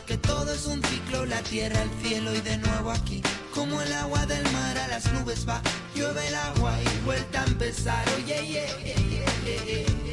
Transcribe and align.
que 0.00 0.16
todo 0.16 0.52
es 0.52 0.66
un 0.66 0.82
ciclo, 0.82 1.26
la 1.26 1.42
tierra, 1.42 1.82
el 1.82 1.90
cielo 2.02 2.34
y 2.34 2.40
de 2.40 2.56
nuevo 2.58 2.90
aquí. 2.90 3.20
Como 3.54 3.80
el 3.82 3.92
agua 3.92 4.24
del 4.26 4.44
mar 4.52 4.78
a 4.78 4.88
las 4.88 5.12
nubes 5.12 5.46
va, 5.46 5.60
llueve 5.94 6.26
el 6.28 6.34
agua 6.34 6.72
y 6.80 7.04
vuelta 7.04 7.42
a 7.42 7.46
empezar. 7.46 8.04
Oye, 8.16 8.38
oh, 8.40 8.44
yeah, 8.44 8.66
yeah, 8.78 8.94
yeah, 9.66 10.11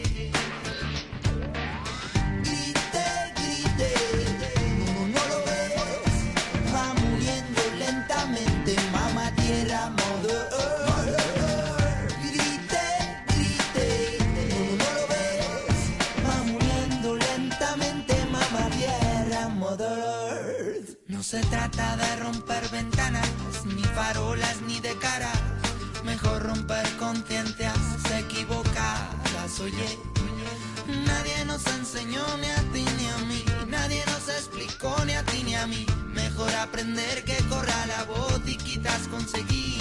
Nadie 31.05 31.45
nos 31.45 31.65
enseñó 31.67 32.23
ni 32.37 32.47
a 32.47 32.61
ti 32.73 32.85
ni 32.97 33.07
a 33.07 33.17
mí, 33.29 33.45
nadie 33.67 34.03
nos 34.07 34.27
explicó 34.29 34.95
ni 35.05 35.13
a 35.13 35.23
ti 35.23 35.43
ni 35.43 35.55
a 35.55 35.67
mí. 35.67 35.85
Mejor 36.13 36.53
aprender 36.55 37.23
que 37.23 37.37
corra 37.49 37.85
la 37.87 38.03
voz 38.05 38.41
y 38.45 38.55
quizás 38.57 39.07
conseguir. 39.07 39.79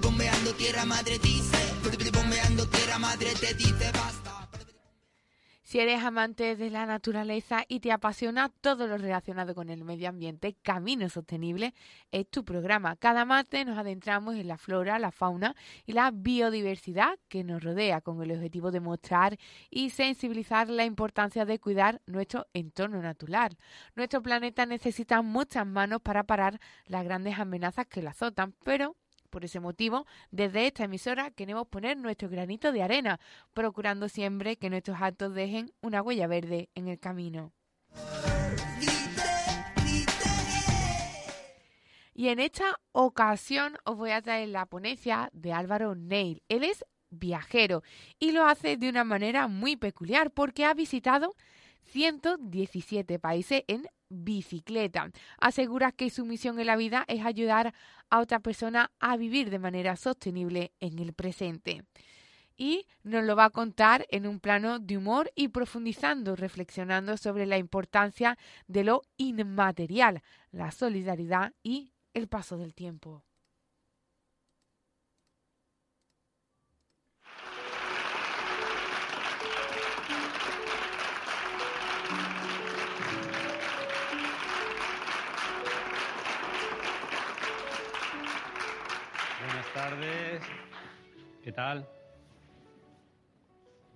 Bombeando 0.00 0.52
tierra 0.54 0.84
madre 0.84 1.18
dice, 1.18 1.58
bombeando 2.12 2.66
tierra 2.68 2.98
madre 2.98 3.34
te 3.40 3.54
dice 3.54 3.90
basta. 3.92 4.21
Si 5.72 5.80
eres 5.80 6.04
amante 6.04 6.54
de 6.54 6.68
la 6.68 6.84
naturaleza 6.84 7.64
y 7.66 7.80
te 7.80 7.92
apasiona 7.92 8.50
todo 8.60 8.86
lo 8.86 8.98
relacionado 8.98 9.54
con 9.54 9.70
el 9.70 9.84
medio 9.84 10.10
ambiente, 10.10 10.54
Camino 10.60 11.08
Sostenible 11.08 11.72
es 12.10 12.28
tu 12.28 12.44
programa. 12.44 12.94
Cada 12.96 13.24
martes 13.24 13.64
nos 13.64 13.78
adentramos 13.78 14.34
en 14.34 14.48
la 14.48 14.58
flora, 14.58 14.98
la 14.98 15.12
fauna 15.12 15.56
y 15.86 15.94
la 15.94 16.10
biodiversidad 16.10 17.18
que 17.28 17.42
nos 17.42 17.64
rodea 17.64 18.02
con 18.02 18.22
el 18.22 18.32
objetivo 18.32 18.70
de 18.70 18.80
mostrar 18.80 19.38
y 19.70 19.88
sensibilizar 19.88 20.68
la 20.68 20.84
importancia 20.84 21.46
de 21.46 21.58
cuidar 21.58 22.02
nuestro 22.04 22.48
entorno 22.52 23.00
natural. 23.00 23.56
Nuestro 23.96 24.20
planeta 24.20 24.66
necesita 24.66 25.22
muchas 25.22 25.66
manos 25.66 26.02
para 26.02 26.24
parar 26.24 26.60
las 26.84 27.02
grandes 27.02 27.38
amenazas 27.38 27.86
que 27.86 28.02
la 28.02 28.10
azotan, 28.10 28.54
pero 28.62 28.94
por 29.32 29.44
ese 29.44 29.58
motivo, 29.58 30.06
desde 30.30 30.66
esta 30.66 30.84
emisora 30.84 31.32
queremos 31.32 31.66
poner 31.66 31.96
nuestro 31.96 32.28
granito 32.28 32.70
de 32.70 32.82
arena, 32.82 33.18
procurando 33.54 34.08
siempre 34.08 34.56
que 34.56 34.70
nuestros 34.70 35.00
actos 35.00 35.34
dejen 35.34 35.72
una 35.80 36.02
huella 36.02 36.28
verde 36.28 36.68
en 36.76 36.86
el 36.86 37.00
camino. 37.00 37.52
Y 42.14 42.28
en 42.28 42.38
esta 42.40 42.78
ocasión 42.92 43.78
os 43.84 43.96
voy 43.96 44.10
a 44.10 44.20
traer 44.20 44.50
la 44.50 44.66
ponencia 44.66 45.30
de 45.32 45.52
Álvaro 45.52 45.94
Neil. 45.94 46.42
Él 46.48 46.62
es 46.62 46.84
viajero 47.08 47.82
y 48.18 48.32
lo 48.32 48.44
hace 48.44 48.76
de 48.76 48.88
una 48.88 49.02
manera 49.02 49.48
muy 49.48 49.76
peculiar 49.76 50.30
porque 50.30 50.66
ha 50.66 50.74
visitado 50.74 51.34
117 51.84 53.18
países 53.18 53.64
en 53.66 53.86
bicicleta. 54.08 55.10
Asegura 55.38 55.92
que 55.92 56.10
su 56.10 56.24
misión 56.24 56.58
en 56.60 56.66
la 56.66 56.76
vida 56.76 57.04
es 57.08 57.24
ayudar 57.24 57.74
a 58.10 58.20
otra 58.20 58.40
persona 58.40 58.90
a 59.00 59.16
vivir 59.16 59.50
de 59.50 59.58
manera 59.58 59.96
sostenible 59.96 60.72
en 60.80 60.98
el 60.98 61.12
presente. 61.12 61.84
Y 62.56 62.86
nos 63.02 63.24
lo 63.24 63.34
va 63.34 63.46
a 63.46 63.50
contar 63.50 64.06
en 64.10 64.26
un 64.26 64.38
plano 64.38 64.78
de 64.78 64.98
humor 64.98 65.32
y 65.34 65.48
profundizando, 65.48 66.36
reflexionando 66.36 67.16
sobre 67.16 67.46
la 67.46 67.56
importancia 67.56 68.38
de 68.66 68.84
lo 68.84 69.02
inmaterial, 69.16 70.22
la 70.50 70.70
solidaridad 70.70 71.54
y 71.62 71.92
el 72.12 72.28
paso 72.28 72.58
del 72.58 72.74
tiempo. 72.74 73.24
Tardes. 89.72 90.42
¿Qué 91.42 91.52
tal? 91.52 91.88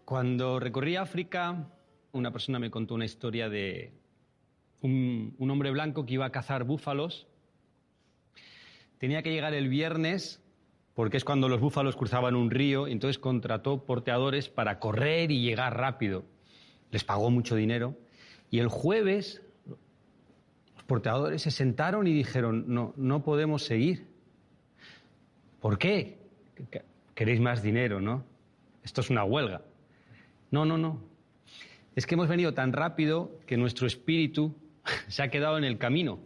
Cuando 0.04 0.58
recorrí 0.58 0.96
África, 0.96 1.68
una 2.12 2.30
persona 2.30 2.58
me 2.58 2.70
contó 2.70 2.94
una 2.94 3.04
historia 3.04 3.48
de 3.48 3.92
un, 4.80 5.34
hombre 5.38 5.70
blanco 5.70 6.06
que 6.06 6.14
iba 6.14 6.26
a 6.26 6.30
cazar 6.30 6.64
búfalos. 6.64 7.26
Tenía 8.98 9.22
que 9.22 9.32
llegar 9.32 9.52
el 9.52 9.68
viernes, 9.68 10.42
porque 10.94 11.18
es 11.18 11.24
cuando 11.24 11.48
los 11.48 11.60
búfalos 11.60 11.96
cruzaban 11.96 12.36
un 12.36 12.50
río, 12.50 12.88
y 12.88 12.92
entonces 12.92 13.18
contrató 13.18 13.84
porteadores 13.84 14.48
para 14.48 14.78
correr 14.78 15.30
y 15.30 15.42
llegar 15.42 15.76
rápido. 15.76 16.24
Les 16.90 17.04
pagó 17.04 17.30
mucho 17.30 17.54
dinero. 17.54 17.96
Y 18.50 18.60
el 18.60 18.68
jueves 18.68 19.42
los 19.66 20.84
porteadores 20.84 21.42
se 21.42 21.50
sentaron 21.50 22.06
y 22.06 22.12
dijeron, 22.12 22.64
no, 22.68 22.94
no 22.96 23.22
podemos 23.22 23.64
seguir 23.64 24.15
¿Por 25.66 25.78
qué? 25.78 26.16
Queréis 27.16 27.40
más 27.40 27.60
dinero, 27.60 28.00
¿no? 28.00 28.22
Esto 28.84 29.00
es 29.00 29.10
una 29.10 29.24
huelga. 29.24 29.62
No, 30.52 30.64
no, 30.64 30.78
no. 30.78 31.00
Es 31.96 32.06
que 32.06 32.14
hemos 32.14 32.28
venido 32.28 32.54
tan 32.54 32.72
rápido 32.72 33.32
que 33.48 33.56
nuestro 33.56 33.88
espíritu 33.88 34.54
se 35.08 35.24
ha 35.24 35.28
quedado 35.28 35.58
en 35.58 35.64
el 35.64 35.76
camino. 35.76 36.20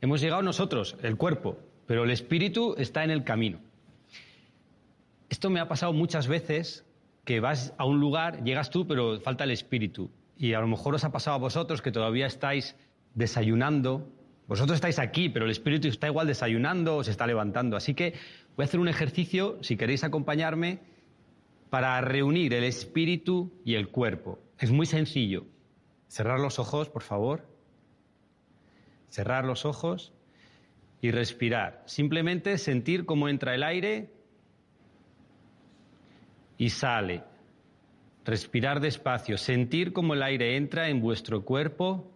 Hemos 0.00 0.20
llegado 0.20 0.42
nosotros, 0.42 0.96
el 1.04 1.16
cuerpo, 1.16 1.56
pero 1.86 2.02
el 2.02 2.10
espíritu 2.10 2.74
está 2.78 3.04
en 3.04 3.12
el 3.12 3.22
camino. 3.22 3.60
Esto 5.28 5.50
me 5.50 5.60
ha 5.60 5.68
pasado 5.68 5.92
muchas 5.92 6.26
veces 6.26 6.84
que 7.24 7.38
vas 7.38 7.74
a 7.78 7.84
un 7.84 8.00
lugar, 8.00 8.42
llegas 8.42 8.70
tú, 8.70 8.88
pero 8.88 9.20
falta 9.20 9.44
el 9.44 9.52
espíritu. 9.52 10.10
Y 10.36 10.54
a 10.54 10.60
lo 10.60 10.66
mejor 10.66 10.96
os 10.96 11.04
ha 11.04 11.12
pasado 11.12 11.36
a 11.36 11.38
vosotros 11.38 11.80
que 11.80 11.92
todavía 11.92 12.26
estáis 12.26 12.74
desayunando. 13.14 14.10
Vosotros 14.48 14.76
estáis 14.76 14.98
aquí, 14.98 15.28
pero 15.28 15.44
el 15.44 15.52
espíritu 15.52 15.86
está 15.86 16.08
igual 16.08 16.26
desayunando 16.26 16.96
o 16.96 17.04
se 17.04 17.12
está 17.12 17.24
levantando. 17.24 17.76
Así 17.76 17.94
que 17.94 18.14
Voy 18.58 18.64
a 18.64 18.66
hacer 18.66 18.80
un 18.80 18.88
ejercicio, 18.88 19.56
si 19.62 19.76
queréis 19.76 20.02
acompañarme, 20.02 20.80
para 21.70 22.00
reunir 22.00 22.52
el 22.54 22.64
espíritu 22.64 23.52
y 23.64 23.76
el 23.76 23.86
cuerpo. 23.86 24.40
Es 24.58 24.72
muy 24.72 24.84
sencillo. 24.84 25.46
Cerrar 26.08 26.40
los 26.40 26.58
ojos, 26.58 26.88
por 26.88 27.04
favor. 27.04 27.46
Cerrar 29.10 29.44
los 29.44 29.64
ojos 29.64 30.12
y 31.00 31.12
respirar. 31.12 31.84
Simplemente 31.86 32.58
sentir 32.58 33.06
cómo 33.06 33.28
entra 33.28 33.54
el 33.54 33.62
aire 33.62 34.10
y 36.56 36.70
sale. 36.70 37.22
Respirar 38.24 38.80
despacio, 38.80 39.38
sentir 39.38 39.92
como 39.92 40.14
el 40.14 40.22
aire 40.24 40.56
entra 40.56 40.88
en 40.88 41.00
vuestro 41.00 41.44
cuerpo 41.44 42.10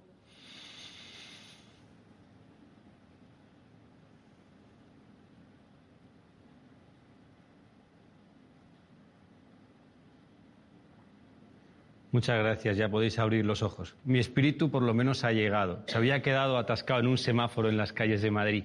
Muchas 12.12 12.38
gracias, 12.38 12.76
ya 12.76 12.90
podéis 12.90 13.18
abrir 13.18 13.46
los 13.46 13.62
ojos. 13.62 13.96
Mi 14.04 14.18
espíritu 14.18 14.70
por 14.70 14.82
lo 14.82 14.92
menos 14.92 15.24
ha 15.24 15.32
llegado. 15.32 15.82
Se 15.86 15.96
había 15.96 16.20
quedado 16.20 16.58
atascado 16.58 17.00
en 17.00 17.06
un 17.06 17.16
semáforo 17.16 17.70
en 17.70 17.78
las 17.78 17.94
calles 17.94 18.20
de 18.20 18.30
Madrid. 18.30 18.64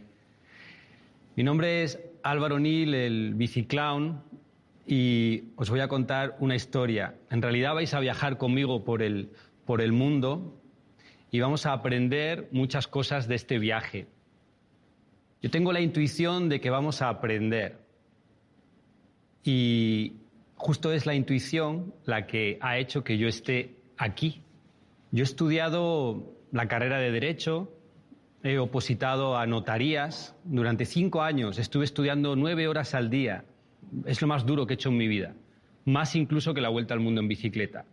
Mi 1.37 1.43
nombre 1.43 1.83
es 1.83 1.97
Álvaro 2.23 2.59
Nil, 2.59 2.93
el 2.93 3.35
biciclown, 3.35 4.21
y 4.85 5.45
os 5.55 5.69
voy 5.69 5.79
a 5.79 5.87
contar 5.87 6.35
una 6.39 6.55
historia. 6.55 7.15
En 7.29 7.41
realidad 7.41 7.73
vais 7.73 7.93
a 7.93 8.01
viajar 8.01 8.37
conmigo 8.37 8.83
por 8.83 9.01
el, 9.01 9.31
por 9.65 9.79
el 9.79 9.93
mundo 9.93 10.59
y 11.31 11.39
vamos 11.39 11.65
a 11.65 11.71
aprender 11.71 12.49
muchas 12.51 12.87
cosas 12.87 13.29
de 13.29 13.35
este 13.35 13.59
viaje. 13.59 14.07
Yo 15.41 15.49
tengo 15.49 15.71
la 15.71 15.79
intuición 15.79 16.49
de 16.49 16.59
que 16.59 16.69
vamos 16.69 17.01
a 17.01 17.07
aprender. 17.07 17.77
Y 19.43 20.13
justo 20.57 20.91
es 20.91 21.05
la 21.05 21.15
intuición 21.15 21.93
la 22.05 22.27
que 22.27 22.57
ha 22.61 22.77
hecho 22.77 23.03
que 23.03 23.17
yo 23.17 23.27
esté 23.27 23.75
aquí. 23.97 24.41
Yo 25.11 25.23
he 25.23 25.23
estudiado 25.23 26.33
la 26.51 26.67
carrera 26.67 26.97
de 26.99 27.11
Derecho, 27.11 27.71
he 28.43 28.57
opositado 28.57 29.37
a 29.37 29.45
notarías. 29.45 30.35
Durante 30.43 30.85
cinco 30.85 31.21
años 31.21 31.59
estuve 31.59 31.85
estudiando 31.85 32.35
nueve 32.35 32.67
horas 32.67 32.93
al 32.95 33.09
día. 33.09 33.45
Es 34.05 34.21
lo 34.21 34.27
más 34.27 34.45
duro 34.45 34.65
que 34.65 34.73
he 34.73 34.75
hecho 34.75 34.89
en 34.89 34.97
mi 34.97 35.07
vida, 35.07 35.35
más 35.85 36.15
incluso 36.15 36.53
que 36.53 36.61
la 36.61 36.69
vuelta 36.69 36.93
al 36.93 36.99
mundo 36.99 37.21
en 37.21 37.27
bicicleta. 37.27 37.85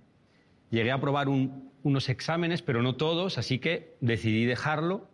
Llegué 0.71 0.91
a 0.91 0.97
aprobar 0.97 1.29
unos 1.29 2.09
exámenes, 2.09 2.63
pero 2.63 2.83
no 2.83 2.97
todos, 2.97 3.39
así 3.39 3.59
que 3.59 3.95
decidí 4.01 4.45
dejarlo. 4.45 5.09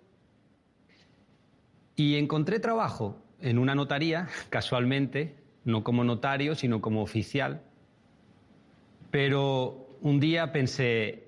Y 1.96 2.16
encontré 2.16 2.60
trabajo 2.60 3.20
en 3.40 3.58
una 3.58 3.74
notaría, 3.74 4.28
casualmente, 4.50 5.34
no 5.64 5.84
como 5.84 6.04
notario, 6.04 6.54
sino 6.54 6.80
como 6.80 7.02
oficial. 7.02 7.62
Pero 9.10 9.96
un 10.00 10.20
día 10.20 10.52
pensé, 10.52 11.24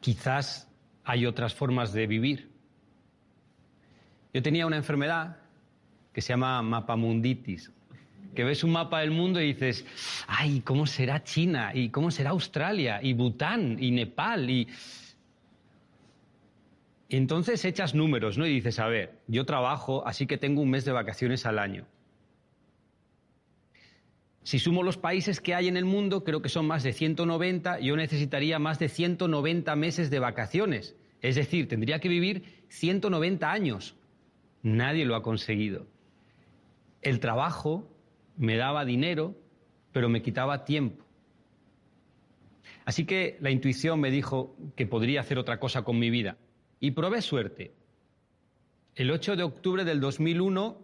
quizás 0.00 0.70
hay 1.04 1.26
otras 1.26 1.54
formas 1.54 1.92
de 1.92 2.06
vivir. 2.06 2.50
Yo 4.32 4.42
tenía 4.42 4.66
una 4.66 4.76
enfermedad 4.76 5.38
que 6.12 6.20
se 6.20 6.28
llama 6.32 6.62
mapamunditis, 6.62 7.72
que 8.34 8.44
ves 8.44 8.62
un 8.62 8.72
mapa 8.72 9.00
del 9.00 9.10
mundo 9.10 9.40
y 9.40 9.52
dices, 9.52 9.86
ay, 10.26 10.60
¿cómo 10.60 10.86
será 10.86 11.24
China? 11.24 11.72
¿Y 11.74 11.88
cómo 11.90 12.10
será 12.10 12.30
Australia? 12.30 13.00
¿Y 13.02 13.14
Bután? 13.14 13.76
¿Y 13.80 13.90
Nepal? 13.90 14.48
Y... 14.50 14.68
Entonces 17.08 17.64
echas 17.64 17.94
números, 17.94 18.36
¿no? 18.36 18.46
Y 18.46 18.52
dices, 18.52 18.78
a 18.78 18.86
ver, 18.86 19.18
yo 19.26 19.46
trabajo, 19.46 20.06
así 20.06 20.26
que 20.26 20.38
tengo 20.38 20.60
un 20.60 20.70
mes 20.70 20.84
de 20.84 20.92
vacaciones 20.92 21.46
al 21.46 21.58
año. 21.58 21.86
Si 24.48 24.58
sumo 24.58 24.82
los 24.82 24.96
países 24.96 25.42
que 25.42 25.54
hay 25.54 25.68
en 25.68 25.76
el 25.76 25.84
mundo, 25.84 26.24
creo 26.24 26.40
que 26.40 26.48
son 26.48 26.66
más 26.66 26.82
de 26.82 26.94
190, 26.94 27.80
yo 27.80 27.96
necesitaría 27.96 28.58
más 28.58 28.78
de 28.78 28.88
190 28.88 29.76
meses 29.76 30.08
de 30.08 30.20
vacaciones. 30.20 30.96
Es 31.20 31.36
decir, 31.36 31.68
tendría 31.68 31.98
que 31.98 32.08
vivir 32.08 32.64
190 32.70 33.52
años. 33.52 33.94
Nadie 34.62 35.04
lo 35.04 35.16
ha 35.16 35.22
conseguido. 35.22 35.86
El 37.02 37.20
trabajo 37.20 37.94
me 38.38 38.56
daba 38.56 38.86
dinero, 38.86 39.36
pero 39.92 40.08
me 40.08 40.22
quitaba 40.22 40.64
tiempo. 40.64 41.04
Así 42.86 43.04
que 43.04 43.36
la 43.42 43.50
intuición 43.50 44.00
me 44.00 44.10
dijo 44.10 44.56
que 44.76 44.86
podría 44.86 45.20
hacer 45.20 45.38
otra 45.38 45.60
cosa 45.60 45.82
con 45.82 45.98
mi 45.98 46.08
vida. 46.08 46.38
Y 46.80 46.92
probé 46.92 47.20
suerte. 47.20 47.74
El 48.94 49.10
8 49.10 49.36
de 49.36 49.42
octubre 49.42 49.84
del 49.84 50.00
2001, 50.00 50.80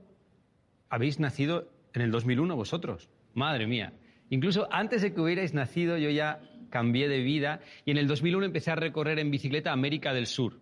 habéis 0.90 1.18
nacido 1.18 1.72
en 1.94 2.02
el 2.02 2.10
2001 2.10 2.56
vosotros. 2.56 3.08
Madre 3.34 3.66
mía. 3.66 3.92
Incluso 4.30 4.66
antes 4.70 5.02
de 5.02 5.12
que 5.12 5.20
hubierais 5.20 5.54
nacido 5.54 5.98
yo 5.98 6.10
ya 6.10 6.40
cambié 6.70 7.08
de 7.08 7.20
vida 7.20 7.60
y 7.84 7.90
en 7.90 7.98
el 7.98 8.06
2001 8.06 8.46
empecé 8.46 8.70
a 8.70 8.76
recorrer 8.76 9.18
en 9.18 9.30
bicicleta 9.30 9.72
América 9.72 10.12
del 10.12 10.26
Sur. 10.26 10.60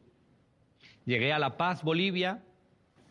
Llegué 1.06 1.32
a 1.32 1.38
La 1.38 1.56
Paz, 1.56 1.82
Bolivia, 1.82 2.42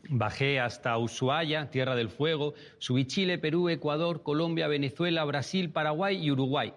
bajé 0.09 0.59
hasta 0.59 0.97
Ushuaia, 0.97 1.69
Tierra 1.69 1.95
del 1.95 2.09
Fuego, 2.09 2.53
subí 2.77 3.05
Chile, 3.05 3.37
Perú, 3.37 3.69
Ecuador, 3.69 4.23
Colombia, 4.23 4.67
Venezuela, 4.67 5.23
Brasil, 5.25 5.71
Paraguay 5.71 6.23
y 6.23 6.31
Uruguay. 6.31 6.73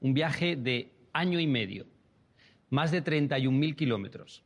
Un 0.00 0.14
viaje 0.14 0.56
de 0.56 0.92
año 1.12 1.40
y 1.40 1.46
medio, 1.46 1.86
más 2.70 2.90
de 2.90 3.02
31.000 3.02 3.76
kilómetros. 3.76 4.42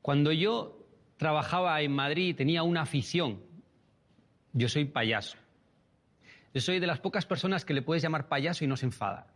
Cuando 0.00 0.32
yo 0.32 0.84
trabajaba 1.16 1.80
en 1.80 1.92
Madrid 1.92 2.36
tenía 2.36 2.62
una 2.62 2.82
afición. 2.82 3.40
Yo 4.52 4.68
soy 4.68 4.84
payaso. 4.84 5.38
Yo 6.54 6.60
soy 6.60 6.78
de 6.78 6.86
las 6.86 7.00
pocas 7.00 7.26
personas 7.26 7.64
que 7.64 7.74
le 7.74 7.82
puedes 7.82 8.02
llamar 8.02 8.28
payaso 8.28 8.64
y 8.64 8.68
no 8.68 8.76
se 8.76 8.86
enfada. 8.86 9.26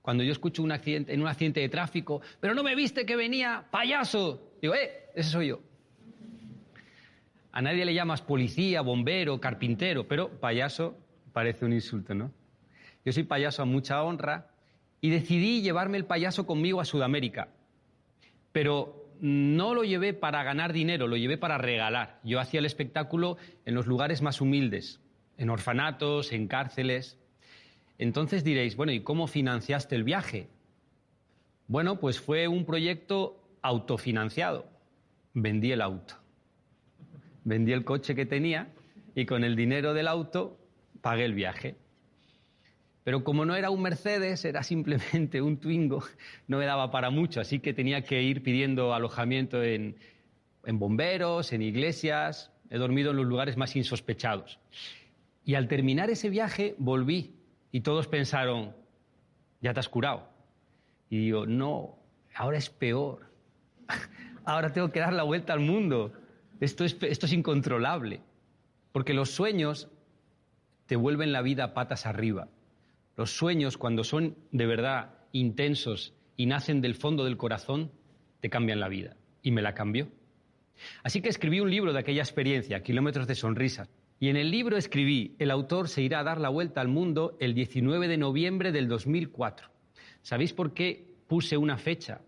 Cuando 0.00 0.24
yo 0.24 0.32
escucho 0.32 0.62
un 0.62 0.72
accidente, 0.72 1.12
en 1.12 1.20
un 1.20 1.28
accidente 1.28 1.60
de 1.60 1.68
tráfico, 1.68 2.22
pero 2.40 2.54
no 2.54 2.62
me 2.62 2.74
viste 2.74 3.04
que 3.04 3.16
venía 3.16 3.66
payaso, 3.70 4.54
digo, 4.60 4.74
eh, 4.74 5.10
ese 5.14 5.28
soy 5.28 5.48
yo. 5.48 5.60
A 7.52 7.60
nadie 7.60 7.84
le 7.84 7.92
llamas 7.92 8.22
policía, 8.22 8.80
bombero, 8.80 9.38
carpintero, 9.38 10.08
pero 10.08 10.30
payaso 10.40 10.96
parece 11.34 11.66
un 11.66 11.74
insulto, 11.74 12.14
¿no? 12.14 12.32
Yo 13.04 13.12
soy 13.12 13.24
payaso 13.24 13.62
a 13.62 13.66
mucha 13.66 14.02
honra 14.02 14.48
y 15.02 15.10
decidí 15.10 15.60
llevarme 15.60 15.98
el 15.98 16.06
payaso 16.06 16.46
conmigo 16.46 16.80
a 16.80 16.86
Sudamérica. 16.86 17.48
Pero 18.52 19.10
no 19.20 19.74
lo 19.74 19.84
llevé 19.84 20.14
para 20.14 20.42
ganar 20.44 20.72
dinero, 20.72 21.08
lo 21.08 21.16
llevé 21.16 21.36
para 21.36 21.58
regalar. 21.58 22.20
Yo 22.24 22.40
hacía 22.40 22.60
el 22.60 22.66
espectáculo 22.66 23.36
en 23.66 23.74
los 23.74 23.86
lugares 23.86 24.22
más 24.22 24.40
humildes, 24.40 25.01
en 25.42 25.50
orfanatos, 25.50 26.32
en 26.32 26.48
cárceles. 26.48 27.18
Entonces 27.98 28.44
diréis, 28.44 28.76
bueno, 28.76 28.92
¿y 28.92 29.00
cómo 29.00 29.26
financiaste 29.26 29.94
el 29.94 30.04
viaje? 30.04 30.48
Bueno, 31.66 32.00
pues 32.00 32.20
fue 32.20 32.48
un 32.48 32.64
proyecto 32.64 33.42
autofinanciado. 33.60 34.66
Vendí 35.34 35.72
el 35.72 35.82
auto. 35.82 36.14
Vendí 37.44 37.72
el 37.72 37.84
coche 37.84 38.14
que 38.14 38.26
tenía 38.26 38.72
y 39.14 39.26
con 39.26 39.44
el 39.44 39.56
dinero 39.56 39.94
del 39.94 40.08
auto 40.08 40.58
pagué 41.00 41.24
el 41.24 41.34
viaje. 41.34 41.76
Pero 43.04 43.24
como 43.24 43.44
no 43.44 43.56
era 43.56 43.70
un 43.70 43.82
Mercedes, 43.82 44.44
era 44.44 44.62
simplemente 44.62 45.42
un 45.42 45.56
Twingo, 45.58 46.04
no 46.46 46.58
me 46.58 46.66
daba 46.66 46.90
para 46.92 47.10
mucho, 47.10 47.40
así 47.40 47.58
que 47.58 47.74
tenía 47.74 48.02
que 48.02 48.22
ir 48.22 48.44
pidiendo 48.44 48.94
alojamiento 48.94 49.62
en, 49.62 49.96
en 50.64 50.78
bomberos, 50.78 51.52
en 51.52 51.62
iglesias, 51.62 52.52
he 52.70 52.78
dormido 52.78 53.10
en 53.10 53.16
los 53.16 53.26
lugares 53.26 53.56
más 53.56 53.74
insospechados. 53.74 54.60
Y 55.44 55.54
al 55.54 55.68
terminar 55.68 56.10
ese 56.10 56.30
viaje 56.30 56.74
volví 56.78 57.34
y 57.72 57.80
todos 57.80 58.06
pensaron, 58.06 58.74
ya 59.60 59.74
te 59.74 59.80
has 59.80 59.88
curado. 59.88 60.28
Y 61.10 61.18
digo, 61.18 61.46
no, 61.46 61.98
ahora 62.34 62.58
es 62.58 62.70
peor. 62.70 63.30
ahora 64.44 64.72
tengo 64.72 64.90
que 64.90 65.00
dar 65.00 65.12
la 65.12 65.24
vuelta 65.24 65.52
al 65.52 65.60
mundo. 65.60 66.12
Esto 66.60 66.84
es, 66.84 66.96
esto 67.02 67.26
es 67.26 67.32
incontrolable. 67.32 68.20
Porque 68.92 69.14
los 69.14 69.30
sueños 69.30 69.88
te 70.86 70.96
vuelven 70.96 71.32
la 71.32 71.42
vida 71.42 71.74
patas 71.74 72.06
arriba. 72.06 72.48
Los 73.16 73.30
sueños, 73.30 73.76
cuando 73.76 74.04
son 74.04 74.36
de 74.52 74.66
verdad 74.66 75.14
intensos 75.32 76.14
y 76.36 76.46
nacen 76.46 76.80
del 76.80 76.94
fondo 76.94 77.24
del 77.24 77.36
corazón, 77.36 77.90
te 78.40 78.50
cambian 78.50 78.80
la 78.80 78.88
vida. 78.88 79.16
Y 79.42 79.50
me 79.50 79.62
la 79.62 79.74
cambió. 79.74 80.08
Así 81.02 81.20
que 81.20 81.28
escribí 81.28 81.60
un 81.60 81.70
libro 81.70 81.92
de 81.92 81.98
aquella 81.98 82.22
experiencia, 82.22 82.82
Kilómetros 82.82 83.26
de 83.26 83.34
Sonrisas, 83.34 83.88
y 84.22 84.28
en 84.28 84.36
el 84.36 84.52
libro 84.52 84.76
escribí, 84.76 85.34
el 85.40 85.50
autor 85.50 85.88
se 85.88 86.00
irá 86.00 86.20
a 86.20 86.22
dar 86.22 86.40
la 86.40 86.48
vuelta 86.48 86.80
al 86.80 86.86
mundo 86.86 87.36
el 87.40 87.54
19 87.54 88.06
de 88.06 88.16
noviembre 88.16 88.70
del 88.70 88.86
2004. 88.86 89.68
¿Sabéis 90.22 90.52
por 90.52 90.74
qué 90.74 91.08
puse 91.26 91.56
una 91.56 91.76
fecha? 91.76 92.20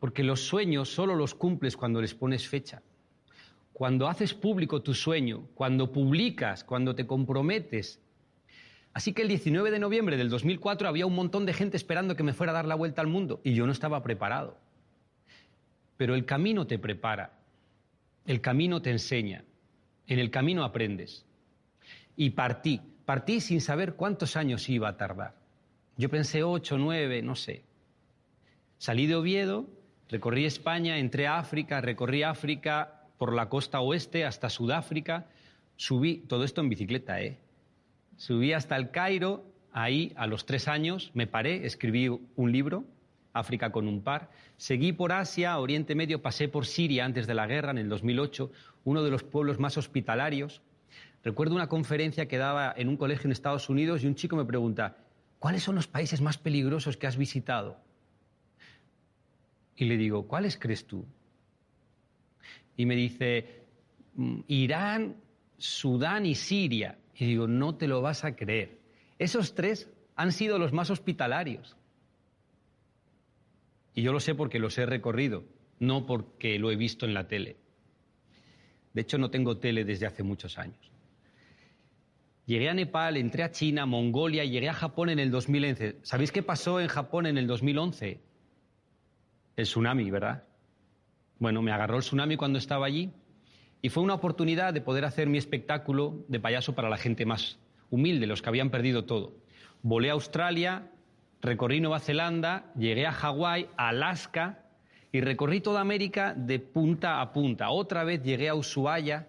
Porque 0.00 0.22
los 0.22 0.40
sueños 0.40 0.88
solo 0.88 1.16
los 1.16 1.34
cumples 1.34 1.76
cuando 1.76 2.00
les 2.00 2.14
pones 2.14 2.48
fecha. 2.48 2.80
Cuando 3.74 4.08
haces 4.08 4.32
público 4.32 4.80
tu 4.80 4.94
sueño, 4.94 5.48
cuando 5.52 5.92
publicas, 5.92 6.64
cuando 6.64 6.94
te 6.94 7.06
comprometes. 7.06 8.00
Así 8.94 9.12
que 9.12 9.20
el 9.20 9.28
19 9.28 9.70
de 9.70 9.78
noviembre 9.78 10.16
del 10.16 10.30
2004 10.30 10.88
había 10.88 11.04
un 11.04 11.14
montón 11.14 11.44
de 11.44 11.52
gente 11.52 11.76
esperando 11.76 12.16
que 12.16 12.22
me 12.22 12.32
fuera 12.32 12.52
a 12.52 12.54
dar 12.54 12.64
la 12.64 12.74
vuelta 12.74 13.02
al 13.02 13.08
mundo 13.08 13.42
y 13.44 13.52
yo 13.52 13.66
no 13.66 13.72
estaba 13.72 14.02
preparado. 14.02 14.56
Pero 15.98 16.14
el 16.14 16.24
camino 16.24 16.66
te 16.66 16.78
prepara, 16.78 17.38
el 18.24 18.40
camino 18.40 18.80
te 18.80 18.92
enseña. 18.92 19.44
En 20.08 20.18
el 20.18 20.30
camino 20.30 20.64
aprendes. 20.64 21.24
Y 22.16 22.30
partí, 22.30 22.80
partí 23.04 23.40
sin 23.40 23.60
saber 23.60 23.94
cuántos 23.94 24.36
años 24.36 24.68
iba 24.68 24.88
a 24.88 24.96
tardar. 24.96 25.36
Yo 25.96 26.08
pensé 26.08 26.42
ocho, 26.42 26.78
nueve, 26.78 27.22
no 27.22 27.36
sé. 27.36 27.62
Salí 28.78 29.06
de 29.06 29.16
Oviedo, 29.16 29.66
recorrí 30.08 30.44
España, 30.44 30.98
entré 30.98 31.26
a 31.26 31.38
África, 31.38 31.80
recorrí 31.80 32.22
África 32.22 33.04
por 33.18 33.34
la 33.34 33.48
costa 33.48 33.80
oeste 33.80 34.24
hasta 34.24 34.48
Sudáfrica, 34.48 35.26
subí, 35.76 36.18
todo 36.28 36.44
esto 36.44 36.60
en 36.60 36.68
bicicleta, 36.68 37.20
¿eh? 37.20 37.36
subí 38.16 38.52
hasta 38.52 38.76
el 38.76 38.90
Cairo, 38.90 39.44
ahí 39.72 40.12
a 40.16 40.26
los 40.26 40.46
tres 40.46 40.68
años 40.68 41.10
me 41.14 41.26
paré, 41.26 41.66
escribí 41.66 42.08
un 42.08 42.52
libro, 42.52 42.84
África 43.32 43.70
con 43.70 43.88
un 43.88 44.02
par, 44.02 44.30
seguí 44.56 44.92
por 44.92 45.12
Asia, 45.12 45.58
Oriente 45.58 45.94
Medio, 45.94 46.22
pasé 46.22 46.48
por 46.48 46.66
Siria 46.66 47.04
antes 47.04 47.26
de 47.26 47.34
la 47.34 47.46
guerra, 47.46 47.70
en 47.70 47.78
el 47.78 47.88
2008, 47.88 48.50
uno 48.84 49.02
de 49.02 49.10
los 49.10 49.22
pueblos 49.22 49.58
más 49.58 49.76
hospitalarios. 49.76 50.62
Recuerdo 51.22 51.54
una 51.54 51.68
conferencia 51.68 52.26
que 52.26 52.38
daba 52.38 52.72
en 52.76 52.88
un 52.88 52.96
colegio 52.96 53.26
en 53.26 53.32
Estados 53.32 53.68
Unidos 53.68 54.02
y 54.02 54.06
un 54.06 54.14
chico 54.14 54.36
me 54.36 54.44
pregunta, 54.44 54.96
¿cuáles 55.38 55.62
son 55.62 55.74
los 55.74 55.86
países 55.86 56.20
más 56.20 56.38
peligrosos 56.38 56.96
que 56.96 57.06
has 57.06 57.16
visitado? 57.16 57.78
Y 59.76 59.84
le 59.84 59.96
digo, 59.96 60.26
¿cuáles 60.26 60.58
crees 60.58 60.86
tú? 60.86 61.04
Y 62.76 62.86
me 62.86 62.96
dice, 62.96 63.62
mm, 64.14 64.40
Irán, 64.48 65.16
Sudán 65.56 66.26
y 66.26 66.34
Siria. 66.34 66.98
Y 67.14 67.26
digo, 67.26 67.46
no 67.46 67.76
te 67.76 67.88
lo 67.88 68.00
vas 68.00 68.24
a 68.24 68.34
creer. 68.34 68.78
Esos 69.18 69.54
tres 69.54 69.90
han 70.16 70.32
sido 70.32 70.58
los 70.58 70.72
más 70.72 70.90
hospitalarios. 70.90 71.76
Y 73.98 74.02
yo 74.02 74.12
lo 74.12 74.20
sé 74.20 74.36
porque 74.36 74.60
los 74.60 74.78
he 74.78 74.86
recorrido, 74.86 75.42
no 75.80 76.06
porque 76.06 76.60
lo 76.60 76.70
he 76.70 76.76
visto 76.76 77.04
en 77.04 77.14
la 77.14 77.26
tele. 77.26 77.56
De 78.92 79.00
hecho, 79.00 79.18
no 79.18 79.28
tengo 79.28 79.56
tele 79.56 79.84
desde 79.84 80.06
hace 80.06 80.22
muchos 80.22 80.56
años. 80.56 80.78
Llegué 82.46 82.68
a 82.68 82.74
Nepal, 82.74 83.16
entré 83.16 83.42
a 83.42 83.50
China, 83.50 83.86
Mongolia, 83.86 84.44
llegué 84.44 84.68
a 84.68 84.72
Japón 84.72 85.08
en 85.08 85.18
el 85.18 85.32
2011. 85.32 85.96
¿Sabéis 86.02 86.30
qué 86.30 86.44
pasó 86.44 86.78
en 86.78 86.86
Japón 86.86 87.26
en 87.26 87.38
el 87.38 87.48
2011? 87.48 88.20
El 89.56 89.64
tsunami, 89.64 90.08
¿verdad? 90.12 90.44
Bueno, 91.40 91.60
me 91.60 91.72
agarró 91.72 91.96
el 91.96 92.02
tsunami 92.04 92.36
cuando 92.36 92.60
estaba 92.60 92.86
allí 92.86 93.10
y 93.82 93.88
fue 93.88 94.04
una 94.04 94.14
oportunidad 94.14 94.72
de 94.72 94.80
poder 94.80 95.06
hacer 95.06 95.26
mi 95.26 95.38
espectáculo 95.38 96.24
de 96.28 96.38
payaso 96.38 96.76
para 96.76 96.88
la 96.88 96.98
gente 96.98 97.26
más 97.26 97.58
humilde, 97.90 98.28
los 98.28 98.42
que 98.42 98.48
habían 98.48 98.70
perdido 98.70 99.06
todo. 99.06 99.34
Volé 99.82 100.10
a 100.10 100.12
Australia, 100.12 100.88
recorrí 101.40 101.80
Nueva 101.80 102.00
Zelanda, 102.00 102.72
llegué 102.76 103.06
a 103.06 103.12
Hawái, 103.12 103.68
a 103.76 103.88
Alaska 103.88 104.64
y 105.12 105.20
recorrí 105.20 105.60
toda 105.60 105.80
América 105.80 106.34
de 106.34 106.58
punta 106.58 107.20
a 107.20 107.32
punta. 107.32 107.70
Otra 107.70 108.04
vez 108.04 108.22
llegué 108.22 108.48
a 108.48 108.54
Ushuaia, 108.54 109.28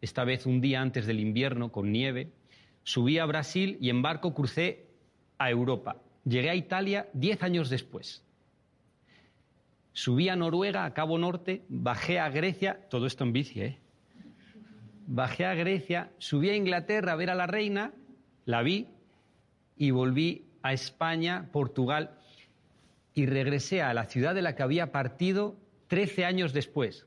esta 0.00 0.24
vez 0.24 0.46
un 0.46 0.60
día 0.60 0.80
antes 0.80 1.06
del 1.06 1.20
invierno 1.20 1.72
con 1.72 1.90
nieve. 1.90 2.30
Subí 2.84 3.18
a 3.18 3.26
Brasil 3.26 3.76
y 3.80 3.90
en 3.90 4.02
barco 4.02 4.32
crucé 4.32 4.86
a 5.38 5.50
Europa. 5.50 5.96
Llegué 6.24 6.50
a 6.50 6.54
Italia 6.54 7.08
diez 7.12 7.42
años 7.42 7.70
después. 7.70 8.22
Subí 9.92 10.28
a 10.28 10.36
Noruega, 10.36 10.84
a 10.84 10.94
Cabo 10.94 11.18
Norte, 11.18 11.64
bajé 11.68 12.20
a 12.20 12.28
Grecia, 12.30 12.86
todo 12.88 13.06
esto 13.06 13.24
en 13.24 13.32
bici, 13.32 13.60
¿eh? 13.60 13.78
Bajé 15.08 15.46
a 15.46 15.54
Grecia, 15.54 16.12
subí 16.18 16.50
a 16.50 16.56
Inglaterra 16.56 17.12
a 17.12 17.16
ver 17.16 17.30
a 17.30 17.34
la 17.34 17.46
reina, 17.46 17.92
la 18.44 18.62
vi 18.62 18.86
y 19.76 19.90
volví 19.90 20.44
a 20.62 20.72
España, 20.72 21.48
Portugal 21.52 22.18
y 23.14 23.26
regresé 23.26 23.82
a 23.82 23.94
la 23.94 24.04
ciudad 24.04 24.34
de 24.34 24.42
la 24.42 24.54
que 24.54 24.62
había 24.62 24.92
partido 24.92 25.56
13 25.88 26.24
años 26.24 26.52
después, 26.52 27.06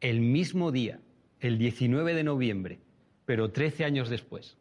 el 0.00 0.20
mismo 0.20 0.72
día, 0.72 1.00
el 1.40 1.58
19 1.58 2.14
de 2.14 2.24
noviembre, 2.24 2.80
pero 3.24 3.50
13 3.50 3.84
años 3.84 4.08
después. 4.08 4.56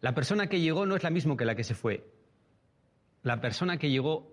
La 0.00 0.14
persona 0.14 0.48
que 0.48 0.60
llegó 0.60 0.86
no 0.86 0.96
es 0.96 1.02
la 1.02 1.10
misma 1.10 1.36
que 1.36 1.44
la 1.44 1.54
que 1.54 1.64
se 1.64 1.74
fue. 1.74 2.04
La 3.22 3.40
persona 3.40 3.78
que 3.78 3.90
llegó 3.90 4.30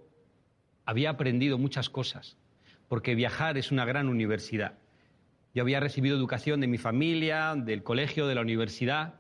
había 0.86 1.12
aprendido 1.12 1.58
muchas 1.58 1.90
cosas, 1.90 2.38
porque 2.88 3.16
viajar 3.16 3.58
es 3.58 3.72
una 3.72 3.86
gran 3.86 4.10
universidad. 4.10 4.78
Yo 5.56 5.64
había 5.64 5.80
recibido 5.80 6.18
educación 6.18 6.60
de 6.60 6.68
mi 6.68 6.78
familia, 6.78 7.56
del 7.56 7.84
colegio, 7.84 8.28
de 8.28 8.36
la 8.36 8.42
universidad, 8.42 9.16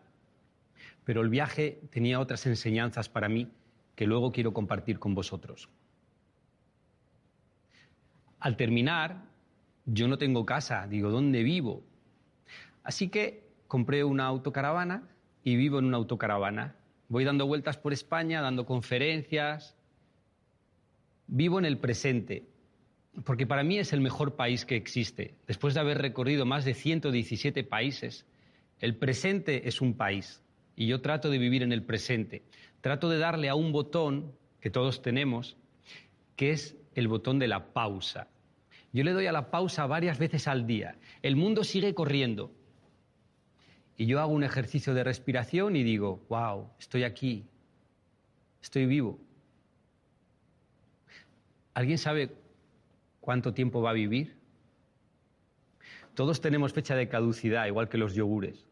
pero 1.06 1.22
el 1.22 1.30
viaje 1.30 1.82
tenía 1.92 2.20
otras 2.20 2.46
enseñanzas 2.46 3.10
para 3.10 3.30
mí 3.30 3.52
que 3.96 4.08
luego 4.08 4.32
quiero 4.32 4.54
compartir 4.54 5.00
con 5.00 5.14
vosotros. 5.16 5.70
Al 8.40 8.58
terminar, 8.58 9.24
yo 9.86 10.08
no 10.08 10.18
tengo 10.18 10.46
casa, 10.46 10.88
digo, 10.88 11.10
¿dónde 11.10 11.44
vivo? 11.44 11.84
Así 12.84 13.10
que 13.10 13.50
compré 13.68 14.04
una 14.04 14.26
autocaravana 14.26 15.08
y 15.44 15.56
vivo 15.56 15.80
en 15.80 15.86
una 15.86 15.98
autocaravana. 15.98 16.76
Voy 17.08 17.24
dando 17.24 17.48
vueltas 17.48 17.78
por 17.78 17.94
España, 17.94 18.42
dando 18.42 18.66
conferencias, 18.66 19.78
Vivo 21.28 21.58
en 21.58 21.66
el 21.66 21.78
presente, 21.78 22.46
porque 23.24 23.48
para 23.48 23.64
mí 23.64 23.80
es 23.80 23.94
el 23.94 24.02
mejor 24.02 24.36
país 24.36 24.66
que 24.66 24.76
existe. 24.76 25.36
Después 25.48 25.74
de 25.74 25.80
haber 25.80 26.00
recorrido 26.00 26.46
más 26.46 26.66
de 26.66 26.74
117 26.74 27.64
países, 27.64 28.26
el 28.80 28.98
presente 28.98 29.68
es 29.68 29.82
un 29.82 29.96
país 29.96 30.43
y 30.76 30.88
yo 30.88 31.02
trato 31.02 31.30
de 31.30 31.38
vivir 31.38 31.64
en 31.64 31.72
el 31.72 31.84
presente. 31.84 32.44
Trato 32.82 33.10
de 33.10 33.18
darle 33.18 33.50
a 33.50 33.56
un 33.56 33.72
botón 33.72 34.34
que 34.60 34.70
todos 34.70 35.02
tenemos, 35.02 35.58
que 36.36 36.52
es 36.52 36.76
el 36.96 37.08
botón 37.08 37.40
de 37.40 37.48
la 37.48 37.74
pausa. 37.74 38.28
Yo 38.92 39.04
le 39.04 39.12
doy 39.12 39.26
a 39.28 39.32
la 39.32 39.50
pausa 39.50 39.86
varias 39.88 40.20
veces 40.20 40.48
al 40.48 40.68
día. 40.68 40.98
El 41.22 41.36
mundo 41.36 41.64
sigue 41.64 41.94
corriendo. 41.94 42.52
Y 43.98 44.06
yo 44.06 44.20
hago 44.20 44.34
un 44.34 44.44
ejercicio 44.44 44.94
de 44.94 45.04
respiración 45.04 45.76
y 45.76 45.84
digo, 45.84 46.26
wow, 46.30 46.70
estoy 46.80 47.04
aquí, 47.04 47.46
estoy 48.62 48.86
vivo. 48.86 49.20
¿Alguien 51.74 51.98
sabe 51.98 52.36
cuánto 53.20 53.54
tiempo 53.54 53.82
va 53.82 53.92
a 53.92 53.94
vivir? 53.94 54.36
Todos 56.14 56.42
tenemos 56.42 56.74
fecha 56.74 56.96
de 56.96 57.08
caducidad, 57.08 57.66
igual 57.66 57.90
que 57.90 57.98
los 57.98 58.14
yogures. 58.14 58.66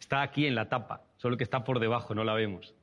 Está 0.00 0.22
aquí 0.22 0.46
en 0.46 0.56
la 0.56 0.68
tapa, 0.68 1.04
solo 1.18 1.36
que 1.36 1.44
está 1.44 1.62
por 1.62 1.78
debajo, 1.78 2.14
no 2.14 2.24
la 2.24 2.34
vemos. 2.34 2.74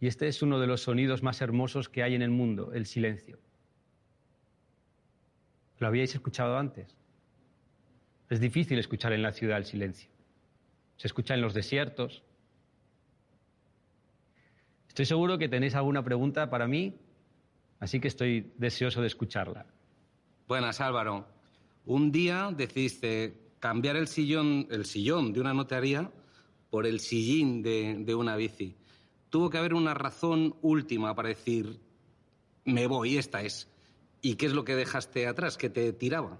Y 0.00 0.08
este 0.08 0.26
es 0.26 0.42
uno 0.42 0.58
de 0.58 0.66
los 0.66 0.82
sonidos 0.82 1.22
más 1.22 1.40
hermosos 1.40 1.88
que 1.88 2.02
hay 2.02 2.14
en 2.14 2.22
el 2.22 2.30
mundo, 2.30 2.72
el 2.74 2.84
silencio. 2.86 3.38
¿Lo 5.78 5.86
habíais 5.86 6.14
escuchado 6.14 6.58
antes? 6.58 6.94
Es 8.28 8.40
difícil 8.40 8.78
escuchar 8.78 9.12
en 9.12 9.22
la 9.22 9.32
ciudad 9.32 9.58
el 9.58 9.64
silencio. 9.64 10.10
Se 10.96 11.06
escucha 11.06 11.34
en 11.34 11.40
los 11.40 11.54
desiertos, 11.54 12.24
Estoy 14.92 15.06
seguro 15.06 15.38
que 15.38 15.48
tenéis 15.48 15.74
alguna 15.74 16.04
pregunta 16.04 16.50
para 16.50 16.68
mí, 16.68 16.94
así 17.80 17.98
que 17.98 18.08
estoy 18.08 18.52
deseoso 18.58 19.00
de 19.00 19.06
escucharla. 19.06 19.64
Buenas, 20.46 20.82
Álvaro. 20.82 21.26
Un 21.84 22.12
día 22.12 22.50
decidiste 22.56 23.34
cambiar 23.58 23.96
el 23.96 24.06
sillón, 24.06 24.68
el 24.70 24.84
sillón 24.84 25.32
de 25.32 25.40
una 25.40 25.52
notaría 25.52 26.10
por 26.70 26.86
el 26.86 27.00
sillín 27.00 27.62
de, 27.62 28.14
una 28.14 28.36
bici. 28.36 28.76
Tuvo 29.30 29.50
que 29.50 29.58
haber 29.58 29.74
una 29.74 29.94
razón 29.94 30.56
última 30.62 31.14
para 31.14 31.30
decir, 31.30 31.80
me 32.64 32.86
voy, 32.86 33.18
esta 33.18 33.42
es. 33.42 33.68
¿Y 34.20 34.36
qué 34.36 34.46
es 34.46 34.52
lo 34.52 34.64
que 34.64 34.76
dejaste 34.76 35.26
atrás, 35.26 35.56
que 35.56 35.70
te 35.70 35.92
tiraba? 35.92 36.38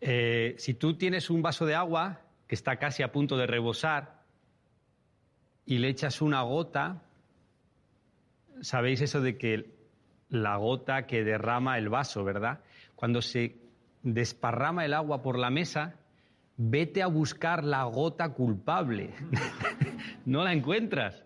Eh, 0.00 0.54
si 0.58 0.74
tú 0.74 0.96
tienes 0.96 1.30
un 1.30 1.42
vaso 1.42 1.66
de 1.66 1.74
agua 1.74 2.22
que 2.48 2.54
está 2.54 2.76
casi 2.76 3.02
a 3.02 3.12
punto 3.12 3.36
de 3.36 3.46
rebosar 3.46 4.24
y 5.66 5.78
le 5.78 5.88
echas 5.88 6.22
una 6.22 6.42
gota, 6.42 7.02
sabéis 8.62 9.00
eso 9.02 9.20
de 9.20 9.36
que 9.36 9.74
la 10.28 10.56
gota 10.56 11.06
que 11.06 11.24
derrama 11.24 11.78
el 11.78 11.88
vaso, 11.88 12.24
¿verdad? 12.24 12.60
Cuando 12.96 13.20
se 13.20 13.61
desparrama 14.02 14.84
el 14.84 14.94
agua 14.94 15.22
por 15.22 15.38
la 15.38 15.50
mesa, 15.50 15.96
vete 16.56 17.02
a 17.02 17.06
buscar 17.06 17.64
la 17.64 17.84
gota 17.84 18.30
culpable. 18.30 19.10
no 20.24 20.44
la 20.44 20.52
encuentras. 20.52 21.24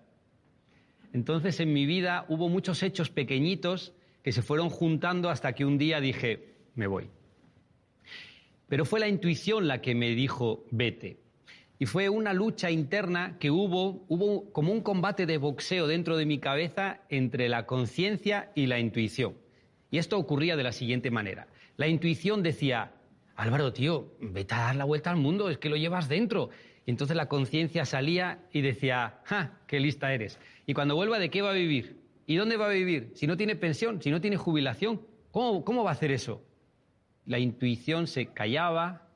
Entonces 1.12 1.60
en 1.60 1.72
mi 1.72 1.86
vida 1.86 2.26
hubo 2.28 2.48
muchos 2.48 2.82
hechos 2.82 3.10
pequeñitos 3.10 3.94
que 4.22 4.32
se 4.32 4.42
fueron 4.42 4.70
juntando 4.70 5.30
hasta 5.30 5.54
que 5.54 5.64
un 5.64 5.78
día 5.78 6.00
dije, 6.00 6.54
me 6.74 6.86
voy. 6.86 7.08
Pero 8.68 8.84
fue 8.84 9.00
la 9.00 9.08
intuición 9.08 9.68
la 9.68 9.80
que 9.80 9.94
me 9.94 10.10
dijo, 10.10 10.64
vete. 10.70 11.20
Y 11.78 11.86
fue 11.86 12.08
una 12.08 12.32
lucha 12.32 12.70
interna 12.70 13.36
que 13.38 13.50
hubo, 13.50 14.04
hubo 14.08 14.50
como 14.52 14.72
un 14.72 14.80
combate 14.80 15.26
de 15.26 15.38
boxeo 15.38 15.86
dentro 15.86 16.16
de 16.16 16.26
mi 16.26 16.38
cabeza 16.38 17.00
entre 17.08 17.48
la 17.48 17.66
conciencia 17.66 18.50
y 18.54 18.66
la 18.66 18.78
intuición. 18.78 19.34
Y 19.90 19.98
esto 19.98 20.18
ocurría 20.18 20.56
de 20.56 20.64
la 20.64 20.72
siguiente 20.72 21.10
manera. 21.10 21.46
La 21.76 21.88
intuición 21.88 22.42
decía, 22.42 22.92
Álvaro, 23.34 23.72
tío, 23.72 24.12
vete 24.20 24.54
a 24.54 24.58
dar 24.58 24.76
la 24.76 24.84
vuelta 24.84 25.10
al 25.10 25.16
mundo, 25.16 25.50
es 25.50 25.58
que 25.58 25.68
lo 25.68 25.76
llevas 25.76 26.08
dentro. 26.08 26.50
Y 26.86 26.90
entonces 26.90 27.16
la 27.16 27.28
conciencia 27.28 27.84
salía 27.84 28.38
y 28.52 28.62
decía, 28.62 29.20
¡ja! 29.24 29.58
¡Qué 29.66 29.80
lista 29.80 30.12
eres! 30.12 30.38
Y 30.66 30.74
cuando 30.74 30.94
vuelva, 30.94 31.18
¿de 31.18 31.30
qué 31.30 31.42
va 31.42 31.50
a 31.50 31.54
vivir? 31.54 32.00
¿Y 32.26 32.36
dónde 32.36 32.56
va 32.56 32.66
a 32.66 32.70
vivir? 32.70 33.12
Si 33.14 33.26
no 33.26 33.36
tiene 33.36 33.56
pensión, 33.56 34.00
si 34.00 34.10
no 34.10 34.20
tiene 34.20 34.36
jubilación, 34.36 35.02
¿cómo, 35.30 35.64
cómo 35.64 35.84
va 35.84 35.90
a 35.90 35.92
hacer 35.92 36.10
eso? 36.10 36.42
La 37.26 37.38
intuición 37.38 38.06
se 38.06 38.26
callaba, 38.26 39.06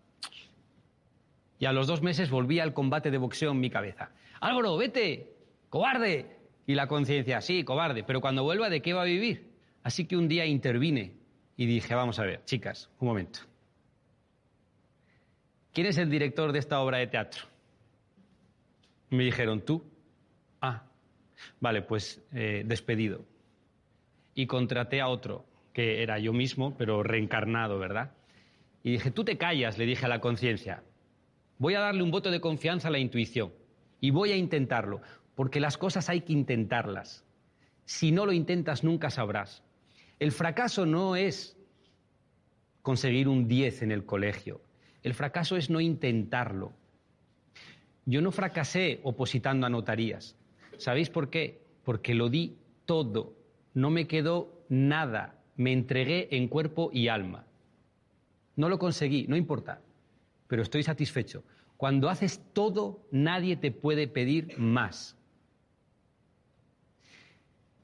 y 1.61 1.67
a 1.67 1.73
los 1.73 1.87
dos 1.87 2.03
meses 2.03 2.31
volvía 2.31 2.65
el 2.65 2.73
combate 2.73 3.11
de 3.11 3.19
boxeo 3.19 3.53
en 3.53 3.61
mi 3.61 3.69
cabeza. 3.69 4.11
Álvaro, 4.41 4.77
vete, 4.79 5.35
cobarde. 5.69 6.39
Y 6.67 6.75
la 6.75 6.89
conciencia, 6.89 7.41
sí, 7.43 7.65
cobarde, 7.65 8.03
pero 8.03 8.21
cuando 8.21 8.45
vuelva, 8.45 8.71
¿de 8.71 8.81
qué 8.81 8.95
va 8.95 9.03
a 9.03 9.05
vivir? 9.05 9.51
Así 9.83 10.07
que 10.07 10.17
un 10.17 10.27
día 10.27 10.47
intervine 10.47 11.20
y 11.61 11.67
dije, 11.67 11.95
vamos 11.95 12.19
a 12.19 12.25
ver, 12.25 12.43
chicas, 12.47 12.89
un 13.01 13.09
momento. 13.09 13.41
¿quién 15.75 15.87
es 15.87 15.99
el 15.99 16.09
director 16.09 16.53
de 16.53 16.59
esta 16.59 16.81
obra 16.81 16.97
de 16.97 17.07
teatro? 17.07 17.43
Me 19.11 19.25
dijeron, 19.25 19.61
tú. 19.61 19.85
Ah, 20.63 20.85
vale, 21.61 21.83
pues 21.83 22.25
eh, 22.33 22.63
despedido. 22.65 23.27
Y 24.35 24.47
contraté 24.47 25.03
a 25.03 25.09
otro, 25.09 25.45
que 25.75 26.03
era 26.03 26.19
yo 26.19 26.33
mismo, 26.33 26.79
pero 26.79 27.03
reencarnado, 27.03 27.79
¿verdad? 27.79 28.13
Y 28.83 28.93
dije, 28.93 29.11
tú 29.11 29.23
te 29.23 29.37
callas, 29.37 29.77
le 29.77 29.85
dije 29.85 30.07
a 30.07 30.09
la 30.09 30.23
conciencia. 30.23 30.83
Voy 31.59 31.75
a 31.75 31.81
darle 31.81 32.03
un 32.03 32.11
voto 32.11 32.31
de 32.31 32.41
confianza 32.41 32.89
a 32.89 32.91
la 32.91 33.01
intuición. 33.01 33.53
Y 34.01 34.13
voy 34.13 34.33
a 34.33 34.37
intentarlo, 34.37 35.03
porque 35.35 35.61
las 35.61 35.77
cosas 35.77 36.09
hay 36.09 36.23
que 36.23 36.33
intentarlas. 36.33 37.23
Si 37.85 38.13
no 38.13 38.25
lo 38.25 38.33
intentas, 38.33 38.83
nunca 38.83 39.11
sabrás. 39.11 39.63
El 40.21 40.33
fracaso 40.33 40.85
no 40.85 41.17
es 41.17 41.57
conseguir 42.83 43.27
un 43.27 43.49
10 43.49 43.83
en 43.83 43.91
el 43.91 44.05
colegio. 44.05 44.61
El 45.03 45.15
fracaso 45.15 45.57
es 45.57 45.71
no 45.71 45.81
intentarlo. 45.81 46.75
Yo 48.05 48.21
no 48.21 48.31
fracasé 48.31 49.01
opositando 49.03 49.67
a 49.67 49.71
notarías. 49.71 50.37
¿Sabéis 50.77 51.09
por 51.09 51.31
qué? 51.31 51.63
Porque 51.85 52.15
lo 52.15 52.29
di 52.29 52.59
todo. 52.85 53.35
No 53.73 53.89
me 53.89 54.07
quedó 54.07 54.63
nada. 54.69 55.39
Me 55.57 55.73
entregué 55.73 56.29
en 56.33 56.49
cuerpo 56.49 56.91
y 56.93 57.09
alma. 57.09 57.47
No 58.57 58.69
lo 58.69 58.79
conseguí, 58.79 59.27
no 59.27 59.37
importa, 59.37 59.81
pero 60.49 60.61
estoy 60.61 60.83
satisfecho. 60.83 61.45
Cuando 61.79 62.11
haces 62.11 62.43
todo, 62.53 63.07
nadie 63.11 63.57
te 63.57 63.71
puede 63.71 64.07
pedir 64.07 64.59
más. 64.59 65.17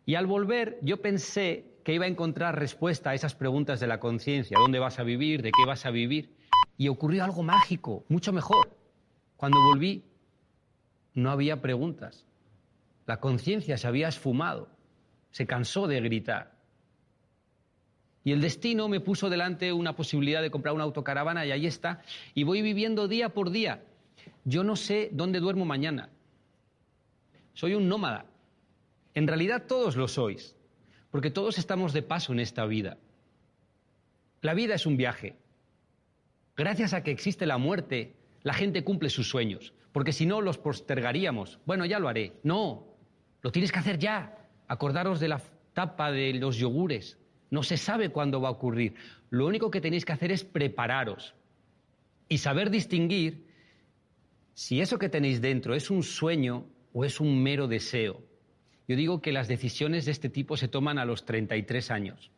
Y 0.05 0.17
al 0.17 0.27
volver, 0.27 0.79
yo 0.83 1.01
pensé 1.01 1.76
que 1.87 1.95
iba 1.95 2.05
a 2.05 2.09
encontrar 2.09 2.59
respuesta 2.59 3.11
a 3.11 3.15
esas 3.15 3.37
preguntas 3.37 3.79
de 3.79 3.87
la 3.87 4.01
conciencia. 4.01 4.59
¿Dónde 4.59 4.81
vas 4.81 4.99
a 4.99 5.05
vivir? 5.05 5.41
¿De 5.41 5.53
qué 5.53 5.65
vas 5.65 5.87
a 5.87 5.93
vivir? 5.93 6.35
Y 6.77 6.89
ocurrió 6.89 7.23
algo 7.23 7.45
mágico, 7.45 8.05
mucho 8.09 8.33
mejor. 8.33 8.77
Cuando 9.37 9.63
volví, 9.63 10.03
no 11.15 11.31
había 11.31 11.63
preguntas. 11.63 12.27
La 13.07 13.21
conciencia 13.21 13.79
se 13.79 13.87
había 13.87 14.09
esfumado, 14.09 14.69
se 15.31 15.47
cansó 15.47 15.87
de 15.87 16.01
gritar. 16.01 16.57
Y 18.25 18.33
el 18.33 18.41
destino 18.41 18.89
me 18.89 18.99
puso 18.99 19.31
delante 19.31 19.73
una 19.73 19.95
posibilidad 19.95 20.43
de 20.43 20.51
comprar 20.51 20.75
una 20.75 20.83
autocaravana 20.83 21.47
y 21.47 21.53
ahí 21.53 21.67
está. 21.69 22.03
Y 22.35 22.43
voy 22.43 22.63
viviendo 22.63 23.07
día 23.07 23.29
por 23.29 23.51
día. 23.51 23.85
Yo 24.43 24.65
no 24.65 24.75
sé 24.75 25.09
dónde 25.13 25.39
duermo 25.39 25.65
mañana. 25.65 26.09
Soy 27.55 27.75
un 27.75 27.89
nómada. 27.89 28.27
En 29.15 29.29
realidad 29.29 29.67
todos 29.69 29.95
lo 29.95 30.09
sois, 30.09 30.56
porque 31.11 31.31
todos 31.31 31.59
estamos 31.59 31.93
de 31.93 32.03
paso 32.03 32.33
en 32.33 32.41
esta 32.41 32.67
vida. 32.67 32.99
La 34.43 34.55
vida 34.55 34.75
es 34.75 34.87
un 34.87 34.97
viaje. 34.97 35.37
Gracias 36.57 36.95
a 36.95 37.03
que 37.03 37.11
existe 37.11 37.47
la 37.47 37.59
muerte, 37.59 38.15
la 38.43 38.55
gente 38.55 38.85
cumple 38.85 39.11
sus 39.11 39.29
sueños, 39.29 39.73
porque 39.93 40.13
si 40.13 40.27
no 40.27 40.41
los 40.41 40.59
postergaríamos. 40.59 41.59
Bueno, 41.67 41.85
ya 41.85 41.99
lo 41.99 42.09
haré. 42.09 42.35
No, 42.43 42.87
lo 43.43 43.53
tienes 43.53 43.73
que 43.73 43.79
hacer 43.79 43.99
ya. 43.99 44.37
Acordaros 44.69 45.21
de 45.21 45.29
la 45.29 45.43
tapa 45.73 46.11
de 46.11 46.35
los 46.35 46.57
yogures. 46.57 47.19
No 47.51 47.63
se 47.63 47.77
sabe 47.77 48.11
cuándo 48.11 48.41
va 48.41 48.49
a 48.49 48.53
ocurrir. 48.53 48.95
Lo 49.31 49.47
único 49.47 49.71
que 49.71 49.81
tenéis 49.81 50.05
que 50.05 50.13
hacer 50.13 50.33
es 50.33 50.45
prepararos 50.45 51.35
y 52.29 52.39
saber 52.39 52.71
distinguir 52.71 53.47
si 54.55 54.81
eso 54.81 54.99
que 54.99 55.09
tenéis 55.09 55.41
dentro 55.41 55.75
es 55.75 55.91
un 55.91 56.03
sueño 56.03 56.67
o 56.93 57.05
es 57.05 57.21
un 57.21 57.43
mero 57.43 57.69
deseo. 57.69 58.23
Yo 58.89 58.97
digo 58.97 59.21
que 59.21 59.33
las 59.33 59.49
decisiones 59.49 60.05
de 60.05 60.13
este 60.13 60.29
tipo 60.29 60.57
se 60.57 60.69
toman 60.69 60.99
a 60.99 61.05
los 61.05 61.25
33 61.25 61.91
años. 61.91 62.31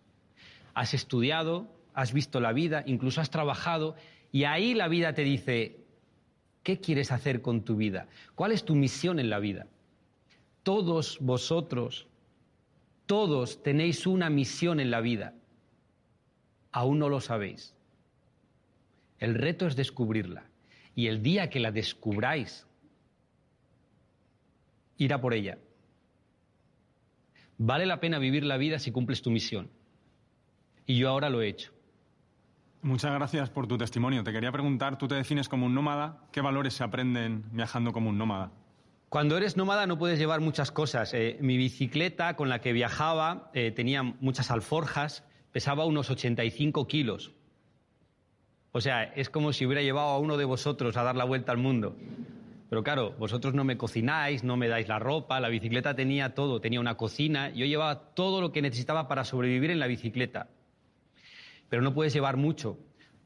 Has 0.75 0.95
estudiado, 0.95 1.69
has 1.95 2.12
visto 2.12 2.40
la 2.40 2.52
vida, 2.52 2.83
incluso 2.87 3.21
has 3.21 3.31
trabajado 3.31 3.97
y 4.33 4.45
ahí 4.45 4.75
la 4.75 4.88
vida 4.88 5.14
te 5.14 5.23
dice, 5.23 5.76
¿qué 6.62 6.78
quieres 6.78 7.12
hacer 7.12 7.43
con 7.43 7.62
tu 7.62 7.76
vida? 7.76 8.07
¿Cuál 8.35 8.52
es 8.52 8.64
tu 8.64 8.75
misión 8.75 9.18
en 9.18 9.31
la 9.31 9.38
vida? 9.38 9.66
Todos 10.62 11.18
vosotros 11.20 12.09
todos 13.09 13.62
tenéis 13.62 14.07
una 14.07 14.29
misión 14.29 14.81
en 14.81 14.90
la 14.90 15.01
vida. 15.01 15.33
Aún 16.72 16.99
no 16.99 17.09
lo 17.09 17.22
sabéis. 17.22 17.75
El 19.18 19.35
reto 19.35 19.66
es 19.66 19.77
descubrirla. 19.77 20.44
Y 20.94 21.07
el 21.07 21.22
día 21.22 21.49
que 21.49 21.59
la 21.59 21.72
descubráis, 21.72 22.66
irá 24.99 25.22
por 25.22 25.33
ella. 25.33 25.57
Vale 27.59 27.87
la 27.87 28.01
pena 28.01 28.18
vivir 28.18 28.44
la 28.44 28.57
vida 28.57 28.79
si 28.79 28.92
cumples 28.92 29.21
tu 29.21 29.31
misión. 29.31 29.68
Y 30.87 30.97
yo 30.97 31.09
ahora 31.09 31.29
lo 31.29 31.42
he 31.42 31.49
hecho. 31.49 31.73
Muchas 32.83 33.12
gracias 33.12 33.51
por 33.51 33.66
tu 33.66 33.77
testimonio. 33.77 34.23
Te 34.23 34.33
quería 34.33 34.53
preguntar, 34.53 34.97
tú 34.97 35.09
te 35.09 35.16
defines 35.16 35.49
como 35.49 35.66
un 35.66 35.75
nómada, 35.75 36.21
¿qué 36.31 36.40
valores 36.40 36.75
se 36.75 36.85
aprenden 36.85 37.44
viajando 37.51 37.92
como 37.92 38.11
un 38.11 38.16
nómada? 38.16 38.53
Cuando 39.09 39.37
eres 39.37 39.57
nómada 39.57 39.87
no 39.87 39.99
puedes 39.99 40.18
llevar 40.18 40.40
muchas 40.40 40.71
cosas. 40.71 41.12
Eh, 41.14 41.38
mi 41.40 41.57
bicicleta 41.57 42.37
con 42.37 42.49
la 42.49 42.61
que 42.61 42.73
viajaba 42.73 43.51
eh, 43.55 43.73
tenía 43.73 44.03
muchas 44.03 44.51
alforjas, 44.53 45.25
pesaba 45.51 45.85
unos 45.87 46.11
85 46.11 46.87
kilos. 46.87 47.33
O 48.71 48.81
sea, 48.81 49.03
es 49.03 49.31
como 49.31 49.53
si 49.53 49.66
hubiera 49.66 49.83
llevado 49.83 50.09
a 50.09 50.18
uno 50.18 50.37
de 50.37 50.44
vosotros 50.44 50.97
a 50.97 51.03
dar 51.03 51.16
la 51.16 51.25
vuelta 51.25 51.51
al 51.51 51.59
mundo. 51.59 51.97
Pero 52.68 52.83
claro, 52.83 53.12
vosotros 53.18 53.54
no 53.54 53.64
me 53.64 53.78
cocináis, 53.78 54.44
no 54.44 54.57
me 54.57 54.68
dais 54.68 54.88
la 54.88 54.98
ropa, 54.98 55.40
la 55.40 55.48
bicicleta 55.48 55.94
tenía 55.94 56.35
todo, 56.35 56.61
tenía 56.61 56.81
una 56.81 56.96
cocina, 56.96 57.50
yo 57.50 57.64
llevaba 57.64 58.14
todo 58.14 58.40
lo 58.40 58.52
que 58.52 58.62
necesitaba 58.62 59.09
para 59.09 59.24
sobrevivir 59.24 59.70
en 59.70 59.78
la 59.78 59.87
bicicleta. 59.87 60.48
Pero 61.68 61.83
no 61.83 61.94
puedes 61.94 62.12
llevar 62.12 62.37
mucho. 62.37 62.78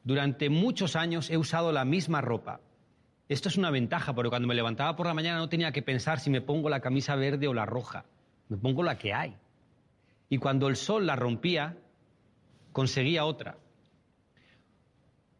Durante 0.03 0.49
muchos 0.49 0.95
años 0.95 1.29
he 1.29 1.37
usado 1.37 1.71
la 1.71 1.83
misma 1.85 2.21
ropa, 2.21 2.61
esto 3.29 3.47
es 3.49 3.57
una 3.57 3.71
ventaja, 3.71 4.13
porque 4.13 4.29
cuando 4.29 4.47
me 4.47 4.53
levantaba 4.53 4.95
por 4.95 5.07
la 5.07 5.13
mañana 5.13 5.39
no 5.39 5.49
tenía 5.49 5.71
que 5.71 5.81
pensar 5.81 6.19
si 6.19 6.29
me 6.29 6.41
pongo 6.41 6.69
la 6.69 6.81
camisa 6.81 7.15
verde 7.15 7.47
o 7.47 7.53
la 7.53 7.65
roja. 7.65 8.05
Me 8.49 8.57
pongo 8.57 8.83
la 8.83 8.97
que 8.97 9.13
hay. 9.13 9.35
Y 10.29 10.37
cuando 10.37 10.67
el 10.67 10.75
sol 10.75 11.07
la 11.07 11.15
rompía, 11.15 11.77
conseguía 12.73 13.25
otra. 13.25 13.57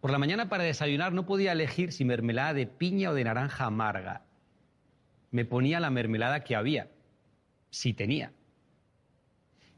Por 0.03 0.11
la 0.11 0.19
mañana 0.19 0.49
para 0.49 0.65
desayunar 0.65 1.13
no 1.13 1.25
podía 1.25 1.53
elegir 1.53 1.93
si 1.93 2.03
mermelada 2.03 2.53
de 2.53 2.67
piña 2.67 3.11
o 3.11 3.13
de 3.13 3.23
naranja 3.23 3.63
amarga. 3.63 4.25
Me 5.31 5.45
ponía 5.45 5.79
la 5.79 5.91
mermelada 5.91 6.43
que 6.43 6.57
había, 6.57 6.91
si 7.69 7.93
tenía. 7.93 8.33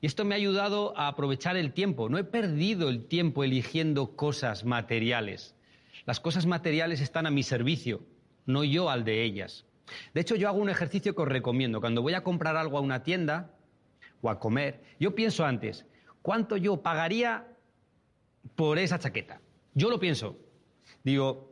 Y 0.01 0.07
esto 0.07 0.25
me 0.25 0.33
ha 0.33 0.37
ayudado 0.37 0.97
a 0.97 1.09
aprovechar 1.09 1.57
el 1.57 1.73
tiempo. 1.73 2.09
No 2.09 2.17
he 2.17 2.23
perdido 2.23 2.89
el 2.89 3.05
tiempo 3.05 3.43
eligiendo 3.43 4.15
cosas 4.15 4.65
materiales. 4.65 5.55
Las 6.07 6.19
cosas 6.19 6.47
materiales 6.47 7.01
están 7.01 7.27
a 7.27 7.29
mi 7.29 7.43
servicio, 7.43 8.01
no 8.47 8.63
yo 8.63 8.89
al 8.89 9.05
de 9.05 9.21
ellas. 9.21 9.67
De 10.15 10.21
hecho, 10.21 10.35
yo 10.35 10.47
hago 10.47 10.57
un 10.57 10.71
ejercicio 10.71 11.13
que 11.13 11.21
os 11.21 11.27
recomiendo. 11.27 11.81
Cuando 11.81 12.01
voy 12.01 12.15
a 12.15 12.23
comprar 12.23 12.57
algo 12.57 12.79
a 12.79 12.81
una 12.81 13.03
tienda 13.03 13.51
o 14.21 14.31
a 14.31 14.39
comer, 14.39 14.81
yo 14.99 15.13
pienso 15.13 15.45
antes, 15.45 15.85
¿cuánto 16.23 16.57
yo 16.57 16.81
pagaría 16.81 17.45
por 18.55 18.79
esa 18.79 18.97
chaqueta? 18.97 19.39
Yo 19.75 19.89
lo 19.89 19.99
pienso. 19.99 20.39
Digo, 21.03 21.51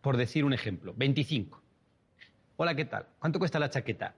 por 0.00 0.16
decir 0.16 0.44
un 0.44 0.54
ejemplo, 0.54 0.94
25. 0.96 1.62
Hola, 2.56 2.74
¿qué 2.74 2.86
tal? 2.86 3.06
¿Cuánto 3.18 3.38
cuesta 3.38 3.58
la 3.58 3.70
chaqueta? 3.70 4.14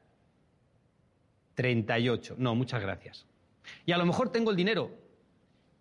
38. 1.54 2.36
No, 2.38 2.54
muchas 2.54 2.80
gracias. 2.80 3.26
Y 3.84 3.92
a 3.92 3.98
lo 3.98 4.06
mejor 4.06 4.30
tengo 4.30 4.52
el 4.52 4.56
dinero, 4.56 4.92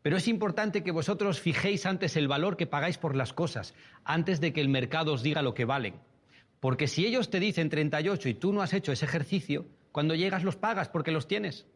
pero 0.01 0.17
es 0.17 0.27
importante 0.27 0.83
que 0.83 0.91
vosotros 0.91 1.39
fijéis 1.39 1.85
antes 1.85 2.17
el 2.17 2.27
valor 2.27 2.57
que 2.57 2.65
pagáis 2.65 2.97
por 2.97 3.15
las 3.15 3.33
cosas, 3.33 3.75
antes 4.03 4.41
de 4.41 4.51
que 4.51 4.61
el 4.61 4.69
mercado 4.69 5.13
os 5.13 5.21
diga 5.21 5.43
lo 5.43 5.53
que 5.53 5.65
valen. 5.65 5.93
Porque 6.59 6.87
si 6.87 7.05
ellos 7.05 7.29
te 7.29 7.39
dicen 7.39 7.69
38 7.69 8.29
y 8.29 8.33
tú 8.33 8.51
no 8.51 8.63
has 8.63 8.73
hecho 8.73 8.91
ese 8.91 9.05
ejercicio, 9.05 9.67
cuando 9.91 10.15
llegas 10.15 10.43
los 10.43 10.55
pagas 10.55 10.89
porque 10.89 11.11
los 11.11 11.27
tienes. 11.27 11.67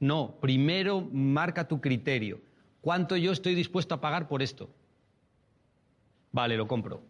No, 0.00 0.38
primero 0.40 1.00
marca 1.00 1.68
tu 1.68 1.80
criterio. 1.80 2.40
¿Cuánto 2.86 3.16
yo 3.16 3.32
estoy 3.32 3.56
dispuesto 3.56 3.96
a 3.96 4.00
pagar 4.00 4.28
por 4.28 4.42
esto? 4.42 4.70
Vale, 6.30 6.56
lo 6.56 6.68
compro. 6.68 7.02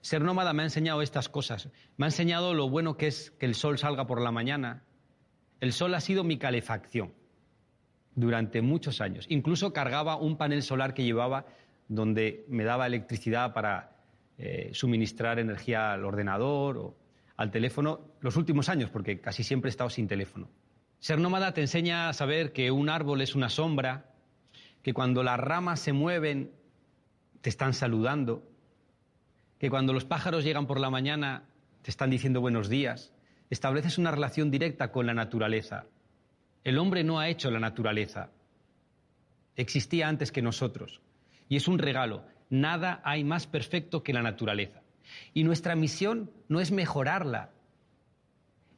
Ser 0.00 0.22
nómada 0.22 0.52
me 0.52 0.62
ha 0.62 0.66
enseñado 0.66 1.02
estas 1.02 1.28
cosas. 1.28 1.68
Me 1.96 2.06
ha 2.06 2.08
enseñado 2.08 2.52
lo 2.52 2.68
bueno 2.68 2.96
que 2.96 3.06
es 3.06 3.30
que 3.30 3.46
el 3.46 3.54
sol 3.54 3.78
salga 3.78 4.08
por 4.08 4.20
la 4.20 4.32
mañana. 4.32 4.82
El 5.60 5.72
sol 5.72 5.94
ha 5.94 6.00
sido 6.00 6.24
mi 6.24 6.36
calefacción 6.36 7.12
durante 8.16 8.60
muchos 8.60 9.00
años. 9.00 9.24
Incluso 9.28 9.72
cargaba 9.72 10.16
un 10.16 10.36
panel 10.36 10.64
solar 10.64 10.94
que 10.94 11.04
llevaba 11.04 11.46
donde 11.86 12.44
me 12.48 12.64
daba 12.64 12.88
electricidad 12.88 13.54
para 13.54 13.98
eh, 14.36 14.70
suministrar 14.72 15.38
energía 15.38 15.92
al 15.92 16.04
ordenador 16.04 16.76
o 16.76 16.96
al 17.36 17.52
teléfono 17.52 18.00
los 18.20 18.36
últimos 18.36 18.68
años, 18.68 18.90
porque 18.90 19.20
casi 19.20 19.44
siempre 19.44 19.68
he 19.68 19.70
estado 19.70 19.90
sin 19.90 20.08
teléfono. 20.08 20.48
Ser 21.02 21.18
nómada 21.18 21.52
te 21.52 21.62
enseña 21.62 22.08
a 22.08 22.12
saber 22.12 22.52
que 22.52 22.70
un 22.70 22.88
árbol 22.88 23.22
es 23.22 23.34
una 23.34 23.48
sombra, 23.48 24.14
que 24.84 24.94
cuando 24.94 25.24
las 25.24 25.36
ramas 25.36 25.80
se 25.80 25.92
mueven 25.92 26.52
te 27.40 27.50
están 27.50 27.74
saludando, 27.74 28.48
que 29.58 29.68
cuando 29.68 29.92
los 29.92 30.04
pájaros 30.04 30.44
llegan 30.44 30.68
por 30.68 30.78
la 30.78 30.90
mañana 30.90 31.42
te 31.82 31.90
están 31.90 32.08
diciendo 32.08 32.40
buenos 32.40 32.68
días. 32.68 33.12
Estableces 33.50 33.98
una 33.98 34.12
relación 34.12 34.52
directa 34.52 34.92
con 34.92 35.06
la 35.06 35.12
naturaleza, 35.12 35.86
el 36.62 36.78
hombre 36.78 37.02
no 37.02 37.18
ha 37.18 37.28
hecho 37.28 37.50
la 37.50 37.58
naturaleza. 37.58 38.30
Existía 39.56 40.06
antes 40.06 40.30
que 40.30 40.40
nosotros. 40.40 41.00
Y 41.48 41.56
es 41.56 41.66
un 41.66 41.80
regalo. 41.80 42.22
Nada 42.48 43.00
hay 43.02 43.24
más 43.24 43.48
perfecto 43.48 44.04
que 44.04 44.12
la 44.12 44.22
naturaleza. 44.22 44.82
Y 45.34 45.42
nuestra 45.42 45.74
misión 45.74 46.30
no 46.46 46.60
es 46.60 46.70
mejorarla, 46.70 47.50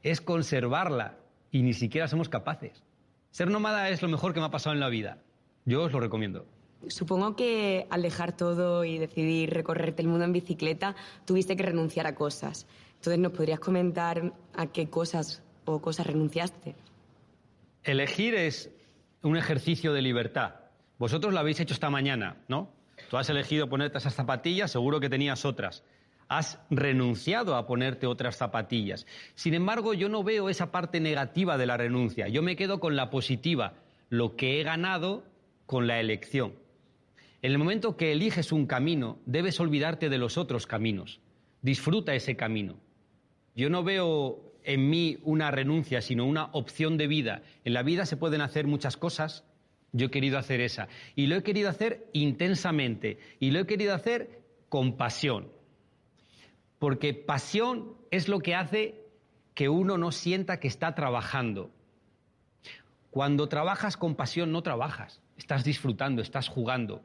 es 0.02 0.22
conservarla. 0.22 1.18
Y 1.54 1.62
ni 1.62 1.72
siquiera 1.72 2.08
somos 2.08 2.28
capaces. 2.28 2.82
Ser 3.30 3.48
nómada 3.48 3.88
es 3.88 4.02
lo 4.02 4.08
mejor 4.08 4.34
que 4.34 4.40
me 4.40 4.46
ha 4.46 4.50
pasado 4.50 4.74
en 4.74 4.80
la 4.80 4.88
vida. 4.88 5.18
Yo 5.64 5.84
os 5.84 5.92
lo 5.92 6.00
recomiendo. 6.00 6.46
Supongo 6.88 7.36
que 7.36 7.86
al 7.90 8.02
dejar 8.02 8.36
todo 8.36 8.84
y 8.84 8.98
decidir 8.98 9.50
recorrerte 9.50 10.02
el 10.02 10.08
mundo 10.08 10.24
en 10.24 10.32
bicicleta, 10.32 10.96
tuviste 11.24 11.56
que 11.56 11.62
renunciar 11.62 12.08
a 12.08 12.16
cosas. 12.16 12.66
Entonces, 12.96 13.20
¿nos 13.20 13.30
podrías 13.30 13.60
comentar 13.60 14.32
a 14.52 14.66
qué 14.66 14.90
cosas 14.90 15.44
o 15.64 15.80
cosas 15.80 16.08
renunciaste? 16.08 16.74
Elegir 17.84 18.34
es 18.34 18.72
un 19.22 19.36
ejercicio 19.36 19.92
de 19.92 20.02
libertad. 20.02 20.56
Vosotros 20.98 21.32
lo 21.32 21.38
habéis 21.38 21.60
hecho 21.60 21.74
esta 21.74 21.88
mañana, 21.88 22.36
¿no? 22.48 22.68
Tú 23.10 23.16
has 23.16 23.30
elegido 23.30 23.68
ponerte 23.68 23.98
esas 23.98 24.14
zapatillas, 24.14 24.72
seguro 24.72 24.98
que 24.98 25.08
tenías 25.08 25.44
otras. 25.44 25.84
Has 26.28 26.58
renunciado 26.70 27.56
a 27.56 27.66
ponerte 27.66 28.06
otras 28.06 28.36
zapatillas. 28.36 29.06
Sin 29.34 29.54
embargo, 29.54 29.94
yo 29.94 30.08
no 30.08 30.24
veo 30.24 30.48
esa 30.48 30.70
parte 30.70 31.00
negativa 31.00 31.58
de 31.58 31.66
la 31.66 31.76
renuncia. 31.76 32.28
Yo 32.28 32.42
me 32.42 32.56
quedo 32.56 32.80
con 32.80 32.96
la 32.96 33.10
positiva, 33.10 33.74
lo 34.08 34.36
que 34.36 34.60
he 34.60 34.64
ganado 34.64 35.24
con 35.66 35.86
la 35.86 36.00
elección. 36.00 36.54
En 37.42 37.52
el 37.52 37.58
momento 37.58 37.96
que 37.96 38.12
eliges 38.12 38.52
un 38.52 38.66
camino, 38.66 39.18
debes 39.26 39.60
olvidarte 39.60 40.08
de 40.08 40.18
los 40.18 40.38
otros 40.38 40.66
caminos. 40.66 41.20
Disfruta 41.60 42.14
ese 42.14 42.36
camino. 42.36 42.76
Yo 43.54 43.68
no 43.68 43.84
veo 43.84 44.54
en 44.64 44.88
mí 44.88 45.18
una 45.22 45.50
renuncia, 45.50 46.00
sino 46.00 46.24
una 46.24 46.46
opción 46.52 46.96
de 46.96 47.06
vida. 47.06 47.42
En 47.64 47.74
la 47.74 47.82
vida 47.82 48.06
se 48.06 48.16
pueden 48.16 48.40
hacer 48.40 48.66
muchas 48.66 48.96
cosas. 48.96 49.44
Yo 49.92 50.06
he 50.06 50.10
querido 50.10 50.38
hacer 50.38 50.60
esa. 50.60 50.88
Y 51.14 51.26
lo 51.26 51.36
he 51.36 51.42
querido 51.42 51.68
hacer 51.68 52.08
intensamente. 52.12 53.18
Y 53.38 53.50
lo 53.50 53.60
he 53.60 53.66
querido 53.66 53.94
hacer 53.94 54.40
con 54.68 54.96
pasión. 54.96 55.48
Porque 56.84 57.14
pasión 57.14 57.94
es 58.10 58.28
lo 58.28 58.40
que 58.40 58.54
hace 58.54 59.06
que 59.54 59.70
uno 59.70 59.96
no 59.96 60.12
sienta 60.12 60.60
que 60.60 60.68
está 60.68 60.94
trabajando. 60.94 61.70
Cuando 63.08 63.48
trabajas 63.48 63.96
con 63.96 64.16
pasión 64.16 64.52
no 64.52 64.62
trabajas, 64.62 65.22
estás 65.38 65.64
disfrutando, 65.64 66.20
estás 66.20 66.48
jugando. 66.48 67.00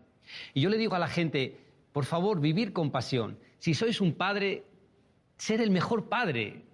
Y 0.54 0.60
yo 0.60 0.70
le 0.70 0.78
digo 0.78 0.96
a 0.96 1.00
la 1.00 1.08
gente, 1.08 1.62
por 1.94 2.04
favor, 2.04 2.42
vivir 2.42 2.74
con 2.74 2.92
pasión. 2.92 3.39
Si 3.60 3.74
sois 3.74 4.02
un 4.02 4.15
padre, 4.15 4.65
ser 5.38 5.62
el 5.62 5.72
mejor 5.72 6.10
padre. 6.10 6.65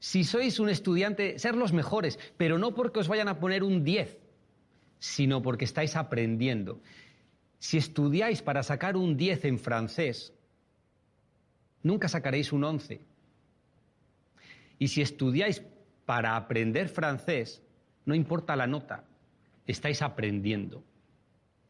Si 0.00 0.22
sois 0.24 0.60
un 0.60 0.68
estudiante, 0.68 1.38
ser 1.38 1.54
los 1.54 1.72
mejores, 1.72 2.18
pero 2.36 2.58
no 2.58 2.74
porque 2.74 3.00
os 3.00 3.08
vayan 3.08 3.28
a 3.28 3.40
poner 3.40 3.64
un 3.64 3.84
10, 3.84 4.18
sino 4.98 5.40
porque 5.40 5.64
estáis 5.64 5.96
aprendiendo. 5.96 6.82
Si 7.58 7.78
estudiáis 7.78 8.42
para 8.42 8.62
sacar 8.62 8.98
un 8.98 9.16
10 9.16 9.46
en 9.46 9.58
francés, 9.58 10.34
nunca 11.82 12.08
sacaréis 12.08 12.52
un 12.52 12.64
11. 12.64 13.00
Y 14.78 14.88
si 14.88 15.02
estudiáis 15.02 15.62
para 16.06 16.36
aprender 16.36 16.88
francés, 16.88 17.62
no 18.04 18.14
importa 18.14 18.56
la 18.56 18.66
nota, 18.66 19.04
estáis 19.66 20.02
aprendiendo. 20.02 20.82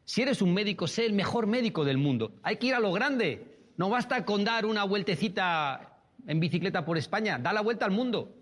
Si 0.05 0.21
eres 0.21 0.41
un 0.41 0.53
médico, 0.53 0.87
sé 0.87 1.05
el 1.05 1.13
mejor 1.13 1.47
médico 1.47 1.85
del 1.85 1.97
mundo. 1.97 2.33
Hay 2.43 2.57
que 2.57 2.67
ir 2.67 2.73
a 2.73 2.79
lo 2.79 2.91
grande. 2.91 3.47
No 3.77 3.89
basta 3.89 4.25
con 4.25 4.43
dar 4.43 4.65
una 4.65 4.83
vueltecita 4.83 5.99
en 6.27 6.39
bicicleta 6.39 6.85
por 6.85 6.97
España, 6.97 7.39
da 7.39 7.53
la 7.53 7.61
vuelta 7.61 7.85
al 7.85 7.91
mundo. 7.91 8.35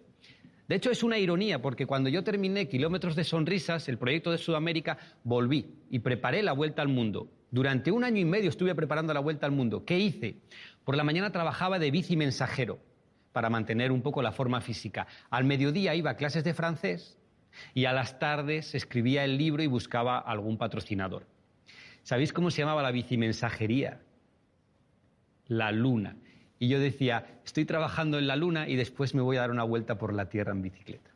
De 0.67 0.75
hecho, 0.75 0.91
es 0.91 1.01
una 1.01 1.17
ironía, 1.17 1.62
porque 1.62 1.88
cuando 1.88 2.10
yo 2.10 2.23
terminé 2.23 2.67
Kilómetros 2.67 3.15
de 3.15 3.23
Sonrisas, 3.23 3.89
el 3.89 3.97
proyecto 3.97 4.32
de 4.32 4.38
Sudamérica, 4.38 4.97
volví 5.23 5.65
y 5.89 5.99
preparé 5.99 6.43
la 6.43 6.53
vuelta 6.53 6.82
al 6.84 6.89
mundo. 6.89 7.27
Durante 7.49 7.91
un 7.91 8.03
año 8.03 8.19
y 8.19 8.25
medio 8.25 8.49
estuve 8.49 8.75
preparando 8.75 9.13
la 9.13 9.19
vuelta 9.19 9.47
al 9.47 9.51
mundo. 9.51 9.84
¿Qué 9.84 9.97
hice? 9.97 10.36
Por 10.89 10.97
la 10.97 11.04
mañana 11.04 11.32
trabajaba 11.32 11.78
de 11.78 11.91
bici 11.91 12.17
mensajero 12.17 12.80
para 13.32 13.52
mantener 13.52 13.91
un 13.91 14.02
poco 14.02 14.23
la 14.23 14.32
forma 14.32 14.60
física. 14.60 15.06
Al 15.30 15.43
mediodía 15.43 15.93
iba 15.93 16.10
a 16.10 16.15
clases 16.15 16.43
de 16.43 16.56
francés 16.56 17.15
y 17.75 17.86
a 17.86 17.93
las 17.93 18.17
tardes 18.17 18.73
escribía 18.73 19.23
el 19.23 19.38
libro 19.38 19.62
y 19.62 19.67
buscaba 19.67 20.17
algún 20.17 20.58
patrocinador. 20.58 21.28
¿Sabéis 22.02 22.34
cómo 22.34 22.49
se 22.49 22.63
llamaba 22.63 22.82
la 22.82 22.89
bicimensajería? 22.89 24.02
La 25.45 25.71
luna. 25.71 26.15
Y 26.58 26.69
yo 26.69 26.80
decía, 26.80 27.39
estoy 27.45 27.65
trabajando 27.65 28.17
en 28.17 28.25
la 28.25 28.36
luna 28.36 28.67
y 28.67 28.75
después 28.75 29.13
me 29.13 29.21
voy 29.21 29.38
a 29.38 29.41
dar 29.41 29.52
una 29.52 29.65
vuelta 29.65 29.99
por 29.99 30.12
la 30.12 30.28
Tierra 30.28 30.54
en 30.54 30.63
bicicleta. 30.63 31.12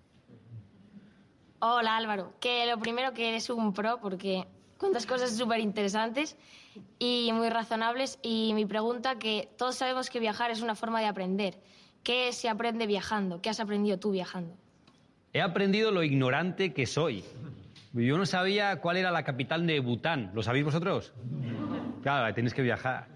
Hola 1.62 1.98
Álvaro, 1.98 2.36
que 2.40 2.68
lo 2.68 2.78
primero 2.78 3.14
que 3.14 3.28
eres 3.30 3.50
un 3.50 3.74
pro 3.74 3.98
porque 4.00 4.46
cuentas 4.78 5.06
cosas 5.06 5.36
súper 5.36 5.60
interesantes 5.60 6.38
y 7.00 7.32
muy 7.34 7.50
razonables 7.50 8.20
y 8.22 8.54
mi 8.54 8.66
pregunta 8.66 9.18
que 9.20 9.50
todos 9.58 9.76
sabemos 9.76 10.10
que 10.10 10.20
viajar 10.20 10.52
es 10.52 10.62
una 10.62 10.76
forma 10.76 11.00
de 11.00 11.08
aprender. 11.08 11.60
¿Qué 12.04 12.34
se 12.34 12.50
aprende 12.50 12.86
viajando? 12.86 13.42
¿Qué 13.42 13.50
has 13.50 13.60
aprendido 13.60 13.98
tú 13.98 14.12
viajando? 14.12 14.56
He 15.32 15.42
aprendido 15.42 15.92
lo 15.92 16.04
ignorante 16.04 16.74
que 16.74 16.86
soy. 16.86 17.24
Yo 17.94 18.18
no 18.18 18.26
sabía 18.26 18.82
cuál 18.82 18.98
era 18.98 19.12
la 19.12 19.24
capital 19.24 19.66
de 19.66 19.80
Bután. 19.80 20.32
¿Lo 20.34 20.44
sabéis 20.44 20.66
vosotros? 20.66 21.14
Claro, 22.02 22.34
tenéis 22.34 22.54
que 22.54 22.62
viajar. 22.62 23.08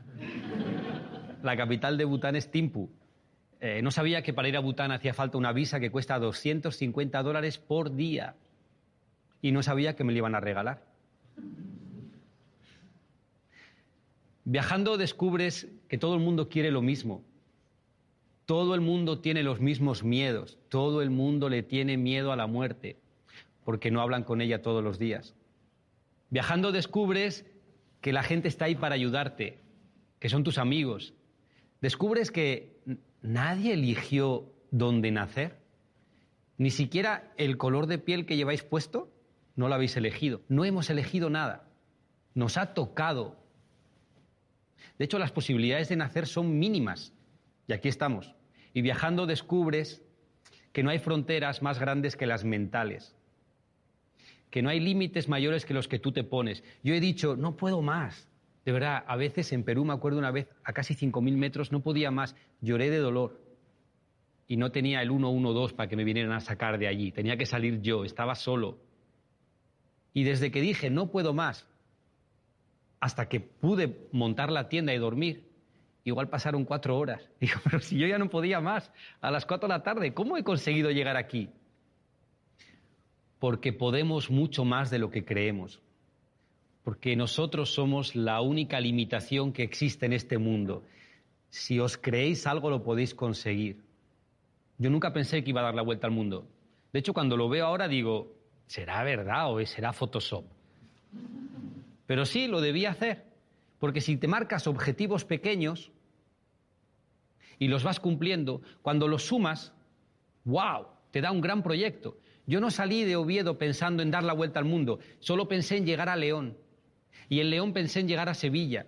La 1.43 1.57
capital 1.57 1.97
de 1.97 2.05
Bután 2.05 2.35
es 2.35 2.49
Timpu. 2.49 2.89
Eh, 3.59 3.81
no 3.81 3.91
sabía 3.91 4.21
que 4.21 4.33
para 4.33 4.47
ir 4.47 4.55
a 4.55 4.59
Bután 4.59 4.91
hacía 4.91 5.13
falta 5.13 5.37
una 5.37 5.51
visa 5.51 5.79
que 5.79 5.89
cuesta 5.89 6.19
250 6.19 7.21
dólares 7.23 7.57
por 7.57 7.95
día. 7.95 8.35
Y 9.41 9.51
no 9.51 9.63
sabía 9.63 9.95
que 9.95 10.03
me 10.03 10.11
la 10.13 10.19
iban 10.19 10.35
a 10.35 10.39
regalar. 10.39 10.83
Viajando 14.45 14.97
descubres 14.97 15.67
que 15.89 15.97
todo 15.97 16.15
el 16.15 16.21
mundo 16.21 16.47
quiere 16.47 16.71
lo 16.71 16.81
mismo. 16.81 17.23
Todo 18.45 18.75
el 18.75 18.81
mundo 18.81 19.19
tiene 19.19 19.43
los 19.43 19.59
mismos 19.59 20.03
miedos. 20.03 20.57
Todo 20.69 21.01
el 21.01 21.09
mundo 21.09 21.49
le 21.49 21.63
tiene 21.63 21.97
miedo 21.97 22.31
a 22.31 22.37
la 22.37 22.47
muerte 22.47 22.97
porque 23.65 23.91
no 23.91 23.99
hablan 23.99 24.23
con 24.23 24.39
ella 24.39 24.61
todos 24.61 24.81
los 24.81 24.97
días. 24.97 25.35
Viajando 26.29 26.71
descubres 26.71 27.45
que 27.99 28.13
la 28.13 28.23
gente 28.23 28.47
está 28.47 28.63
ahí 28.63 28.75
para 28.75 28.95
ayudarte, 28.95 29.59
que 30.19 30.29
son 30.29 30.45
tus 30.45 30.57
amigos. 30.57 31.13
Descubres 31.81 32.31
que 32.31 32.77
nadie 33.21 33.73
eligió 33.73 34.49
dónde 34.71 35.11
nacer. 35.11 35.57
Ni 36.57 36.71
siquiera 36.71 37.33
el 37.35 37.57
color 37.57 37.87
de 37.87 37.97
piel 37.97 38.25
que 38.25 38.37
lleváis 38.37 38.63
puesto 38.63 39.11
no 39.57 39.67
lo 39.67 39.75
habéis 39.75 39.97
elegido. 39.97 40.39
No 40.47 40.63
hemos 40.63 40.89
elegido 40.89 41.29
nada. 41.29 41.67
Nos 42.33 42.57
ha 42.57 42.73
tocado. 42.73 43.35
De 44.97 45.03
hecho, 45.03 45.19
las 45.19 45.33
posibilidades 45.33 45.89
de 45.89 45.97
nacer 45.97 46.25
son 46.27 46.57
mínimas. 46.57 47.11
Y 47.67 47.73
aquí 47.73 47.89
estamos. 47.89 48.33
Y 48.73 48.81
viajando 48.81 49.25
descubres 49.25 50.01
que 50.71 50.83
no 50.83 50.91
hay 50.91 50.99
fronteras 50.99 51.61
más 51.61 51.77
grandes 51.77 52.15
que 52.15 52.25
las 52.25 52.45
mentales 52.45 53.17
que 54.49 54.61
no 54.61 54.69
hay 54.69 54.79
límites 54.79 55.27
mayores 55.27 55.65
que 55.65 55.73
los 55.73 55.87
que 55.87 55.99
tú 55.99 56.11
te 56.11 56.23
pones. 56.23 56.63
Yo 56.83 56.93
he 56.93 56.99
dicho, 56.99 57.35
no 57.35 57.55
puedo 57.55 57.81
más. 57.81 58.29
De 58.65 58.71
verdad, 58.71 59.03
a 59.07 59.15
veces 59.15 59.51
en 59.53 59.63
Perú, 59.63 59.85
me 59.85 59.93
acuerdo 59.93 60.19
una 60.19 60.31
vez, 60.31 60.47
a 60.63 60.73
casi 60.73 60.93
5.000 60.93 61.37
metros, 61.37 61.71
no 61.71 61.81
podía 61.81 62.11
más. 62.11 62.35
Lloré 62.61 62.89
de 62.89 62.97
dolor. 62.97 63.41
Y 64.47 64.57
no 64.57 64.71
tenía 64.71 65.01
el 65.01 65.09
112 65.09 65.75
para 65.75 65.89
que 65.89 65.95
me 65.95 66.03
vinieran 66.03 66.31
a 66.31 66.39
sacar 66.39 66.77
de 66.77 66.87
allí. 66.87 67.11
Tenía 67.11 67.37
que 67.37 67.45
salir 67.45 67.81
yo, 67.81 68.05
estaba 68.05 68.35
solo. 68.35 68.79
Y 70.17 70.23
desde 70.23 70.49
que 70.49 70.61
dije, 70.61 70.89
no 70.89 71.11
puedo 71.11 71.33
más, 71.33 71.67
hasta 72.99 73.29
que 73.29 73.39
pude 73.39 74.07
montar 74.11 74.51
la 74.51 74.67
tienda 74.67 74.93
y 74.93 74.97
dormir, 74.97 75.43
igual 76.03 76.29
pasaron 76.29 76.65
cuatro 76.65 76.97
horas. 76.97 77.29
Digo, 77.39 77.59
pero 77.63 77.79
si 77.79 77.99
yo 77.99 78.07
ya 78.07 78.17
no 78.17 78.27
podía 78.29 78.59
más, 78.59 78.91
a 79.21 79.29
las 79.29 79.45
cuatro 79.45 79.67
de 79.67 79.75
la 79.75 79.83
tarde, 79.83 80.15
¿cómo 80.15 80.35
he 80.35 80.43
conseguido 80.43 80.89
llegar 80.89 81.17
aquí? 81.17 81.49
porque 83.39 83.73
podemos 83.73 84.31
mucho 84.31 84.65
más 84.65 84.89
de 84.89 84.99
lo 84.99 85.11
que 85.11 85.23
creemos, 85.23 85.79
porque 86.83 87.15
nosotros 87.15 87.73
somos 87.73 88.15
la 88.15 88.41
única 88.41 88.79
limitación 88.79 89.53
que 89.53 89.63
existe 89.63 90.05
en 90.05 90.13
este 90.13 90.37
mundo. 90.37 90.83
Si 91.49 91.79
os 91.79 91.97
creéis 91.97 92.47
algo 92.47 92.69
lo 92.69 92.83
podéis 92.83 93.13
conseguir. 93.13 93.83
Yo 94.77 94.89
nunca 94.89 95.13
pensé 95.13 95.43
que 95.43 95.51
iba 95.51 95.61
a 95.61 95.65
dar 95.65 95.75
la 95.75 95.81
vuelta 95.81 96.07
al 96.07 96.13
mundo. 96.13 96.47
De 96.93 96.99
hecho, 96.99 97.13
cuando 97.13 97.37
lo 97.37 97.49
veo 97.49 97.65
ahora 97.65 97.87
digo, 97.87 98.36
¿será 98.67 99.03
verdad 99.03 99.51
o 99.51 99.65
será 99.65 99.93
Photoshop? 99.93 100.45
Pero 102.05 102.25
sí, 102.25 102.47
lo 102.47 102.61
debía 102.61 102.91
hacer, 102.91 103.25
porque 103.79 104.01
si 104.01 104.17
te 104.17 104.27
marcas 104.27 104.67
objetivos 104.67 105.25
pequeños 105.25 105.91
y 107.59 107.67
los 107.67 107.83
vas 107.83 107.99
cumpliendo, 107.99 108.61
cuando 108.81 109.07
los 109.07 109.25
sumas, 109.25 109.73
¡wow! 110.45 110.87
Te 111.11 111.21
da 111.21 111.31
un 111.31 111.41
gran 111.41 111.63
proyecto. 111.63 112.17
Yo 112.45 112.61
no 112.61 112.71
salí 112.71 113.03
de 113.03 113.15
Oviedo 113.15 113.57
pensando 113.57 114.03
en 114.03 114.11
dar 114.11 114.23
la 114.23 114.33
vuelta 114.33 114.59
al 114.59 114.65
mundo, 114.65 114.99
solo 115.19 115.47
pensé 115.47 115.77
en 115.77 115.85
llegar 115.85 116.07
a 116.07 116.15
León. 116.15 116.57
Y 117.29 117.41
en 117.41 117.49
León 117.49 117.73
pensé 117.73 117.99
en 117.99 118.07
llegar 118.07 118.29
a 118.29 118.33
Sevilla. 118.33 118.85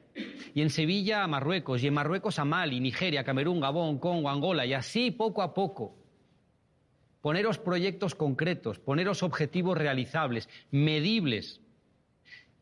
Y 0.53 0.61
en 0.61 0.69
Sevilla 0.69 1.23
a 1.23 1.27
Marruecos. 1.27 1.83
Y 1.83 1.87
en 1.87 1.93
Marruecos 1.93 2.39
a 2.39 2.45
Mali, 2.45 2.79
Nigeria, 2.79 3.23
Camerún, 3.23 3.59
Gabón, 3.59 3.99
Congo, 3.99 4.29
Angola. 4.29 4.65
Y 4.65 4.73
así 4.73 5.11
poco 5.11 5.41
a 5.41 5.53
poco. 5.53 5.98
Poneros 7.21 7.57
proyectos 7.57 8.15
concretos, 8.15 8.79
poneros 8.79 9.23
objetivos 9.23 9.77
realizables, 9.77 10.47
medibles. 10.71 11.61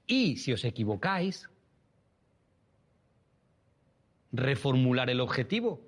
Y 0.07 0.37
si 0.37 0.53
os 0.53 0.63
equivocáis, 0.65 1.49
reformular 4.31 5.09
el 5.09 5.19
objetivo. 5.19 5.81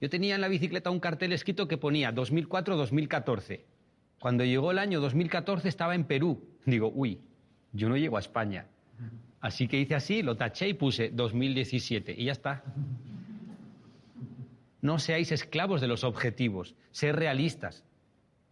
Yo 0.00 0.08
tenía 0.08 0.34
en 0.34 0.40
la 0.40 0.48
bicicleta 0.48 0.90
un 0.90 1.00
cartel 1.00 1.32
escrito 1.32 1.68
que 1.68 1.76
ponía 1.76 2.14
2004-2014. 2.14 3.60
Cuando 4.20 4.44
llegó 4.44 4.70
el 4.70 4.78
año 4.78 5.00
2014 5.00 5.68
estaba 5.68 5.94
en 5.94 6.04
Perú. 6.04 6.42
Digo, 6.64 6.90
uy, 6.94 7.20
yo 7.72 7.88
no 7.88 7.96
llego 7.96 8.16
a 8.16 8.20
España. 8.20 8.66
Así 9.40 9.68
que 9.68 9.78
hice 9.78 9.94
así, 9.94 10.22
lo 10.22 10.36
taché 10.36 10.68
y 10.68 10.74
puse 10.74 11.10
2017 11.10 12.14
y 12.16 12.24
ya 12.24 12.32
está. 12.32 12.64
No 14.80 14.98
seáis 14.98 15.32
esclavos 15.32 15.80
de 15.80 15.88
los 15.88 16.04
objetivos, 16.04 16.74
ser 16.90 17.16
realistas. 17.16 17.84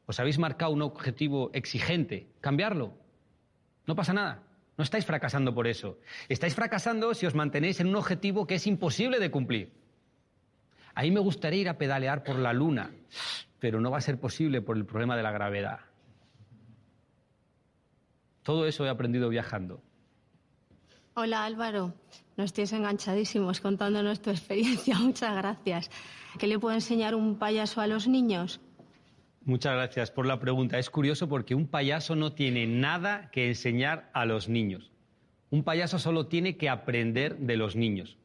Os 0.07 0.21
habéis 0.21 0.39
marcado 0.39 0.73
un 0.73 0.83
objetivo 0.83 1.51
exigente, 1.53 2.29
cambiarlo. 2.41 2.95
No 3.87 3.97
pasa 3.97 4.13
nada. 4.13 4.43
No 4.79 4.85
estáis 4.85 5.07
fracasando 5.07 5.55
por 5.55 5.67
eso. 5.67 5.99
Estáis 6.29 6.55
fracasando 6.55 7.15
si 7.15 7.27
os 7.27 7.35
mantenéis 7.35 7.81
en 7.81 7.89
un 7.89 7.97
objetivo 7.97 8.47
que 8.47 8.57
es 8.57 8.67
imposible 8.67 9.19
de 9.19 9.31
cumplir. 9.31 9.73
A 10.95 11.03
mí 11.03 11.11
me 11.11 11.21
gustaría 11.21 11.61
ir 11.61 11.69
a 11.69 11.79
pedalear 11.79 12.23
por 12.23 12.37
la 12.37 12.53
luna, 12.53 12.91
pero 13.59 13.81
no 13.81 13.91
va 13.91 13.99
a 13.99 14.03
ser 14.03 14.19
posible 14.21 14.63
por 14.63 14.77
el 14.77 14.87
problema 14.87 15.17
de 15.17 15.23
la 15.23 15.31
gravedad. 15.31 15.81
Todo 18.43 18.67
eso 18.67 18.87
he 18.87 18.89
aprendido 18.89 19.29
viajando. 19.29 19.83
Hola 21.15 21.45
Álvaro, 21.45 21.95
nos 22.37 22.53
tienes 22.53 22.73
enganchadísimos 22.73 23.61
contándonos 23.61 24.21
tu 24.21 24.31
experiencia. 24.37 24.99
Muchas 24.99 25.35
gracias. 25.35 25.91
¿Qué 26.39 26.47
le 26.47 26.59
puedo 26.59 26.75
enseñar 26.75 27.15
un 27.15 27.39
payaso 27.39 27.81
a 27.81 27.87
los 27.87 28.07
niños? 28.07 28.61
Muchas 29.47 29.75
gracias 29.75 30.11
por 30.11 30.27
la 30.27 30.41
pregunta. 30.41 30.77
Es 30.77 30.91
curioso 30.91 31.29
porque 31.29 31.55
un 31.55 31.69
payaso 31.69 32.17
no 32.17 32.33
tiene 32.33 32.67
nada 32.67 33.31
que 33.31 33.47
enseñar 33.47 34.11
a 34.13 34.25
los 34.25 34.49
niños. 34.49 34.91
Un 35.51 35.63
payaso 35.63 36.01
solo 36.01 36.27
tiene 36.27 36.57
que 36.57 36.69
aprender 36.69 37.39
de 37.39 37.57
los 37.57 37.77
niños. 37.77 38.19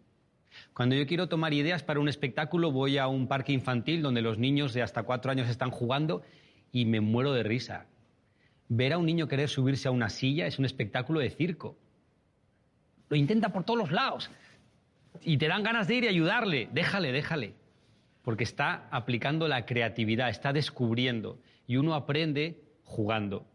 Cuando 0.74 0.96
yo 0.96 1.06
quiero 1.06 1.30
tomar 1.30 1.54
ideas 1.54 1.84
para 1.84 2.00
un 2.00 2.10
espectáculo, 2.10 2.72
voy 2.72 2.98
a 2.98 3.06
un 3.06 3.28
parque 3.28 3.54
infantil 3.54 4.02
donde 4.02 4.24
los 4.24 4.40
niños 4.40 4.74
de 4.74 4.82
hasta 4.82 5.04
cuatro 5.04 5.30
años 5.30 5.48
están 5.48 5.70
jugando 5.70 6.24
y 6.72 6.86
me 6.86 7.02
muero 7.02 7.34
de 7.34 7.44
risa. 7.44 7.86
Ver 8.68 8.94
a 8.94 8.98
un 8.98 9.06
niño 9.06 9.28
querer 9.28 9.48
subirse 9.48 9.88
a 9.88 9.92
una 9.92 10.10
silla 10.10 10.48
es 10.48 10.58
un 10.58 10.66
espectáculo 10.66 11.20
de 11.20 11.30
circo. 11.30 11.78
Lo 13.10 13.16
intenta 13.16 13.50
por 13.54 13.64
todos 13.64 13.78
los 13.78 13.92
lados 13.92 14.32
y 15.22 15.38
te 15.38 15.48
dan 15.48 15.62
ganas 15.62 15.88
de 15.88 15.96
ir 15.98 16.04
y 16.06 16.08
ayudarle. 16.08 16.68
Déjale, 16.74 17.12
déjale 17.12 17.61
porque 18.24 18.44
está 18.44 18.88
aplicando 18.92 19.48
la 19.48 19.66
creatividad, 19.66 20.30
está 20.30 20.54
descubriendo 20.54 21.40
y 21.68 21.78
uno 21.78 21.96
aprende 21.96 22.62
jugando. 22.84 23.46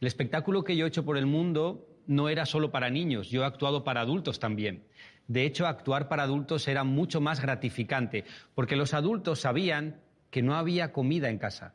El 0.00 0.06
espectáculo 0.06 0.64
que 0.64 0.76
yo 0.76 0.84
he 0.84 0.88
hecho 0.88 1.04
por 1.04 1.16
el 1.16 1.26
mundo 1.26 1.88
no 2.06 2.28
era 2.28 2.46
solo 2.46 2.70
para 2.70 2.90
niños, 2.90 3.30
yo 3.30 3.42
he 3.42 3.46
actuado 3.46 3.84
para 3.84 4.02
adultos 4.02 4.38
también. 4.38 4.84
De 5.26 5.44
hecho, 5.46 5.66
actuar 5.66 6.08
para 6.08 6.24
adultos 6.24 6.68
era 6.68 6.84
mucho 6.84 7.20
más 7.20 7.40
gratificante, 7.40 8.24
porque 8.54 8.76
los 8.76 8.92
adultos 8.92 9.40
sabían 9.40 10.00
que 10.30 10.42
no 10.42 10.54
había 10.54 10.92
comida 10.92 11.30
en 11.30 11.38
casa. 11.38 11.74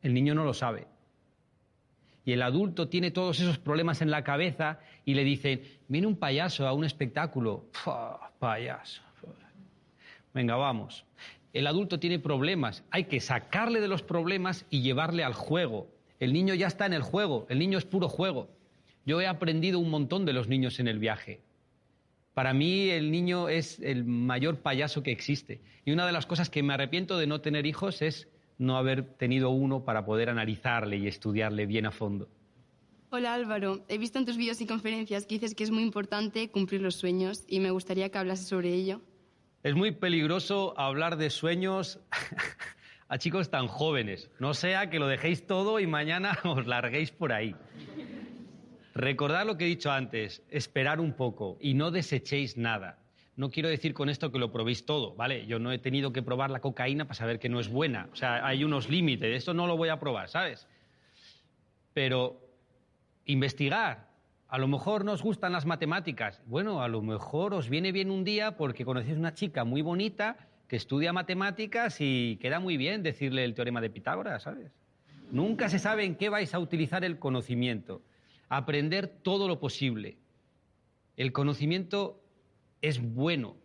El 0.00 0.14
niño 0.14 0.34
no 0.34 0.44
lo 0.44 0.54
sabe. 0.54 0.86
Y 2.24 2.32
el 2.32 2.42
adulto 2.42 2.88
tiene 2.88 3.10
todos 3.10 3.40
esos 3.40 3.58
problemas 3.58 4.00
en 4.00 4.12
la 4.12 4.22
cabeza 4.22 4.78
y 5.04 5.14
le 5.14 5.24
dicen, 5.24 5.62
viene 5.88 6.06
un 6.06 6.16
payaso 6.16 6.68
a 6.68 6.72
un 6.72 6.84
espectáculo. 6.84 7.66
payaso 8.38 9.02
venga, 10.34 10.56
vamos. 10.56 11.04
El 11.52 11.66
adulto 11.66 11.98
tiene 11.98 12.18
problemas, 12.18 12.84
hay 12.90 13.04
que 13.04 13.20
sacarle 13.20 13.80
de 13.80 13.88
los 13.88 14.02
problemas 14.02 14.64
y 14.70 14.82
llevarle 14.82 15.24
al 15.24 15.34
juego. 15.34 15.88
El 16.18 16.32
niño 16.32 16.54
ya 16.54 16.66
está 16.66 16.86
en 16.86 16.94
el 16.94 17.02
juego, 17.02 17.46
el 17.50 17.58
niño 17.58 17.78
es 17.78 17.84
puro 17.84 18.08
juego. 18.08 18.48
Yo 19.04 19.20
he 19.20 19.26
aprendido 19.26 19.78
un 19.78 19.90
montón 19.90 20.24
de 20.24 20.32
los 20.32 20.48
niños 20.48 20.80
en 20.80 20.88
el 20.88 20.98
viaje. 20.98 21.40
Para 22.34 22.54
mí 22.54 22.88
el 22.88 23.10
niño 23.10 23.48
es 23.48 23.78
el 23.80 24.04
mayor 24.04 24.60
payaso 24.60 25.02
que 25.02 25.12
existe. 25.12 25.60
Y 25.84 25.92
una 25.92 26.06
de 26.06 26.12
las 26.12 26.24
cosas 26.24 26.48
que 26.48 26.62
me 26.62 26.72
arrepiento 26.72 27.18
de 27.18 27.26
no 27.26 27.40
tener 27.40 27.66
hijos 27.66 28.00
es 28.00 28.28
no 28.56 28.76
haber 28.76 29.04
tenido 29.04 29.50
uno 29.50 29.84
para 29.84 30.06
poder 30.06 30.30
analizarle 30.30 30.96
y 30.96 31.08
estudiarle 31.08 31.66
bien 31.66 31.84
a 31.84 31.90
fondo. 31.90 32.28
Hola 33.10 33.34
Álvaro, 33.34 33.84
he 33.88 33.98
visto 33.98 34.18
en 34.18 34.24
tus 34.24 34.38
vídeos 34.38 34.60
y 34.62 34.66
conferencias 34.66 35.26
que 35.26 35.34
dices 35.34 35.54
que 35.54 35.64
es 35.64 35.70
muy 35.70 35.82
importante 35.82 36.48
cumplir 36.50 36.80
los 36.80 36.94
sueños 36.94 37.44
y 37.46 37.60
me 37.60 37.70
gustaría 37.70 38.08
que 38.08 38.16
hablases 38.16 38.48
sobre 38.48 38.72
ello. 38.72 39.02
Es 39.62 39.76
muy 39.76 39.92
peligroso 39.92 40.74
hablar 40.76 41.16
de 41.16 41.30
sueños 41.30 42.00
a 43.08 43.18
chicos 43.18 43.48
tan 43.48 43.68
jóvenes. 43.68 44.28
No 44.40 44.54
sea 44.54 44.90
que 44.90 44.98
lo 44.98 45.06
dejéis 45.06 45.46
todo 45.46 45.78
y 45.78 45.86
mañana 45.86 46.36
os 46.44 46.66
larguéis 46.66 47.12
por 47.12 47.32
ahí. 47.32 47.54
Recordad 48.94 49.46
lo 49.46 49.56
que 49.56 49.64
he 49.64 49.68
dicho 49.68 49.92
antes, 49.92 50.42
esperar 50.50 51.00
un 51.00 51.12
poco 51.12 51.58
y 51.60 51.74
no 51.74 51.92
desechéis 51.92 52.56
nada. 52.56 52.98
No 53.36 53.50
quiero 53.50 53.68
decir 53.68 53.94
con 53.94 54.08
esto 54.08 54.32
que 54.32 54.38
lo 54.40 54.52
probéis 54.52 54.84
todo, 54.84 55.14
¿vale? 55.14 55.46
Yo 55.46 55.60
no 55.60 55.72
he 55.72 55.78
tenido 55.78 56.12
que 56.12 56.22
probar 56.22 56.50
la 56.50 56.60
cocaína 56.60 57.04
para 57.04 57.14
saber 57.14 57.38
que 57.38 57.48
no 57.48 57.60
es 57.60 57.68
buena. 57.68 58.08
O 58.12 58.16
sea, 58.16 58.44
hay 58.44 58.64
unos 58.64 58.90
límites, 58.90 59.34
esto 59.34 59.54
no 59.54 59.68
lo 59.68 59.76
voy 59.76 59.88
a 59.90 60.00
probar, 60.00 60.28
¿sabes? 60.28 60.66
Pero 61.94 62.40
investigar, 63.24 64.11
a 64.52 64.58
lo 64.58 64.68
mejor 64.68 65.06
nos 65.06 65.22
gustan 65.22 65.52
las 65.52 65.64
matemáticas. 65.64 66.42
Bueno, 66.44 66.82
a 66.82 66.88
lo 66.88 67.00
mejor 67.00 67.54
os 67.54 67.70
viene 67.70 67.90
bien 67.90 68.10
un 68.10 68.22
día 68.22 68.54
porque 68.58 68.84
conocéis 68.84 69.16
una 69.16 69.32
chica 69.32 69.64
muy 69.64 69.80
bonita 69.80 70.36
que 70.68 70.76
estudia 70.76 71.14
matemáticas 71.14 71.96
y 72.00 72.36
queda 72.36 72.60
muy 72.60 72.76
bien 72.76 73.02
decirle 73.02 73.44
el 73.44 73.54
teorema 73.54 73.80
de 73.80 73.88
Pitágoras, 73.88 74.42
¿sabes? 74.42 74.70
Nunca 75.30 75.70
se 75.70 75.78
sabe 75.78 76.04
en 76.04 76.16
qué 76.16 76.28
vais 76.28 76.52
a 76.52 76.58
utilizar 76.58 77.02
el 77.02 77.18
conocimiento. 77.18 78.02
Aprender 78.50 79.08
todo 79.08 79.48
lo 79.48 79.58
posible. 79.58 80.18
El 81.16 81.32
conocimiento 81.32 82.22
es 82.82 83.00
bueno 83.00 83.56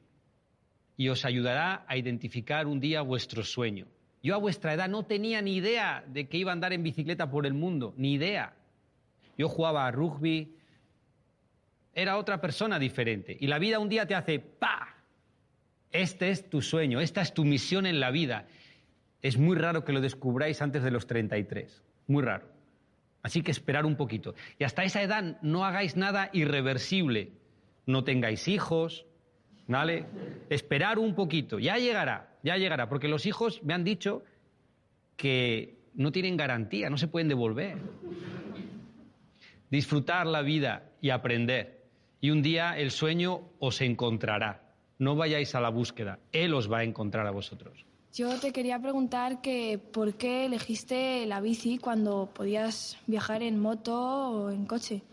y 0.95 1.10
os 1.10 1.26
ayudará 1.26 1.84
a 1.89 1.97
identificar 1.97 2.65
un 2.65 2.80
día 2.80 3.02
vuestro 3.02 3.43
sueño. 3.43 3.88
Yo 4.23 4.36
a 4.36 4.38
vuestra 4.38 4.73
edad 4.73 4.88
no 4.88 5.04
tenía 5.04 5.41
ni 5.41 5.58
idea 5.58 6.06
de 6.08 6.30
que 6.30 6.38
iba 6.38 6.52
a 6.52 6.54
andar 6.54 6.71
en 6.71 6.84
bicicleta 6.84 7.30
por 7.30 7.45
el 7.45 7.54
mundo, 7.54 7.93
ni 7.97 8.13
idea. 8.13 8.54
Yo 9.38 9.50
jugaba 9.50 9.86
a 9.86 9.91
rugby, 9.91 10.56
era 11.97 12.17
otra 12.17 12.39
persona 12.39 12.77
diferente. 12.77 13.36
Y 13.39 13.47
la 13.47 13.57
vida 13.57 13.79
un 13.79 13.89
día 13.89 14.05
te 14.05 14.13
hace 14.13 14.39
¡pa! 14.39 14.95
Este 15.91 16.29
es 16.29 16.47
tu 16.47 16.62
sueño, 16.62 17.01
esta 17.01 17.21
es 17.21 17.33
tu 17.33 17.43
misión 17.43 17.88
en 17.88 17.99
la 17.99 18.12
vida. 18.12 18.45
Es 19.23 19.39
muy 19.39 19.57
raro 19.57 19.83
que 19.83 19.93
lo 19.93 19.99
descubráis 19.99 20.62
antes 20.62 20.83
de 20.83 20.91
los 20.91 21.07
33. 21.07 21.81
Muy 22.05 22.23
raro. 22.23 22.45
Así 23.23 23.41
que 23.41 23.49
esperar 23.49 23.88
un 23.88 23.95
poquito. 23.95 24.36
Y 24.60 24.63
hasta 24.63 24.83
esa 24.83 25.01
edad 25.01 25.41
no 25.41 25.65
hagáis 25.65 25.97
nada 25.97 26.29
irreversible. 26.33 27.31
No 27.88 28.03
tengáis 28.03 28.47
hijos, 28.47 29.07
¿vale? 29.65 30.05
Esperar 30.51 30.99
un 30.99 31.15
poquito. 31.15 31.57
Ya 31.57 31.77
llegará, 31.77 32.38
ya 32.43 32.57
llegará. 32.57 32.89
Porque 32.89 33.07
los 33.07 33.25
hijos 33.25 33.63
me 33.63 33.73
han 33.73 33.83
dicho 33.83 34.23
que 35.15 35.79
no 35.95 36.12
tienen 36.12 36.38
garantía, 36.38 36.91
no 36.91 36.97
se 36.99 37.07
pueden 37.07 37.27
devolver. 37.27 37.79
Disfrutar 39.71 40.27
la 40.27 40.43
vida 40.43 40.91
y 41.01 41.10
aprender 41.10 41.76
y 42.21 42.30
un 42.32 42.41
día 42.41 42.77
el 42.77 42.91
sueño 42.91 43.41
os 43.60 43.82
encontrará. 43.82 44.62
No 44.99 45.15
vayáis 45.15 45.53
a 45.56 45.62
la 45.62 45.69
búsqueda, 45.69 46.19
Él 46.32 46.53
os 46.53 46.71
va 46.71 46.80
a 46.80 46.84
encontrar 46.84 47.27
a 47.27 47.32
vosotros. 47.32 47.86
Yo 48.13 48.39
te 48.39 48.51
quería 48.51 48.80
preguntar 48.80 49.41
que 49.41 49.77
por 49.77 50.15
qué 50.15 50.45
elegiste 50.45 51.25
la 51.27 51.39
bici 51.39 51.77
cuando 51.77 52.30
podías 52.34 52.97
viajar 53.06 53.43
en 53.43 53.60
moto 53.60 53.95
o 53.95 54.49
en 54.49 54.65
coche. 54.65 55.03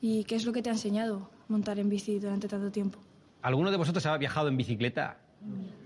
¿Y 0.00 0.24
qué 0.24 0.36
es 0.36 0.46
lo 0.46 0.52
que 0.52 0.62
te 0.62 0.70
ha 0.70 0.72
enseñado 0.72 1.28
montar 1.48 1.78
en 1.78 1.90
bici 1.90 2.18
durante 2.18 2.48
tanto 2.48 2.70
tiempo? 2.70 2.98
¿Alguno 3.42 3.70
de 3.70 3.76
vosotros 3.76 4.06
ha 4.06 4.16
viajado 4.16 4.48
en 4.48 4.56
bicicleta? 4.56 5.18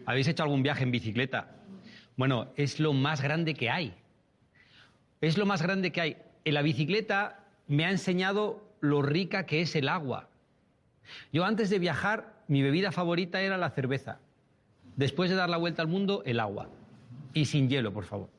¿Habéis 0.04 0.28
hecho 0.28 0.44
algún 0.44 0.62
viaje 0.62 0.84
en 0.84 0.92
bicicleta? 0.92 1.50
Bueno, 2.16 2.48
es 2.56 2.78
lo 2.78 2.92
más 2.92 3.20
grande 3.20 3.54
que 3.54 3.68
hay. 3.68 3.94
Es 5.20 5.36
lo 5.36 5.46
más 5.46 5.62
grande 5.62 5.90
que 5.90 6.00
hay. 6.00 6.16
En 6.44 6.54
la 6.54 6.62
bicicleta 6.62 7.44
me 7.66 7.84
ha 7.86 7.90
enseñado 7.90 8.62
lo 8.80 9.02
rica 9.02 9.46
que 9.46 9.62
es 9.62 9.74
el 9.74 9.88
agua. 9.88 10.28
Yo 11.32 11.44
antes 11.44 11.70
de 11.70 11.78
viajar, 11.78 12.42
mi 12.48 12.62
bebida 12.62 12.92
favorita 12.92 13.40
era 13.40 13.56
la 13.56 13.70
cerveza. 13.70 14.18
Después 14.96 15.30
de 15.30 15.36
dar 15.36 15.50
la 15.50 15.56
vuelta 15.56 15.82
al 15.82 15.88
mundo, 15.88 16.22
el 16.24 16.40
agua. 16.40 16.70
Y 17.34 17.44
sin 17.46 17.68
hielo, 17.68 17.92
por 17.92 18.04
favor. 18.04 18.30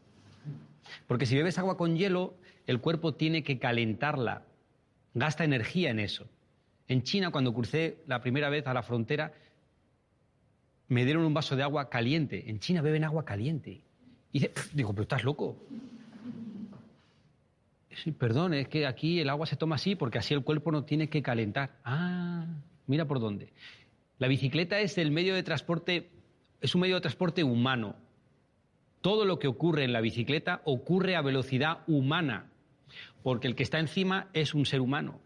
Porque 1.08 1.26
si 1.26 1.36
bebes 1.36 1.58
agua 1.60 1.78
con 1.78 1.98
hielo, 1.98 2.36
el 2.66 2.80
cuerpo 2.80 3.14
tiene 3.14 3.44
que 3.44 3.60
calentarla. 3.60 4.44
Gasta 5.14 5.44
energía 5.44 5.92
en 5.92 6.00
eso. 6.00 6.28
En 6.88 7.04
China, 7.04 7.32
cuando 7.32 7.54
crucé 7.54 7.98
la 8.08 8.22
primera 8.22 8.50
vez 8.50 8.66
a 8.68 8.74
la 8.74 8.84
frontera, 8.84 9.34
me 10.88 11.06
dieron 11.06 11.26
un 11.26 11.34
vaso 11.34 11.56
de 11.56 11.64
agua 11.64 11.90
caliente. 11.90 12.50
En 12.50 12.60
China 12.60 12.82
beben 12.82 13.04
agua 13.04 13.26
caliente. 13.26 13.82
Y 14.32 14.50
digo, 14.74 14.94
pero 14.94 15.04
estás 15.04 15.24
loco. 15.24 15.58
Sí, 18.04 18.12
perdón, 18.12 18.54
es 18.54 18.68
que 18.68 18.86
aquí 18.86 19.20
el 19.20 19.30
agua 19.30 19.48
se 19.48 19.56
toma 19.56 19.76
así 19.76 19.96
porque 19.96 20.20
así 20.20 20.34
el 20.34 20.44
cuerpo 20.44 20.72
no 20.72 20.84
tiene 20.84 21.10
que 21.10 21.24
calentar. 21.24 21.80
Ah, 21.84 22.46
mira 22.86 23.06
por 23.06 23.20
dónde. 23.20 23.52
La 24.20 24.28
bicicleta 24.28 24.80
es 24.80 24.98
el 24.98 25.12
medio 25.12 25.34
de 25.34 25.44
transporte, 25.44 26.12
es 26.62 26.76
un 26.76 26.82
medio 26.82 26.96
de 26.96 27.02
transporte 27.02 27.44
humano. 27.44 27.96
Todo 29.02 29.26
lo 29.26 29.40
que 29.40 29.48
ocurre 29.48 29.84
en 29.84 29.94
la 29.94 30.02
bicicleta 30.02 30.62
ocurre 30.66 31.16
a 31.16 31.22
velocidad 31.22 31.80
humana, 31.88 32.52
porque 33.24 33.48
el 33.48 33.56
que 33.56 33.64
está 33.64 33.80
encima 33.80 34.28
es 34.34 34.54
un 34.54 34.66
ser 34.66 34.82
humano. 34.82 35.20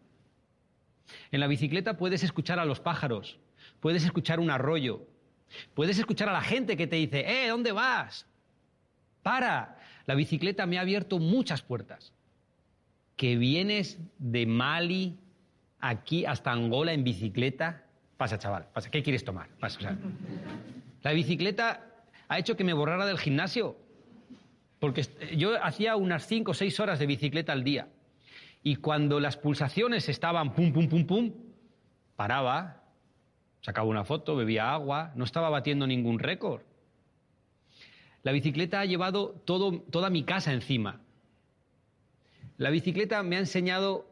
En 1.31 1.41
la 1.41 1.47
bicicleta 1.47 1.97
puedes 1.97 2.23
escuchar 2.23 2.59
a 2.59 2.65
los 2.65 2.79
pájaros, 2.79 3.37
puedes 3.81 4.05
escuchar 4.05 4.39
un 4.39 4.49
arroyo, 4.49 5.07
puedes 5.73 5.99
escuchar 5.99 6.29
a 6.29 6.33
la 6.33 6.41
gente 6.41 6.77
que 6.77 6.87
te 6.87 6.95
dice, 6.95 7.25
¡eh, 7.27 7.49
¿dónde 7.49 7.73
vas? 7.73 8.27
Para, 9.23 9.77
la 10.05 10.15
bicicleta 10.15 10.65
me 10.65 10.77
ha 10.77 10.81
abierto 10.81 11.19
muchas 11.19 11.61
puertas. 11.61 12.13
Que 13.15 13.35
vienes 13.35 13.99
de 14.17 14.45
Mali 14.45 15.17
aquí 15.79 16.25
hasta 16.25 16.51
Angola 16.51 16.93
en 16.93 17.03
bicicleta, 17.03 17.85
pasa 18.17 18.37
chaval, 18.37 18.67
pasa, 18.73 18.89
¿qué 18.89 19.03
quieres 19.03 19.23
tomar? 19.23 19.49
Pasa, 19.59 19.97
la 21.03 21.11
bicicleta 21.11 21.87
ha 22.27 22.39
hecho 22.39 22.55
que 22.55 22.63
me 22.63 22.73
borrara 22.73 23.05
del 23.05 23.17
gimnasio, 23.17 23.77
porque 24.79 25.05
yo 25.35 25.63
hacía 25.63 25.95
unas 25.95 26.25
5 26.27 26.51
o 26.51 26.53
6 26.53 26.79
horas 26.79 26.99
de 26.99 27.05
bicicleta 27.05 27.51
al 27.51 27.63
día. 27.63 27.89
Y 28.63 28.77
cuando 28.77 29.19
las 29.19 29.37
pulsaciones 29.37 30.07
estaban 30.07 30.53
pum, 30.53 30.71
pum, 30.71 30.87
pum, 30.87 31.05
pum, 31.05 31.31
paraba, 32.15 32.83
sacaba 33.61 33.87
una 33.87 34.03
foto, 34.03 34.35
bebía 34.35 34.71
agua, 34.71 35.11
no 35.15 35.23
estaba 35.23 35.49
batiendo 35.49 35.87
ningún 35.87 36.19
récord. 36.19 36.61
La 38.23 38.31
bicicleta 38.31 38.79
ha 38.79 38.85
llevado 38.85 39.41
todo, 39.45 39.79
toda 39.79 40.09
mi 40.09 40.23
casa 40.23 40.53
encima. 40.53 41.01
La 42.61 42.69
bicicleta 42.69 43.23
me 43.23 43.37
ha 43.37 43.39
enseñado 43.39 44.05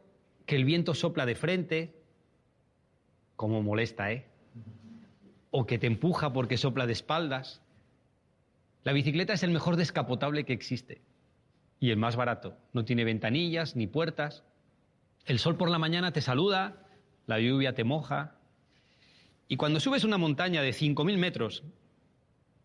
que 0.44 0.56
el 0.56 0.64
viento 0.64 0.92
sopla 0.92 1.24
de 1.24 1.36
frente, 1.36 1.94
como 3.36 3.62
molesta, 3.62 4.10
¿eh? 4.10 4.26
O 5.52 5.66
que 5.66 5.78
te 5.78 5.86
empuja 5.86 6.32
porque 6.32 6.56
sopla 6.56 6.88
de 6.88 6.92
espaldas. 6.92 7.62
La 8.82 8.92
bicicleta 8.92 9.34
es 9.34 9.44
el 9.44 9.52
mejor 9.52 9.76
descapotable 9.76 10.44
que 10.44 10.52
existe 10.52 11.00
y 11.78 11.92
el 11.92 11.96
más 11.96 12.16
barato. 12.16 12.56
No 12.72 12.84
tiene 12.84 13.04
ventanillas 13.04 13.76
ni 13.76 13.86
puertas. 13.86 14.42
El 15.26 15.38
sol 15.38 15.56
por 15.56 15.70
la 15.70 15.78
mañana 15.78 16.12
te 16.12 16.20
saluda, 16.20 16.88
la 17.28 17.38
lluvia 17.38 17.76
te 17.76 17.84
moja. 17.84 18.34
Y 19.46 19.58
cuando 19.58 19.78
subes 19.78 20.02
una 20.02 20.18
montaña 20.18 20.60
de 20.60 20.70
5.000 20.70 21.18
metros 21.18 21.62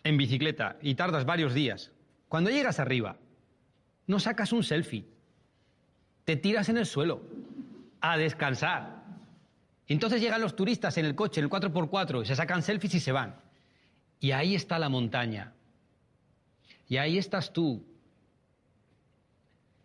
en 0.04 0.18
bicicleta 0.18 0.78
y 0.82 0.96
tardas 0.96 1.26
varios 1.26 1.54
días, 1.54 1.92
cuando 2.28 2.50
llegas 2.50 2.80
arriba, 2.80 3.20
no 4.08 4.20
sacas 4.20 4.52
un 4.52 4.64
selfie, 4.64 5.14
te 6.26 6.36
tiras 6.36 6.70
en 6.70 6.78
el 6.78 6.86
suelo 6.86 7.22
a 8.02 8.18
descansar. 8.18 9.04
Entonces 9.88 10.20
llegan 10.20 10.42
los 10.42 10.56
turistas 10.56 10.98
en 10.98 11.06
el 11.06 11.16
coche, 11.16 11.40
en 11.40 11.46
el 11.46 11.50
4x4, 11.50 12.24
y 12.24 12.26
se 12.26 12.36
sacan 12.36 12.64
selfies 12.64 12.96
y 12.96 13.00
se 13.00 13.12
van. 13.12 13.36
Y 14.20 14.32
ahí 14.32 14.56
está 14.56 14.80
la 14.80 14.90
montaña. 14.90 15.54
Y 16.88 16.98
ahí 16.98 17.18
estás 17.18 17.54
tú, 17.54 17.86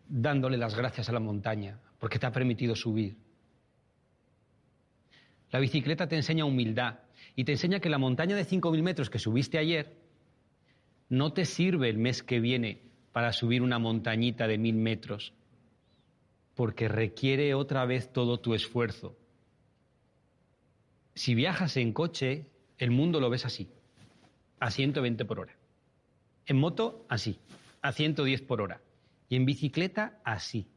dándole 0.07 0.57
las 0.57 0.75
gracias 0.75 1.09
a 1.09 1.11
la 1.11 1.19
montaña, 1.19 1.79
porque 1.99 2.19
te 2.19 2.25
ha 2.25 2.31
permitido 2.31 2.75
subir. 2.75 3.15
La 5.51 5.59
bicicleta 5.59 6.07
te 6.07 6.15
enseña 6.15 6.45
humildad 6.45 6.99
y 7.35 7.43
te 7.43 7.51
enseña 7.51 7.79
que 7.79 7.89
la 7.89 7.97
montaña 7.97 8.35
de 8.35 8.45
5.000 8.45 8.81
metros 8.81 9.09
que 9.09 9.19
subiste 9.19 9.57
ayer 9.57 9.95
no 11.09 11.33
te 11.33 11.45
sirve 11.45 11.89
el 11.89 11.97
mes 11.97 12.23
que 12.23 12.39
viene 12.39 12.81
para 13.11 13.33
subir 13.33 13.61
una 13.61 13.77
montañita 13.77 14.47
de 14.47 14.57
1.000 14.57 14.73
metros, 14.73 15.33
porque 16.61 16.87
requiere 16.87 17.55
otra 17.55 17.85
vez 17.85 18.13
todo 18.13 18.39
tu 18.39 18.53
esfuerzo. 18.53 19.17
Si 21.15 21.33
viajas 21.33 21.75
en 21.75 21.91
coche, 21.91 22.51
el 22.77 22.91
mundo 22.91 23.19
lo 23.19 23.31
ves 23.31 23.47
así, 23.47 23.71
a 24.59 24.69
120 24.69 25.25
por 25.25 25.39
hora. 25.39 25.55
En 26.45 26.59
moto, 26.59 27.03
así, 27.09 27.39
a 27.81 27.91
110 27.91 28.43
por 28.43 28.61
hora. 28.61 28.79
Y 29.27 29.37
en 29.37 29.47
bicicleta, 29.47 30.19
así. 30.23 30.67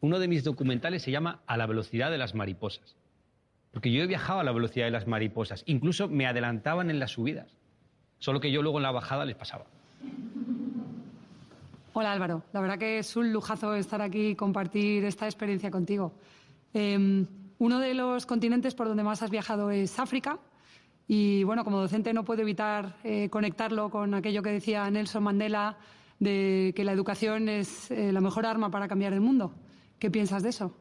Uno 0.00 0.18
de 0.18 0.28
mis 0.28 0.44
documentales 0.44 1.02
se 1.02 1.10
llama 1.10 1.42
A 1.46 1.58
la 1.58 1.66
velocidad 1.66 2.10
de 2.10 2.16
las 2.16 2.34
mariposas. 2.34 2.96
Porque 3.70 3.92
yo 3.92 4.02
he 4.02 4.06
viajado 4.06 4.40
a 4.40 4.44
la 4.44 4.52
velocidad 4.52 4.86
de 4.86 4.92
las 4.92 5.06
mariposas. 5.06 5.62
Incluso 5.66 6.08
me 6.08 6.26
adelantaban 6.26 6.88
en 6.88 7.00
las 7.00 7.10
subidas. 7.10 7.54
Solo 8.18 8.40
que 8.40 8.50
yo 8.50 8.62
luego 8.62 8.78
en 8.78 8.84
la 8.84 8.92
bajada 8.92 9.26
les 9.26 9.36
pasaba. 9.36 9.66
Hola 12.00 12.12
Álvaro, 12.12 12.44
la 12.52 12.60
verdad 12.60 12.78
que 12.78 13.00
es 13.00 13.16
un 13.16 13.32
lujazo 13.32 13.74
estar 13.74 14.00
aquí 14.00 14.28
y 14.28 14.36
compartir 14.36 15.04
esta 15.04 15.24
experiencia 15.24 15.68
contigo. 15.68 16.14
Em, 16.72 17.26
uno 17.58 17.80
de 17.80 17.92
los 17.92 18.24
continentes 18.24 18.76
por 18.76 18.86
donde 18.86 19.02
más 19.02 19.20
has 19.20 19.30
viajado 19.30 19.72
es 19.72 19.98
África 19.98 20.38
y 21.08 21.42
bueno, 21.42 21.64
como 21.64 21.80
docente 21.80 22.12
no 22.12 22.24
puedo 22.24 22.42
evitar 22.42 22.98
eh, 23.02 23.28
conectarlo 23.30 23.90
con 23.90 24.14
aquello 24.14 24.44
que 24.44 24.52
decía 24.52 24.88
Nelson 24.88 25.24
Mandela 25.24 25.76
de 26.20 26.72
que 26.76 26.84
la 26.84 26.92
educación 26.92 27.48
es 27.48 27.90
eh, 27.90 28.12
la 28.12 28.20
mejor 28.20 28.46
arma 28.46 28.70
para 28.70 28.86
cambiar 28.86 29.12
el 29.12 29.20
mundo. 29.20 29.52
¿Qué 29.98 30.08
piensas 30.08 30.44
de 30.44 30.50
eso? 30.50 30.78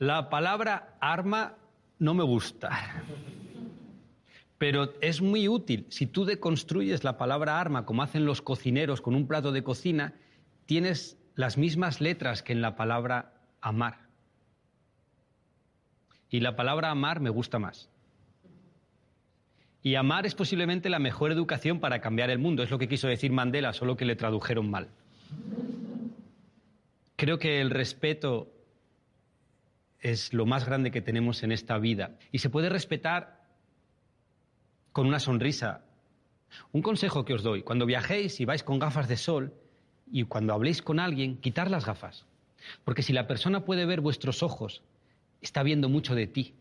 La 0.00 0.28
palabra 0.28 0.98
arma 1.00 1.54
no 1.98 2.12
me 2.12 2.24
gusta, 2.24 3.02
pero 4.58 4.92
es 5.00 5.22
muy 5.22 5.48
útil. 5.48 5.86
Si 5.88 6.06
tú 6.06 6.26
deconstruyes 6.26 7.04
la 7.04 7.16
palabra 7.16 7.58
arma 7.58 7.86
como 7.86 8.02
hacen 8.02 8.26
los 8.26 8.42
cocineros 8.42 9.00
con 9.00 9.14
un 9.14 9.26
plato 9.26 9.50
de 9.50 9.64
cocina, 9.64 10.12
tienes 10.72 11.18
las 11.34 11.58
mismas 11.58 12.00
letras 12.00 12.42
que 12.42 12.54
en 12.54 12.62
la 12.62 12.76
palabra 12.76 13.34
amar. 13.60 14.08
Y 16.30 16.40
la 16.40 16.56
palabra 16.56 16.90
amar 16.90 17.20
me 17.20 17.28
gusta 17.28 17.58
más. 17.58 17.90
Y 19.82 19.96
amar 19.96 20.24
es 20.24 20.34
posiblemente 20.34 20.88
la 20.88 20.98
mejor 20.98 21.30
educación 21.30 21.78
para 21.78 22.00
cambiar 22.00 22.30
el 22.30 22.38
mundo. 22.38 22.62
Es 22.62 22.70
lo 22.70 22.78
que 22.78 22.88
quiso 22.88 23.06
decir 23.06 23.32
Mandela, 23.32 23.74
solo 23.74 23.98
que 23.98 24.06
le 24.06 24.16
tradujeron 24.16 24.70
mal. 24.70 24.88
Creo 27.16 27.38
que 27.38 27.60
el 27.60 27.68
respeto 27.68 28.50
es 30.00 30.32
lo 30.32 30.46
más 30.46 30.64
grande 30.64 30.90
que 30.90 31.02
tenemos 31.02 31.42
en 31.42 31.52
esta 31.52 31.76
vida. 31.76 32.16
Y 32.30 32.38
se 32.38 32.48
puede 32.48 32.70
respetar 32.70 33.42
con 34.92 35.06
una 35.06 35.18
sonrisa. 35.18 35.84
Un 36.72 36.80
consejo 36.80 37.26
que 37.26 37.34
os 37.34 37.42
doy, 37.42 37.62
cuando 37.62 37.84
viajéis 37.84 38.40
y 38.40 38.46
vais 38.46 38.62
con 38.62 38.78
gafas 38.78 39.06
de 39.06 39.18
sol 39.18 39.52
y 40.12 40.24
cuando 40.24 40.52
habléis 40.52 40.82
con 40.82 41.00
alguien, 41.00 41.38
quitar 41.38 41.70
las 41.70 41.84
gafas. 41.84 42.26
Porque 42.84 43.02
si 43.02 43.12
la 43.12 43.26
persona 43.26 43.64
puede 43.64 43.86
ver 43.86 44.00
vuestros 44.00 44.44
ojos, 44.44 44.82
está 45.40 45.64
viendo 45.64 45.88
mucho 45.88 46.14
de 46.14 46.28
ti. 46.28 46.54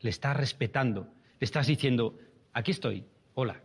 Le 0.00 0.08
está 0.08 0.32
respetando 0.32 1.08
le 1.40 1.44
estás 1.44 1.66
diciendo, 1.66 2.18
aquí 2.52 2.72
estoy, 2.72 3.04
hola. 3.34 3.60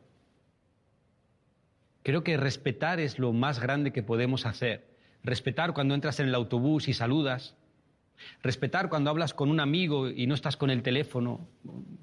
Creo 2.04 2.24
que 2.24 2.38
respetar 2.38 3.00
es 3.00 3.18
lo 3.18 3.34
más 3.34 3.60
grande 3.60 3.92
que 3.92 4.04
podemos 4.04 4.46
hacer. 4.46 4.86
Respetar 5.24 5.74
cuando 5.74 5.96
entras 5.96 6.20
en 6.20 6.28
el 6.28 6.36
autobús 6.36 6.88
y 6.88 6.94
saludas. 6.94 7.56
Respetar 8.44 8.90
cuando 8.90 9.10
hablas 9.10 9.34
con 9.34 9.50
un 9.50 9.60
amigo 9.60 10.10
y 10.10 10.28
no 10.28 10.36
estás 10.36 10.58
con 10.58 10.70
el 10.70 10.84
teléfono. 10.84 11.48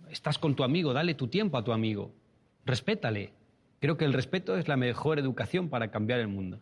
Estás 0.09 0.39
con 0.39 0.57
tu 0.57 0.65
amigo, 0.65 0.93
dale 0.93 1.15
tu 1.15 1.29
tiempo 1.29 1.59
a 1.59 1.65
tu 1.65 1.73
amigo. 1.73 2.13
Respétale. 2.65 3.33
Creo 3.81 3.97
que 3.97 4.05
el 4.05 4.13
respeto 4.13 4.57
es 4.57 4.69
la 4.69 4.77
mejor 4.77 5.19
educación 5.19 5.71
para 5.71 5.91
cambiar 5.91 6.21
el 6.21 6.29
mundo. 6.29 6.61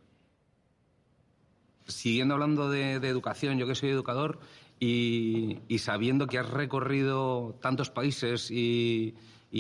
Siguiendo 1.86 2.34
hablando 2.34 2.70
de, 2.70 2.94
educación, 2.94 3.58
yo 3.58 3.66
que 3.66 3.74
soy 3.74 3.90
educador, 3.90 4.38
y, 4.78 5.58
sabiendo 5.78 6.28
que 6.28 6.38
has 6.38 6.48
recorrido 6.48 7.58
tantos 7.60 7.90
países 7.90 8.50
y, 8.52 9.16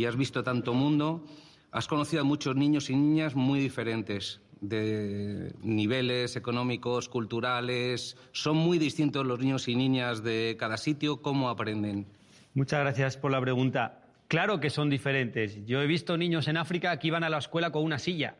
has 0.06 0.16
visto 0.16 0.44
tanto 0.44 0.72
mundo, 0.72 1.24
has 1.72 1.88
conocido 1.88 2.22
a 2.22 2.24
muchos 2.24 2.54
niños 2.54 2.90
y 2.90 2.96
niñas 2.96 3.34
muy 3.34 3.58
diferentes, 3.58 4.40
de 4.60 5.52
niveles 5.62 6.36
económicos, 6.36 7.08
culturales. 7.08 8.16
Son 8.30 8.56
muy 8.56 8.78
distintos 8.78 9.26
los 9.26 9.40
niños 9.40 9.66
y 9.66 9.74
niñas 9.74 10.22
de 10.22 10.56
cada 10.58 10.76
sitio. 10.76 11.22
¿Cómo 11.22 11.48
aprenden? 11.48 12.06
Muchas 12.54 12.80
gracias 12.80 13.16
por 13.16 13.30
la 13.32 13.40
pregunta. 13.40 14.07
Claro 14.28 14.60
que 14.60 14.70
son 14.70 14.90
diferentes. 14.90 15.64
Yo 15.66 15.82
he 15.82 15.86
visto 15.86 16.16
niños 16.16 16.48
en 16.48 16.56
África 16.56 16.98
que 16.98 17.08
iban 17.08 17.24
a 17.24 17.30
la 17.30 17.38
escuela 17.38 17.72
con 17.72 17.82
una 17.82 17.98
silla, 17.98 18.36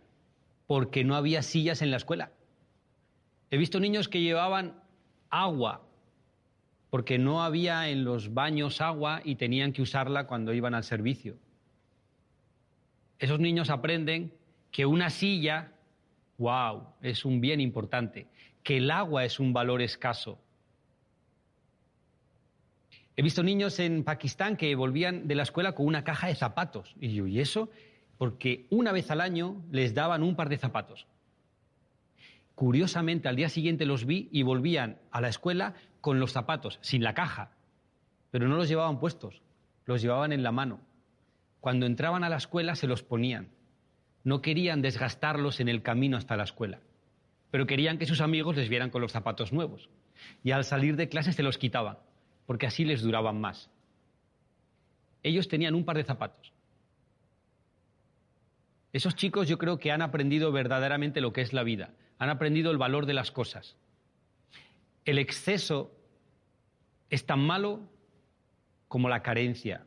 porque 0.66 1.02
no 1.02 1.16
había 1.16 1.42
sillas 1.42 1.82
en 1.82 1.90
la 1.90 1.96
escuela. 1.96 2.30
He 3.50 3.56
visto 3.56 3.80
niños 3.80 4.08
que 4.08 4.20
llevaban 4.20 4.74
agua 5.30 5.88
porque 6.90 7.18
no 7.18 7.42
había 7.42 7.88
en 7.88 8.04
los 8.04 8.32
baños 8.32 8.80
agua 8.80 9.20
y 9.24 9.36
tenían 9.36 9.72
que 9.72 9.82
usarla 9.82 10.26
cuando 10.26 10.54
iban 10.54 10.74
al 10.74 10.84
servicio. 10.84 11.36
Esos 13.18 13.40
niños 13.40 13.68
aprenden 13.68 14.32
que 14.70 14.86
una 14.86 15.10
silla, 15.10 15.72
wow, 16.38 16.94
es 17.02 17.24
un 17.24 17.40
bien 17.40 17.60
importante, 17.60 18.28
que 18.62 18.78
el 18.78 18.90
agua 18.90 19.24
es 19.24 19.38
un 19.38 19.52
valor 19.52 19.82
escaso. 19.82 20.38
He 23.18 23.22
visto 23.22 23.42
niños 23.42 23.80
en 23.80 24.04
Pakistán 24.04 24.56
que 24.56 24.72
volvían 24.76 25.26
de 25.26 25.34
la 25.34 25.42
escuela 25.42 25.72
con 25.72 25.86
una 25.86 26.04
caja 26.04 26.28
de 26.28 26.36
zapatos. 26.36 26.94
Y 27.00 27.14
yo, 27.14 27.26
¿y 27.26 27.40
eso? 27.40 27.68
Porque 28.16 28.68
una 28.70 28.92
vez 28.92 29.10
al 29.10 29.20
año 29.20 29.60
les 29.72 29.92
daban 29.92 30.22
un 30.22 30.36
par 30.36 30.48
de 30.48 30.56
zapatos. 30.56 31.08
Curiosamente, 32.54 33.26
al 33.26 33.34
día 33.34 33.48
siguiente 33.48 33.86
los 33.86 34.04
vi 34.04 34.28
y 34.30 34.44
volvían 34.44 35.00
a 35.10 35.20
la 35.20 35.26
escuela 35.26 35.74
con 36.00 36.20
los 36.20 36.30
zapatos, 36.30 36.78
sin 36.80 37.02
la 37.02 37.14
caja, 37.14 37.50
pero 38.30 38.46
no 38.46 38.54
los 38.54 38.68
llevaban 38.68 39.00
puestos, 39.00 39.42
los 39.84 40.00
llevaban 40.00 40.30
en 40.30 40.44
la 40.44 40.52
mano. 40.52 40.78
Cuando 41.58 41.86
entraban 41.86 42.22
a 42.22 42.28
la 42.28 42.36
escuela 42.36 42.76
se 42.76 42.86
los 42.86 43.02
ponían. 43.02 43.48
No 44.22 44.42
querían 44.42 44.80
desgastarlos 44.80 45.58
en 45.58 45.68
el 45.68 45.82
camino 45.82 46.16
hasta 46.16 46.36
la 46.36 46.44
escuela, 46.44 46.78
pero 47.50 47.66
querían 47.66 47.98
que 47.98 48.06
sus 48.06 48.20
amigos 48.20 48.54
les 48.54 48.68
vieran 48.68 48.90
con 48.90 49.02
los 49.02 49.10
zapatos 49.10 49.52
nuevos. 49.52 49.90
Y 50.44 50.52
al 50.52 50.62
salir 50.62 50.94
de 50.94 51.08
clase 51.08 51.32
se 51.32 51.42
los 51.42 51.58
quitaban, 51.58 51.98
porque 52.48 52.66
así 52.66 52.86
les 52.86 53.02
duraban 53.02 53.38
más. 53.38 53.68
ellos 55.22 55.48
tenían 55.48 55.74
un 55.74 55.84
par 55.84 55.98
de 55.98 56.04
zapatos. 56.04 56.50
Esos 58.90 59.14
chicos 59.16 59.46
yo 59.48 59.58
creo 59.58 59.78
que 59.78 59.92
han 59.92 60.00
aprendido 60.00 60.50
verdaderamente 60.50 61.20
lo 61.20 61.34
que 61.34 61.42
es 61.42 61.52
la 61.52 61.62
vida, 61.62 61.90
han 62.18 62.30
aprendido 62.30 62.70
el 62.70 62.78
valor 62.78 63.04
de 63.04 63.12
las 63.12 63.30
cosas. 63.30 63.76
El 65.04 65.18
exceso 65.18 65.92
es 67.10 67.26
tan 67.26 67.40
malo 67.40 67.80
como 68.88 69.10
la 69.10 69.22
carencia. 69.22 69.84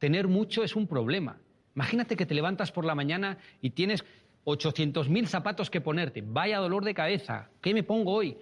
Tener 0.00 0.26
mucho 0.26 0.64
es 0.64 0.74
un 0.74 0.88
problema. 0.88 1.38
Imagínate 1.76 2.16
que 2.16 2.26
te 2.26 2.34
levantas 2.34 2.72
por 2.72 2.84
la 2.84 2.96
mañana 2.96 3.38
y 3.60 3.70
tienes 3.70 4.04
800.000 4.44 5.26
zapatos 5.26 5.70
que 5.70 5.80
ponerte. 5.80 6.20
Vaya 6.26 6.58
dolor 6.58 6.84
de 6.84 6.94
cabeza. 6.94 7.48
¿Qué 7.60 7.72
me 7.72 7.84
pongo 7.84 8.12
hoy? 8.12 8.36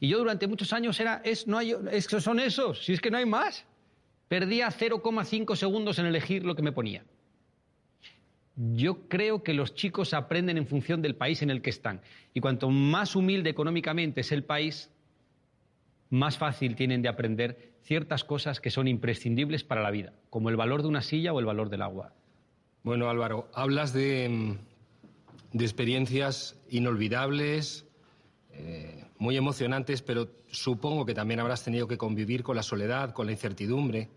Y 0.00 0.08
yo 0.08 0.18
durante 0.18 0.46
muchos 0.46 0.72
años 0.72 0.98
era, 1.00 1.22
es, 1.24 1.46
no 1.46 1.58
hay, 1.58 1.74
es, 1.90 2.06
son 2.06 2.40
esos, 2.40 2.84
si 2.84 2.92
es 2.92 3.00
que 3.00 3.10
no 3.10 3.18
hay 3.18 3.26
más. 3.26 3.64
Perdía 4.28 4.68
0,5 4.68 5.56
segundos 5.56 5.98
en 5.98 6.06
elegir 6.06 6.44
lo 6.44 6.54
que 6.54 6.62
me 6.62 6.72
ponía. 6.72 7.04
Yo 8.56 9.08
creo 9.08 9.42
que 9.42 9.54
los 9.54 9.74
chicos 9.74 10.14
aprenden 10.14 10.58
en 10.58 10.66
función 10.66 11.02
del 11.02 11.16
país 11.16 11.42
en 11.42 11.50
el 11.50 11.60
que 11.60 11.70
están. 11.70 12.00
Y 12.32 12.40
cuanto 12.40 12.70
más 12.70 13.16
humilde 13.16 13.50
económicamente 13.50 14.20
es 14.20 14.32
el 14.32 14.44
país, 14.44 14.90
más 16.10 16.38
fácil 16.38 16.76
tienen 16.76 17.02
de 17.02 17.08
aprender 17.08 17.74
ciertas 17.82 18.24
cosas 18.24 18.60
que 18.60 18.70
son 18.70 18.88
imprescindibles 18.88 19.64
para 19.64 19.82
la 19.82 19.90
vida, 19.90 20.12
como 20.30 20.48
el 20.48 20.56
valor 20.56 20.82
de 20.82 20.88
una 20.88 21.02
silla 21.02 21.32
o 21.32 21.40
el 21.40 21.46
valor 21.46 21.68
del 21.68 21.82
agua. 21.82 22.12
Bueno, 22.82 23.10
Álvaro, 23.10 23.48
hablas 23.54 23.92
de, 23.92 24.56
de 25.52 25.64
experiencias 25.64 26.60
inolvidables, 26.70 27.86
eh, 28.52 29.03
muy 29.18 29.36
emocionantes, 29.36 30.02
pero 30.02 30.28
supongo 30.48 31.06
que 31.06 31.14
también 31.14 31.40
habrás 31.40 31.64
tenido 31.64 31.86
que 31.86 31.98
convivir 31.98 32.42
con 32.42 32.56
la 32.56 32.62
soledad, 32.62 33.12
con 33.12 33.26
la 33.26 33.32
incertidumbre. 33.32 34.10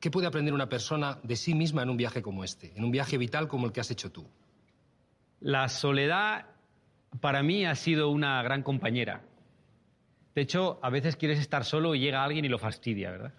¿Qué 0.00 0.10
puede 0.10 0.26
aprender 0.26 0.52
una 0.52 0.68
persona 0.68 1.18
de 1.22 1.36
sí 1.36 1.54
misma 1.54 1.82
en 1.82 1.90
un 1.90 1.96
viaje 1.96 2.22
como 2.22 2.44
este, 2.44 2.72
en 2.76 2.84
un 2.84 2.90
viaje 2.90 3.18
vital 3.18 3.48
como 3.48 3.66
el 3.66 3.72
que 3.72 3.80
has 3.80 3.90
hecho 3.90 4.10
tú? 4.10 4.26
La 5.40 5.68
soledad 5.68 6.46
para 7.20 7.42
mí 7.42 7.64
ha 7.64 7.74
sido 7.74 8.10
una 8.10 8.42
gran 8.42 8.62
compañera. 8.62 9.22
De 10.34 10.42
hecho, 10.42 10.78
a 10.82 10.90
veces 10.90 11.16
quieres 11.16 11.38
estar 11.38 11.64
solo 11.64 11.94
y 11.94 12.00
llega 12.00 12.22
alguien 12.22 12.44
y 12.44 12.48
lo 12.48 12.58
fastidia, 12.58 13.10
¿verdad? 13.10 13.32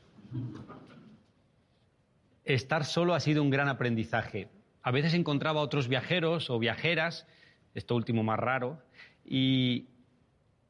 Estar 2.43 2.85
solo 2.85 3.13
ha 3.13 3.19
sido 3.19 3.43
un 3.43 3.49
gran 3.49 3.67
aprendizaje. 3.67 4.49
A 4.81 4.91
veces 4.91 5.13
encontraba 5.13 5.61
otros 5.61 5.89
viajeros 5.89 6.49
o 6.49 6.57
viajeras, 6.57 7.27
esto 7.75 7.95
último 7.95 8.23
más 8.23 8.39
raro, 8.39 8.81
y 9.23 9.89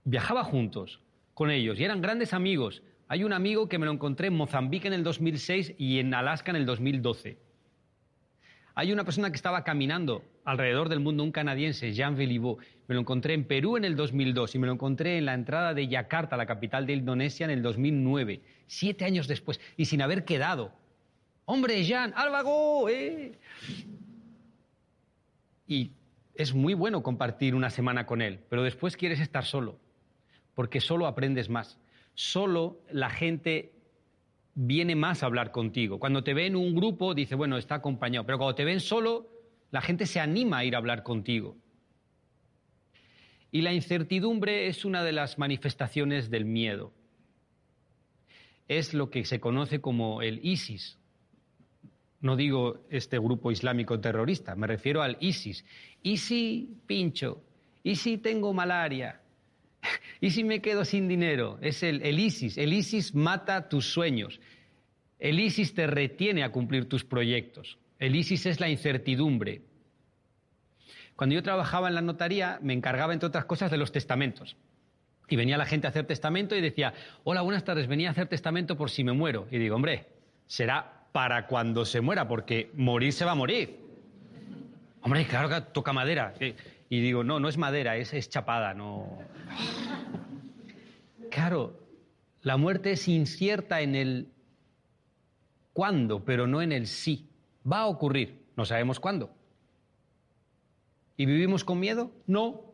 viajaba 0.07 0.45
juntos 0.45 1.01
con 1.33 1.51
ellos 1.51 1.77
y 1.79 1.83
eran 1.83 2.01
grandes 2.01 2.33
amigos. 2.33 2.81
Hay 3.09 3.25
un 3.25 3.33
amigo 3.33 3.67
que 3.67 3.77
me 3.77 3.85
lo 3.85 3.91
encontré 3.91 4.27
en 4.27 4.37
Mozambique 4.37 4.87
en 4.87 4.93
el 4.93 5.03
2006 5.03 5.75
y 5.77 5.99
en 5.99 6.13
Alaska 6.13 6.51
en 6.51 6.55
el 6.55 6.65
2012. 6.65 7.37
Hay 8.73 8.93
una 8.93 9.03
persona 9.03 9.29
que 9.31 9.35
estaba 9.35 9.65
caminando 9.65 10.23
alrededor 10.45 10.87
del 10.87 11.01
mundo, 11.01 11.23
un 11.23 11.33
canadiense, 11.33 11.91
Jean 11.91 12.15
Velibó. 12.15 12.57
Me 12.87 12.95
lo 12.95 13.01
encontré 13.01 13.33
en 13.33 13.43
Perú 13.43 13.75
en 13.75 13.83
el 13.83 13.97
2002 13.97 14.55
y 14.55 14.59
me 14.59 14.67
lo 14.67 14.73
encontré 14.73 15.17
en 15.17 15.25
la 15.25 15.33
entrada 15.33 15.73
de 15.73 15.87
Yakarta, 15.87 16.37
la 16.37 16.45
capital 16.45 16.85
de 16.85 16.93
Indonesia, 16.93 17.43
en 17.43 17.51
el 17.51 17.61
2009, 17.61 18.41
siete 18.67 19.03
años 19.03 19.27
después, 19.27 19.59
y 19.75 19.85
sin 19.85 20.01
haber 20.01 20.23
quedado. 20.23 20.71
¡Hombre, 21.43 21.83
Jean! 21.83 22.13
¡Álvago! 22.15 22.87
¡Eh! 22.87 23.37
Y 25.67 25.91
es 26.35 26.53
muy 26.53 26.75
bueno 26.75 27.03
compartir 27.03 27.55
una 27.55 27.69
semana 27.69 28.05
con 28.05 28.21
él, 28.21 28.39
pero 28.47 28.63
después 28.63 28.95
quieres 28.95 29.19
estar 29.19 29.43
solo 29.43 29.79
porque 30.57 30.81
solo 30.81 31.05
aprendes 31.05 31.49
más. 31.49 31.77
Solo 32.15 32.81
la 32.89 33.11
gente 33.11 33.73
viene 34.55 34.95
más 34.95 35.21
a 35.21 35.27
hablar 35.27 35.51
contigo. 35.51 35.99
Cuando 35.99 36.23
te 36.23 36.33
ven 36.33 36.47
en 36.47 36.55
un 36.55 36.73
grupo, 36.73 37.13
dice, 37.13 37.35
bueno, 37.35 37.59
está 37.59 37.75
acompañado, 37.75 38.25
pero 38.25 38.39
cuando 38.39 38.55
te 38.55 38.65
ven 38.65 38.79
solo, 38.79 39.29
la 39.69 39.81
gente 39.81 40.07
se 40.07 40.19
anima 40.19 40.57
a 40.57 40.65
ir 40.65 40.73
a 40.73 40.79
hablar 40.79 41.03
contigo. 41.03 41.57
Y 43.51 43.61
la 43.61 43.71
incertidumbre 43.71 44.65
es 44.65 44.83
una 44.83 45.03
de 45.03 45.11
las 45.11 45.37
manifestaciones 45.37 46.31
del 46.31 46.45
miedo. 46.45 46.91
Es 48.67 48.95
lo 48.95 49.11
que 49.11 49.25
se 49.25 49.39
conoce 49.39 49.79
como 49.79 50.23
el 50.23 50.43
ISIS. 50.43 50.97
No 52.19 52.35
digo 52.35 52.79
este 52.89 53.19
grupo 53.19 53.51
islámico 53.51 53.99
terrorista, 53.99 54.55
me 54.55 54.65
refiero 54.65 55.03
al 55.03 55.17
ISIS. 55.19 55.63
¿Y 56.01 56.17
si 56.17 56.79
pincho? 56.87 57.43
¿Y 57.83 57.97
si 57.97 58.17
tengo 58.17 58.55
malaria? 58.55 59.21
¿Y 60.21 60.31
si 60.31 60.43
me 60.43 60.61
quedo 60.61 60.85
sin 60.85 61.07
dinero? 61.07 61.57
Es 61.61 61.83
el, 61.83 62.01
ISIS. 62.19 62.57
El 62.57 62.73
ISIS 62.73 63.15
mata 63.15 63.69
tus 63.69 63.91
sueños. 63.91 64.39
El 65.19 65.39
ISIS 65.39 65.73
te 65.73 65.87
retiene 65.87 66.43
a 66.43 66.51
cumplir 66.51 66.87
tus 66.87 67.03
proyectos. 67.03 67.77
El 67.99 68.15
ISIS 68.15 68.45
es 68.45 68.59
la 68.59 68.69
incertidumbre. 68.69 69.61
Cuando 71.15 71.33
yo 71.33 71.41
trabajaba 71.41 71.87
en 71.87 71.95
la 71.95 72.01
notaría, 72.01 72.59
me 72.61 72.73
encargaba, 72.73 73.13
entre 73.13 73.27
otras 73.27 73.45
cosas, 73.45 73.71
de 73.71 73.77
los 73.77 73.91
testamentos. 73.91 74.55
Y 75.29 75.35
venía 75.35 75.57
la 75.57 75.65
gente 75.65 75.87
a 75.87 75.89
hacer 75.89 76.05
testamento 76.05 76.55
y 76.55 76.61
decía, 76.61 76.93
hola, 77.23 77.41
buenas 77.41 77.63
tardes, 77.63 77.87
venía 77.87 78.09
a 78.09 78.11
hacer 78.11 78.27
testamento 78.27 78.77
por 78.77 78.91
si 78.91 79.03
me 79.03 79.13
muero. 79.13 79.47
Y 79.51 79.57
digo, 79.57 79.75
hombre, 79.75 80.05
será 80.45 81.07
para 81.11 81.47
cuando 81.47 81.85
se 81.85 82.01
muera, 82.01 82.27
porque 82.27 82.69
morir 82.75 83.11
se 83.11 83.25
va 83.25 83.31
a 83.31 83.35
morir. 83.35 83.79
Hombre, 85.01 85.25
claro 85.25 85.49
que 85.49 85.61
toca 85.71 85.91
madera. 85.91 86.33
Y 86.89 87.01
digo, 87.01 87.23
no, 87.23 87.39
no 87.39 87.49
es 87.49 87.57
madera, 87.57 87.97
es, 87.97 88.13
es 88.13 88.29
chapada, 88.29 88.73
no. 88.73 89.17
Claro, 91.29 91.79
la 92.41 92.57
muerte 92.57 92.93
es 92.93 93.07
incierta 93.07 93.81
en 93.81 93.95
el 93.95 94.31
cuándo, 95.73 96.23
pero 96.23 96.47
no 96.47 96.61
en 96.61 96.71
el 96.71 96.87
sí. 96.87 97.27
Va 97.69 97.79
a 97.79 97.87
ocurrir, 97.87 98.45
no 98.55 98.63
sabemos 98.63 98.99
cuándo. 98.99 99.29
¿Y 101.17 101.25
vivimos 101.25 101.65
con 101.65 101.79
miedo? 101.79 102.11
No. 102.25 102.73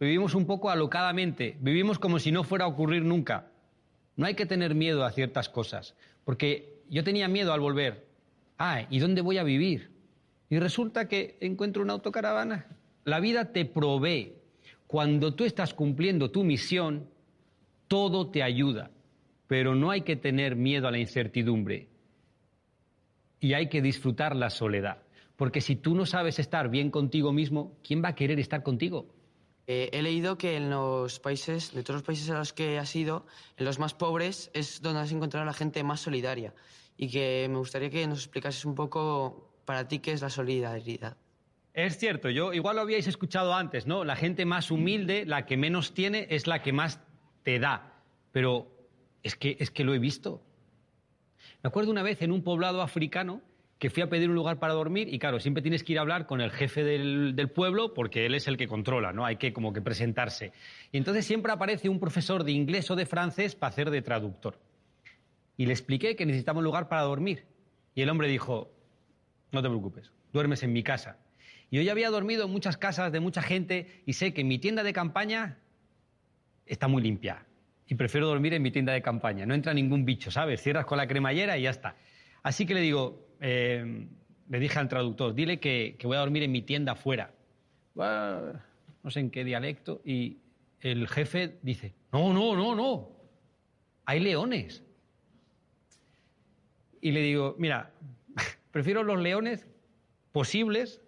Vivimos 0.00 0.34
un 0.34 0.46
poco 0.46 0.70
alocadamente, 0.70 1.56
vivimos 1.60 2.00
como 2.00 2.18
si 2.18 2.32
no 2.32 2.42
fuera 2.42 2.64
a 2.64 2.68
ocurrir 2.68 3.04
nunca. 3.04 3.46
No 4.16 4.26
hay 4.26 4.34
que 4.34 4.46
tener 4.46 4.74
miedo 4.74 5.04
a 5.04 5.12
ciertas 5.12 5.48
cosas, 5.48 5.94
porque 6.24 6.82
yo 6.90 7.04
tenía 7.04 7.28
miedo 7.28 7.52
al 7.52 7.60
volver. 7.60 8.08
Ah, 8.58 8.84
¿y 8.90 8.98
dónde 8.98 9.20
voy 9.20 9.38
a 9.38 9.44
vivir? 9.44 9.91
Y 10.52 10.58
resulta 10.58 11.08
que 11.08 11.38
encuentro 11.40 11.82
una 11.82 11.94
autocaravana. 11.94 12.66
La 13.04 13.20
vida 13.20 13.52
te 13.54 13.64
provee. 13.64 14.34
Cuando 14.86 15.34
tú 15.34 15.44
estás 15.44 15.72
cumpliendo 15.72 16.30
tu 16.30 16.44
misión, 16.44 17.08
todo 17.88 18.30
te 18.30 18.42
ayuda. 18.42 18.90
Pero 19.46 19.74
no 19.74 19.90
hay 19.90 20.02
que 20.02 20.14
tener 20.14 20.54
miedo 20.54 20.88
a 20.88 20.90
la 20.90 20.98
incertidumbre. 20.98 21.88
Y 23.40 23.54
hay 23.54 23.70
que 23.70 23.80
disfrutar 23.80 24.36
la 24.36 24.50
soledad. 24.50 24.98
Porque 25.36 25.62
si 25.62 25.74
tú 25.74 25.94
no 25.94 26.04
sabes 26.04 26.38
estar 26.38 26.68
bien 26.68 26.90
contigo 26.90 27.32
mismo, 27.32 27.78
¿quién 27.82 28.04
va 28.04 28.08
a 28.08 28.14
querer 28.14 28.38
estar 28.38 28.62
contigo? 28.62 29.06
Eh, 29.66 29.88
he 29.94 30.02
leído 30.02 30.36
que 30.36 30.56
en 30.56 30.68
los 30.68 31.18
países, 31.18 31.72
de 31.72 31.82
todos 31.82 32.00
los 32.00 32.06
países 32.06 32.28
a 32.28 32.36
los 32.36 32.52
que 32.52 32.78
has 32.78 32.94
ido, 32.94 33.24
en 33.56 33.64
los 33.64 33.78
más 33.78 33.94
pobres 33.94 34.50
es 34.52 34.82
donde 34.82 35.00
has 35.00 35.12
encontrado 35.12 35.44
a 35.44 35.46
la 35.46 35.54
gente 35.54 35.82
más 35.82 36.00
solidaria. 36.00 36.52
Y 36.98 37.08
que 37.08 37.46
me 37.48 37.56
gustaría 37.56 37.88
que 37.88 38.06
nos 38.06 38.18
explicases 38.18 38.66
un 38.66 38.74
poco 38.74 39.51
para 39.64 39.88
ti 39.88 39.98
qué 39.98 40.12
es 40.12 40.22
la 40.22 40.30
solidaridad. 40.30 41.16
Es 41.74 41.96
cierto, 41.96 42.28
yo 42.28 42.52
igual 42.52 42.76
lo 42.76 42.82
habíais 42.82 43.06
escuchado 43.06 43.54
antes, 43.54 43.86
¿no? 43.86 44.04
La 44.04 44.16
gente 44.16 44.44
más 44.44 44.70
humilde, 44.70 45.24
la 45.24 45.46
que 45.46 45.56
menos 45.56 45.94
tiene, 45.94 46.26
es 46.30 46.46
la 46.46 46.62
que 46.62 46.72
más 46.72 47.00
te 47.42 47.58
da. 47.58 47.94
Pero 48.30 48.70
es 49.22 49.36
que, 49.36 49.56
es 49.58 49.70
que 49.70 49.84
lo 49.84 49.94
he 49.94 49.98
visto. 49.98 50.42
Me 51.62 51.68
acuerdo 51.68 51.90
una 51.90 52.02
vez 52.02 52.20
en 52.22 52.32
un 52.32 52.42
poblado 52.42 52.82
africano 52.82 53.40
que 53.78 53.90
fui 53.90 54.02
a 54.02 54.08
pedir 54.08 54.28
un 54.28 54.36
lugar 54.36 54.60
para 54.60 54.74
dormir 54.74 55.12
y 55.12 55.18
claro, 55.18 55.40
siempre 55.40 55.60
tienes 55.60 55.82
que 55.82 55.92
ir 55.92 55.98
a 55.98 56.02
hablar 56.02 56.26
con 56.26 56.40
el 56.40 56.52
jefe 56.52 56.84
del, 56.84 57.50
pueblo 57.52 57.94
porque 57.94 58.26
él 58.26 58.34
es 58.36 58.46
el 58.46 58.56
que 58.56 58.68
controla, 58.68 59.12
¿no? 59.12 59.24
Hay 59.24 59.38
que 59.38 59.52
como 59.52 59.72
que 59.72 59.80
presentarse. 59.80 60.52
Y 60.92 60.98
entonces 60.98 61.26
siempre 61.26 61.52
aparece 61.52 61.88
un 61.88 61.98
profesor 61.98 62.44
de 62.44 62.52
inglés 62.52 62.90
o 62.92 62.96
de 62.96 63.06
francés 63.06 63.56
para 63.56 63.70
hacer 63.70 63.90
de 63.90 64.02
traductor. 64.02 64.60
Y 65.56 65.66
le 65.66 65.72
expliqué 65.72 66.14
que 66.14 66.26
necesitaba 66.26 66.58
un 66.58 66.64
lugar 66.64 66.88
para 66.88 67.02
dormir. 67.02 67.44
Y 67.96 68.02
el 68.02 68.08
hombre 68.08 68.28
dijo, 68.28 68.70
no 69.52 69.62
te 69.62 69.68
preocupes, 69.68 70.10
duermes 70.32 70.62
en 70.62 70.72
mi 70.72 70.82
casa. 70.82 71.18
Y 71.70 71.76
yo 71.76 71.82
ya 71.82 71.92
había 71.92 72.10
dormido 72.10 72.44
en 72.44 72.50
muchas 72.50 72.76
casas 72.76 73.12
de 73.12 73.20
mucha 73.20 73.42
gente 73.42 74.02
y 74.04 74.14
sé 74.14 74.34
que 74.34 74.44
mi 74.44 74.58
tienda 74.58 74.82
de 74.82 74.92
campaña 74.92 75.58
está 76.66 76.88
muy 76.88 77.02
limpia. 77.02 77.46
Y 77.86 77.94
prefiero 77.94 78.26
dormir 78.26 78.54
en 78.54 78.62
mi 78.62 78.70
tienda 78.70 78.92
de 78.92 79.02
campaña. 79.02 79.46
No 79.46 79.54
entra 79.54 79.74
ningún 79.74 80.04
bicho, 80.04 80.30
¿sabes? 80.30 80.62
Cierras 80.62 80.86
con 80.86 80.98
la 80.98 81.06
cremallera 81.06 81.58
y 81.58 81.62
ya 81.62 81.70
está. 81.70 81.96
Así 82.42 82.66
que 82.66 82.74
le 82.74 82.80
digo, 82.80 83.28
eh, 83.40 84.06
le 84.48 84.58
dije 84.58 84.78
al 84.78 84.88
traductor, 84.88 85.34
dile 85.34 85.60
que, 85.60 85.96
que, 85.98 86.06
voy 86.06 86.16
a 86.16 86.20
dormir 86.20 86.42
en 86.42 86.52
mi 86.52 86.62
tienda 86.62 86.92
afuera. 86.92 87.32
No 87.94 89.10
sé 89.10 89.20
en 89.20 89.30
qué 89.30 89.44
dialecto. 89.44 90.00
Y 90.04 90.38
el 90.80 91.08
jefe 91.08 91.58
dice, 91.62 91.94
no, 92.12 92.32
no, 92.32 92.56
no, 92.56 92.74
no. 92.74 93.10
Hay 94.06 94.20
leones. 94.20 94.82
Y 97.00 97.10
le 97.10 97.20
digo, 97.20 97.56
mira, 97.58 97.90
Prefiero 98.72 99.04
los 99.04 99.20
leones 99.20 99.66
posibles 100.32 101.00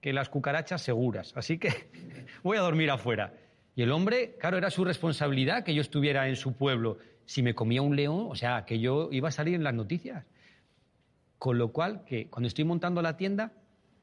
que 0.00 0.12
las 0.12 0.28
cucarachas 0.28 0.80
seguras. 0.82 1.32
Así 1.36 1.58
que 1.58 1.90
voy 2.42 2.56
a 2.56 2.60
dormir 2.60 2.90
afuera. 2.90 3.34
Y 3.74 3.82
el 3.82 3.92
hombre, 3.92 4.36
claro, 4.38 4.56
era 4.56 4.70
su 4.70 4.84
responsabilidad 4.84 5.64
que 5.64 5.74
yo 5.74 5.82
estuviera 5.82 6.28
en 6.28 6.36
su 6.36 6.54
pueblo. 6.54 6.98
Si 7.26 7.42
me 7.42 7.54
comía 7.54 7.82
un 7.82 7.96
león, 7.96 8.26
o 8.28 8.34
sea, 8.34 8.64
que 8.64 8.78
yo 8.78 9.08
iba 9.12 9.28
a 9.28 9.32
salir 9.32 9.54
en 9.54 9.64
las 9.64 9.74
noticias. 9.74 10.24
Con 11.38 11.58
lo 11.58 11.72
cual, 11.72 12.04
que 12.04 12.28
cuando 12.30 12.46
estoy 12.46 12.64
montando 12.64 13.02
la 13.02 13.16
tienda, 13.16 13.52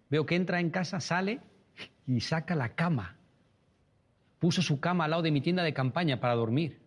veo 0.09 0.25
que 0.25 0.35
entra 0.35 0.59
en 0.59 0.69
casa, 0.69 0.99
sale 0.99 1.39
y 2.05 2.19
saca 2.19 2.55
la 2.55 2.75
cama. 2.75 3.15
Puso 4.39 4.61
su 4.61 4.79
cama 4.79 5.05
al 5.05 5.11
lado 5.11 5.23
de 5.23 5.31
mi 5.31 5.39
tienda 5.39 5.63
de 5.63 5.73
campaña 5.73 6.19
para 6.19 6.35
dormir, 6.35 6.79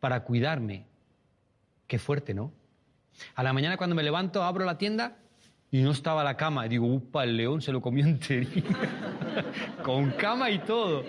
para 0.00 0.24
cuidarme. 0.24 0.86
Qué 1.86 1.98
fuerte, 1.98 2.34
¿no? 2.34 2.52
A 3.34 3.42
la 3.42 3.52
mañana 3.52 3.76
cuando 3.76 3.94
me 3.94 4.02
levanto, 4.02 4.42
abro 4.42 4.64
la 4.64 4.78
tienda 4.78 5.18
y 5.72 5.80
no 5.80 5.90
estaba 5.90 6.22
la 6.22 6.36
cama. 6.36 6.66
Y 6.66 6.68
digo, 6.68 6.86
upa, 6.86 7.24
el 7.24 7.36
león 7.36 7.62
se 7.62 7.72
lo 7.72 7.80
comió 7.80 8.04
entero. 8.06 8.48
Con 9.82 10.12
cama 10.12 10.50
y 10.50 10.60
todo. 10.60 11.04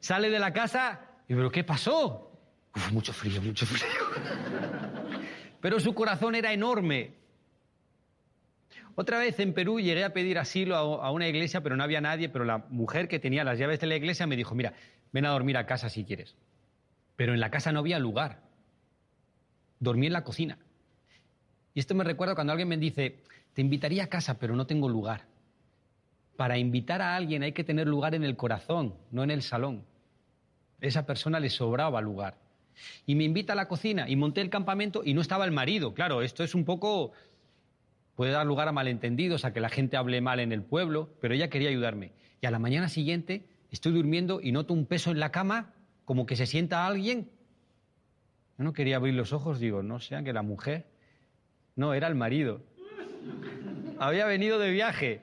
Sale 0.00 0.30
de 0.30 0.38
la 0.38 0.52
casa 0.52 1.00
y 1.28 1.34
pero 1.34 1.50
¿qué 1.50 1.62
pasó? 1.62 2.32
Mucho 2.90 3.12
frío, 3.12 3.40
mucho 3.40 3.66
frío. 3.66 3.86
Pero 5.60 5.78
su 5.78 5.94
corazón 5.94 6.34
era 6.34 6.52
enorme. 6.52 7.14
Otra 8.96 9.18
vez 9.18 9.38
en 9.40 9.52
Perú 9.52 9.78
llegué 9.78 10.04
a 10.04 10.12
pedir 10.12 10.38
asilo 10.38 10.76
a 10.76 11.10
una 11.10 11.28
iglesia, 11.28 11.62
pero 11.62 11.76
no 11.76 11.82
había 11.82 12.00
nadie, 12.00 12.28
pero 12.28 12.44
la 12.44 12.58
mujer 12.68 13.08
que 13.08 13.18
tenía 13.18 13.44
las 13.44 13.58
llaves 13.58 13.80
de 13.80 13.86
la 13.86 13.96
iglesia 13.96 14.26
me 14.26 14.36
dijo, 14.36 14.54
mira, 14.54 14.72
ven 15.12 15.26
a 15.26 15.30
dormir 15.30 15.56
a 15.56 15.66
casa 15.66 15.88
si 15.88 16.04
quieres. 16.04 16.36
Pero 17.16 17.34
en 17.34 17.40
la 17.40 17.50
casa 17.50 17.72
no 17.72 17.80
había 17.80 17.98
lugar. 17.98 18.42
Dormí 19.80 20.06
en 20.06 20.12
la 20.12 20.24
cocina. 20.24 20.58
Y 21.74 21.80
esto 21.80 21.94
me 21.94 22.04
recuerda 22.04 22.34
cuando 22.34 22.52
alguien 22.52 22.68
me 22.68 22.76
dice, 22.76 23.18
te 23.52 23.60
invitaría 23.60 24.04
a 24.04 24.06
casa, 24.06 24.38
pero 24.38 24.54
no 24.54 24.66
tengo 24.66 24.88
lugar. 24.88 25.26
Para 26.36 26.56
invitar 26.56 27.02
a 27.02 27.16
alguien 27.16 27.42
hay 27.42 27.52
que 27.52 27.64
tener 27.64 27.86
lugar 27.86 28.14
en 28.14 28.24
el 28.24 28.36
corazón, 28.36 28.94
no 29.10 29.24
en 29.24 29.30
el 29.30 29.42
salón. 29.42 29.84
Esa 30.80 31.04
persona 31.04 31.40
le 31.40 31.50
sobraba 31.50 32.00
lugar. 32.00 32.38
Y 33.06 33.14
me 33.14 33.24
invita 33.24 33.52
a 33.52 33.56
la 33.56 33.68
cocina 33.68 34.08
y 34.08 34.16
monté 34.16 34.40
el 34.40 34.50
campamento 34.50 35.02
y 35.04 35.14
no 35.14 35.20
estaba 35.20 35.44
el 35.44 35.52
marido. 35.52 35.94
Claro, 35.94 36.22
esto 36.22 36.44
es 36.44 36.54
un 36.54 36.64
poco... 36.64 37.12
puede 38.14 38.32
dar 38.32 38.46
lugar 38.46 38.68
a 38.68 38.72
malentendidos, 38.72 39.44
a 39.44 39.52
que 39.52 39.60
la 39.60 39.68
gente 39.68 39.96
hable 39.96 40.20
mal 40.20 40.40
en 40.40 40.52
el 40.52 40.62
pueblo, 40.62 41.10
pero 41.20 41.34
ella 41.34 41.50
quería 41.50 41.70
ayudarme. 41.70 42.12
Y 42.40 42.46
a 42.46 42.50
la 42.50 42.58
mañana 42.58 42.88
siguiente 42.88 43.46
estoy 43.70 43.92
durmiendo 43.92 44.40
y 44.40 44.52
noto 44.52 44.74
un 44.74 44.86
peso 44.86 45.10
en 45.10 45.18
la 45.18 45.30
cama, 45.32 45.72
como 46.04 46.26
que 46.26 46.36
se 46.36 46.46
sienta 46.46 46.86
alguien. 46.86 47.30
Yo 48.58 48.64
no 48.64 48.72
quería 48.72 48.96
abrir 48.96 49.14
los 49.14 49.32
ojos, 49.32 49.58
digo, 49.58 49.82
no 49.82 49.98
sea 49.98 50.22
que 50.22 50.32
la 50.32 50.42
mujer. 50.42 50.86
No, 51.76 51.94
era 51.94 52.08
el 52.08 52.14
marido. 52.14 52.62
Había 53.98 54.26
venido 54.26 54.58
de 54.58 54.70
viaje. 54.70 55.22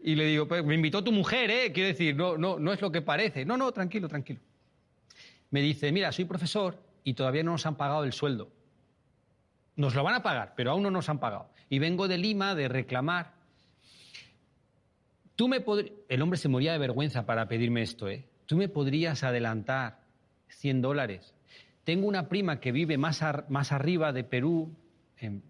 Y 0.00 0.16
le 0.16 0.26
digo, 0.26 0.46
pues 0.46 0.64
me 0.64 0.74
invitó 0.74 1.02
tu 1.02 1.12
mujer, 1.12 1.50
¿eh? 1.50 1.72
Quiero 1.72 1.88
decir, 1.88 2.14
no, 2.14 2.36
no, 2.36 2.58
no 2.58 2.72
es 2.72 2.80
lo 2.80 2.92
que 2.92 3.00
parece. 3.00 3.44
No, 3.44 3.56
no, 3.56 3.72
tranquilo, 3.72 4.08
tranquilo. 4.08 4.40
Me 5.50 5.62
dice, 5.62 5.90
mira, 5.92 6.12
soy 6.12 6.24
profesor 6.24 6.78
y 7.04 7.14
todavía 7.14 7.42
no 7.42 7.52
nos 7.52 7.64
han 7.64 7.76
pagado 7.76 8.04
el 8.04 8.12
sueldo. 8.12 8.50
Nos 9.76 9.94
lo 9.94 10.04
van 10.04 10.14
a 10.14 10.22
pagar, 10.22 10.54
pero 10.56 10.70
aún 10.70 10.82
no 10.82 10.90
nos 10.90 11.08
han 11.08 11.18
pagado. 11.18 11.48
Y 11.68 11.78
vengo 11.78 12.06
de 12.06 12.18
Lima 12.18 12.54
de 12.54 12.68
reclamar. 12.68 13.32
Tú 15.36 15.48
me 15.48 15.64
El 16.08 16.22
hombre 16.22 16.38
se 16.38 16.48
moría 16.48 16.72
de 16.72 16.78
vergüenza 16.78 17.26
para 17.26 17.48
pedirme 17.48 17.82
esto, 17.82 18.08
¿eh? 18.08 18.24
Tú 18.46 18.56
me 18.56 18.68
podrías 18.68 19.24
adelantar 19.24 20.00
100 20.48 20.82
dólares. 20.82 21.34
Tengo 21.84 22.06
una 22.06 22.28
prima 22.28 22.60
que 22.60 22.72
vive 22.72 22.98
más, 22.98 23.22
más 23.48 23.72
arriba 23.72 24.12
de 24.12 24.24
Perú, 24.24 24.74
en 25.24 25.42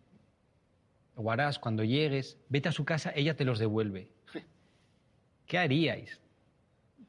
Huaraz, 1.17 1.59
cuando 1.59 1.85
llegues, 1.85 2.39
vete 2.49 2.69
a 2.69 2.73
su 2.73 2.85
casa, 2.85 3.13
ella 3.15 3.37
te 3.37 3.45
los 3.45 3.59
devuelve. 3.59 4.11
¿Qué 5.47 5.59
haríais? 5.59 6.21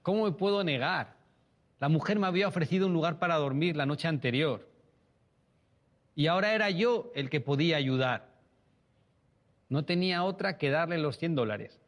¿Cómo 0.02 0.26
me 0.26 0.32
puedo 0.32 0.64
negar? 0.64 1.16
La 1.80 1.90
mujer 1.90 2.20
me 2.20 2.28
había 2.28 2.48
ofrecido 2.48 2.88
un 2.88 2.94
lugar 2.94 3.20
para 3.20 3.36
dormir 3.36 3.76
la 3.76 3.86
noche 3.86 4.08
anterior. 4.08 4.70
Y 6.16 6.28
ahora 6.28 6.54
era 6.54 6.70
yo 6.70 7.12
el 7.16 7.30
que 7.30 7.42
podía 7.42 7.78
ayudar. 7.78 8.30
No 9.68 9.84
tenía 9.84 10.24
otra 10.24 10.58
que 10.58 10.70
darle 10.70 10.98
los 10.98 11.18
100 11.18 11.36
dólares. 11.36 11.82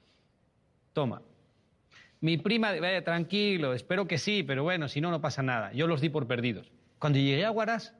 Toma. 0.94 1.22
Mi 2.20 2.38
prima, 2.38 2.72
vaya, 2.80 3.04
tranquilo, 3.04 3.74
espero 3.74 4.08
que 4.08 4.18
sí, 4.18 4.42
pero 4.44 4.64
bueno, 4.64 4.88
si 4.88 5.00
no, 5.00 5.12
no 5.12 5.22
pasa 5.22 5.44
nada. 5.44 5.72
Yo 5.74 5.88
los 5.88 6.02
di 6.02 6.10
por 6.10 6.28
perdidos. 6.28 6.72
Cuando 6.98 7.20
llegué 7.20 7.46
a 7.46 7.50
Guaraz, 7.50 7.94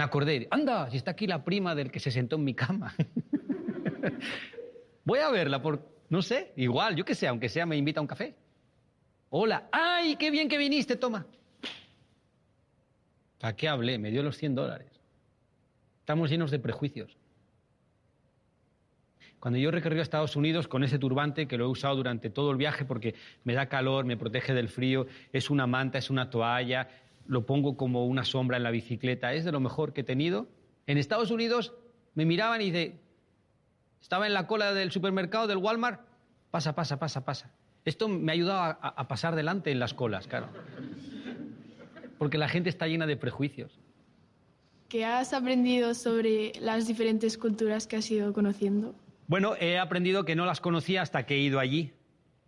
me 0.00 0.04
acordé, 0.04 0.48
anda, 0.50 0.88
si 0.88 0.96
está 0.96 1.10
aquí 1.10 1.26
la 1.26 1.44
prima 1.44 1.74
del 1.74 1.90
que 1.90 2.00
se 2.00 2.10
sentó 2.10 2.36
en 2.36 2.44
mi 2.44 2.54
cama. 2.54 2.94
Voy 5.04 5.18
a 5.18 5.28
verla 5.28 5.60
por, 5.60 5.86
no 6.08 6.22
sé, 6.22 6.54
igual, 6.56 6.96
yo 6.96 7.04
qué 7.04 7.14
sé, 7.14 7.28
aunque 7.28 7.50
sea 7.50 7.66
me 7.66 7.76
invita 7.76 8.00
a 8.00 8.02
un 8.02 8.06
café. 8.06 8.34
Hola, 9.28 9.68
ay, 9.70 10.16
qué 10.16 10.30
bien 10.30 10.48
que 10.48 10.56
viniste, 10.56 10.96
toma. 10.96 11.26
¿Para 13.40 13.54
qué 13.54 13.68
hablé? 13.68 13.98
Me 13.98 14.10
dio 14.10 14.22
los 14.22 14.38
100 14.38 14.54
dólares. 14.54 14.88
Estamos 15.98 16.30
llenos 16.30 16.50
de 16.50 16.60
prejuicios. 16.60 17.14
Cuando 19.38 19.58
yo 19.58 19.70
recorrí 19.70 19.98
a 19.98 20.02
Estados 20.02 20.34
Unidos 20.34 20.66
con 20.66 20.82
ese 20.82 20.98
turbante 20.98 21.46
que 21.46 21.58
lo 21.58 21.66
he 21.66 21.68
usado 21.68 21.96
durante 21.96 22.30
todo 22.30 22.52
el 22.52 22.56
viaje 22.56 22.86
porque 22.86 23.16
me 23.44 23.52
da 23.52 23.68
calor, 23.68 24.06
me 24.06 24.16
protege 24.16 24.54
del 24.54 24.70
frío, 24.70 25.06
es 25.30 25.50
una 25.50 25.66
manta, 25.66 25.98
es 25.98 26.08
una 26.08 26.30
toalla, 26.30 26.88
lo 27.30 27.46
pongo 27.46 27.76
como 27.76 28.06
una 28.06 28.24
sombra 28.24 28.56
en 28.56 28.64
la 28.64 28.72
bicicleta, 28.72 29.32
es 29.34 29.44
de 29.44 29.52
lo 29.52 29.60
mejor 29.60 29.92
que 29.92 30.00
he 30.00 30.04
tenido. 30.04 30.48
En 30.88 30.98
Estados 30.98 31.30
Unidos 31.30 31.72
me 32.16 32.24
miraban 32.24 32.60
y 32.60 32.72
de, 32.72 32.98
estaba 34.02 34.26
en 34.26 34.34
la 34.34 34.48
cola 34.48 34.74
del 34.74 34.90
supermercado, 34.90 35.46
del 35.46 35.58
Walmart, 35.58 36.00
pasa, 36.50 36.74
pasa, 36.74 36.98
pasa, 36.98 37.24
pasa. 37.24 37.54
Esto 37.84 38.08
me 38.08 38.32
ha 38.32 38.34
ayudado 38.34 38.60
a, 38.60 38.70
a 38.72 39.06
pasar 39.06 39.36
delante 39.36 39.70
en 39.70 39.78
las 39.78 39.94
colas, 39.94 40.26
claro. 40.26 40.48
Porque 42.18 42.36
la 42.36 42.48
gente 42.48 42.68
está 42.68 42.88
llena 42.88 43.06
de 43.06 43.16
prejuicios. 43.16 43.78
¿Qué 44.88 45.04
has 45.04 45.32
aprendido 45.32 45.94
sobre 45.94 46.52
las 46.60 46.88
diferentes 46.88 47.38
culturas 47.38 47.86
que 47.86 47.94
has 47.94 48.10
ido 48.10 48.32
conociendo? 48.32 48.92
Bueno, 49.28 49.54
he 49.60 49.78
aprendido 49.78 50.24
que 50.24 50.34
no 50.34 50.46
las 50.46 50.60
conocía 50.60 51.02
hasta 51.02 51.26
que 51.26 51.36
he 51.36 51.38
ido 51.38 51.60
allí. 51.60 51.92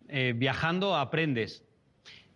Eh, 0.09 0.33
viajando 0.35 0.97
aprendes. 0.97 1.63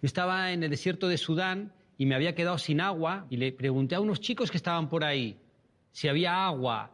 Yo 0.02 0.06
estaba 0.06 0.54
en 0.54 0.64
el 0.64 0.70
desierto 0.70 1.10
de 1.10 1.18
Sudán 1.18 1.74
y 1.98 2.06
me 2.06 2.16
había 2.16 2.36
quedado 2.36 2.58
sin 2.58 2.82
agua 2.82 3.26
y 3.30 3.38
le 3.38 3.52
pregunté 3.52 3.96
a 3.96 4.00
unos 4.00 4.22
chicos 4.22 4.52
que 4.52 4.58
estaban 4.58 4.90
por 4.90 5.04
ahí 5.04 5.40
si 5.98 6.08
había 6.08 6.46
agua, 6.46 6.92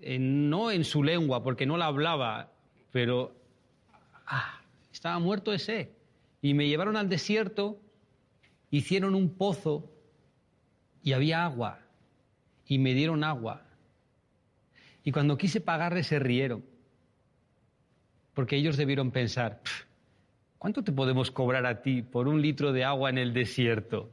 no 0.00 0.72
en 0.72 0.82
su 0.82 1.04
lengua 1.04 1.44
porque 1.44 1.66
no 1.66 1.76
la 1.76 1.86
hablaba, 1.86 2.50
pero 2.90 3.32
ah, 4.26 4.60
estaba 4.92 5.20
muerto 5.20 5.52
ese. 5.52 5.92
Y 6.42 6.52
me 6.52 6.66
llevaron 6.66 6.96
al 6.96 7.08
desierto, 7.08 7.80
hicieron 8.72 9.14
un 9.14 9.36
pozo 9.36 9.88
y 11.04 11.12
había 11.12 11.44
agua 11.44 11.78
y 12.66 12.78
me 12.80 12.92
dieron 12.92 13.22
agua. 13.22 13.62
Y 15.04 15.12
cuando 15.12 15.38
quise 15.38 15.60
pagarle 15.60 16.02
se 16.02 16.18
rieron, 16.18 16.64
porque 18.34 18.56
ellos 18.56 18.76
debieron 18.76 19.12
pensar, 19.12 19.60
¿cuánto 20.58 20.84
te 20.84 20.92
podemos 20.92 21.30
cobrar 21.30 21.66
a 21.66 21.82
ti 21.82 22.02
por 22.02 22.28
un 22.28 22.42
litro 22.42 22.72
de 22.72 22.84
agua 22.84 23.10
en 23.10 23.18
el 23.18 23.32
desierto? 23.32 24.10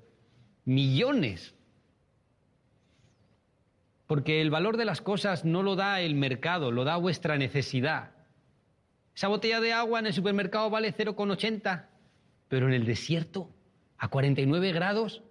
Millones. 0.64 1.56
Porque 4.08 4.42
el 4.42 4.50
valor 4.50 4.78
de 4.78 4.86
las 4.86 5.02
cosas 5.02 5.46
no 5.46 5.64
lo 5.64 5.76
da 5.76 6.02
el 6.02 6.16
mercado, 6.16 6.72
lo 6.72 6.84
da 6.84 6.98
vuestra 6.98 7.38
necesidad. 7.38 8.12
Esa 9.16 9.28
botella 9.28 9.62
de 9.62 9.74
agua 9.74 10.00
en 10.00 10.08
el 10.08 10.14
supermercado 10.14 10.70
vale 10.70 10.94
0,80, 10.94 11.88
pero 12.48 12.68
en 12.68 12.74
el 12.74 12.86
desierto, 12.86 13.50
a 13.98 14.10
49 14.10 14.74
grados, 14.74 15.24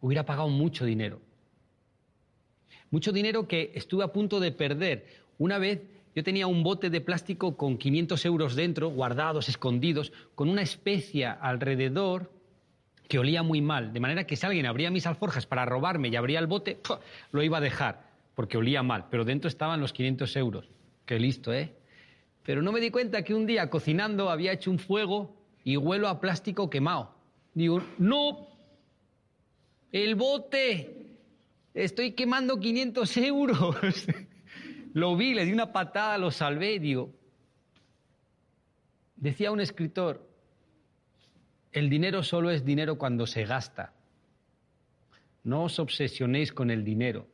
hubiera 0.00 0.24
pagado 0.24 0.48
mucho 0.48 0.84
dinero. 0.84 1.20
Mucho 2.90 3.12
dinero 3.12 3.46
que 3.46 3.72
estuve 3.74 4.04
a 4.04 4.12
punto 4.12 4.40
de 4.40 4.52
perder. 4.52 5.06
Una 5.38 5.58
vez 5.58 5.82
yo 6.16 6.24
tenía 6.24 6.46
un 6.46 6.62
bote 6.62 6.88
de 6.88 7.02
plástico 7.02 7.58
con 7.58 7.76
500 7.76 8.24
euros 8.24 8.56
dentro, 8.56 8.88
guardados, 8.88 9.50
escondidos, 9.50 10.14
con 10.34 10.48
una 10.48 10.62
especia 10.62 11.30
alrededor 11.30 12.32
que 13.06 13.18
olía 13.18 13.42
muy 13.42 13.60
mal. 13.60 13.92
De 13.92 14.00
manera 14.00 14.26
que 14.26 14.34
si 14.34 14.46
alguien 14.46 14.64
abría 14.64 14.90
mis 14.90 15.06
alforjas 15.06 15.44
para 15.44 15.66
robarme 15.66 16.08
y 16.08 16.16
abría 16.16 16.38
el 16.38 16.46
bote, 16.46 16.80
lo 17.32 17.42
iba 17.42 17.58
a 17.58 17.60
dejar, 17.60 18.08
porque 18.34 18.56
olía 18.56 18.82
mal. 18.82 19.08
Pero 19.10 19.26
dentro 19.26 19.48
estaban 19.48 19.78
los 19.78 19.92
500 19.92 20.34
euros. 20.36 20.70
Qué 21.04 21.20
listo, 21.20 21.52
¿eh? 21.52 21.74
Pero 22.42 22.62
no 22.62 22.72
me 22.72 22.80
di 22.80 22.90
cuenta 22.90 23.22
que 23.22 23.34
un 23.34 23.44
día 23.44 23.68
cocinando 23.68 24.30
había 24.30 24.52
hecho 24.52 24.70
un 24.70 24.78
fuego 24.78 25.36
y 25.64 25.76
huelo 25.76 26.08
a 26.08 26.18
plástico 26.18 26.70
quemado. 26.70 27.14
Digo, 27.52 27.82
no, 27.98 28.48
el 29.92 30.14
bote, 30.14 31.18
estoy 31.74 32.12
quemando 32.12 32.58
500 32.58 33.16
euros. 33.18 34.06
lo 34.96 35.14
vi, 35.14 35.34
le 35.34 35.44
di 35.44 35.52
una 35.52 35.72
patada, 35.72 36.16
lo 36.16 36.30
salvé 36.30 36.78
digo, 36.78 37.12
decía 39.14 39.52
un 39.52 39.60
escritor, 39.60 40.26
el 41.70 41.90
dinero 41.90 42.22
solo 42.22 42.50
es 42.50 42.64
dinero 42.64 42.96
cuando 42.96 43.26
se 43.26 43.44
gasta. 43.44 43.92
No 45.44 45.64
os 45.64 45.78
obsesionéis 45.78 46.50
con 46.50 46.70
el 46.70 46.82
dinero. 46.82 47.26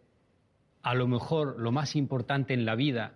A 0.83 0.97
lo 0.97 1.07
mejor 1.07 1.61
lo 1.61 1.71
más 1.71 1.95
importante 1.95 2.53
en 2.53 2.65
la 2.65 2.75
vida 2.75 3.15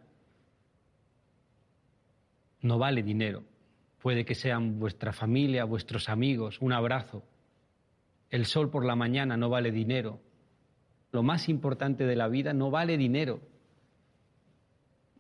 no 2.61 2.79
vale 2.79 3.03
dinero. 3.03 3.43
Puede 4.01 4.25
que 4.25 4.37
sean 4.37 4.79
vuestra 4.79 5.13
familia, 5.13 5.65
vuestros 5.65 6.09
amigos, 6.09 6.59
un 6.61 6.73
abrazo. 6.73 7.25
El 8.31 8.47
sol 8.47 8.71
por 8.71 8.85
la 8.85 8.95
mañana 8.95 9.37
no 9.37 9.49
vale 9.49 9.73
dinero. 9.73 10.21
lo 11.11 11.25
más 11.25 11.49
importante 11.49 12.07
de 12.07 12.15
la 12.15 12.29
vida 12.29 12.53
no 12.53 12.71
vale 12.71 12.97
dinero, 12.97 13.41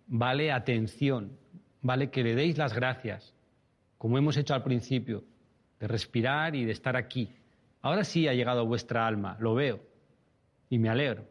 vale 0.06 0.52
atención, 0.52 1.36
vale 1.82 2.10
que 2.10 2.22
le 2.22 2.34
deis 2.34 2.58
las 2.58 2.74
gracias, 2.74 3.34
como 3.98 4.18
hemos 4.18 4.36
hecho 4.36 4.54
al 4.54 4.62
principio, 4.62 5.24
de 5.80 5.88
respirar 5.88 6.54
y 6.54 6.64
de 6.64 6.72
estar 6.72 6.96
aquí. 6.96 7.30
Ahora 7.82 8.04
sí 8.04 8.26
ha 8.28 8.34
llegado 8.34 8.66
vuestra 8.66 9.06
alma, 9.06 9.36
lo 9.40 9.54
veo, 9.54 9.80
y 10.70 10.78
me 10.78 10.88
alegro. 10.88 11.24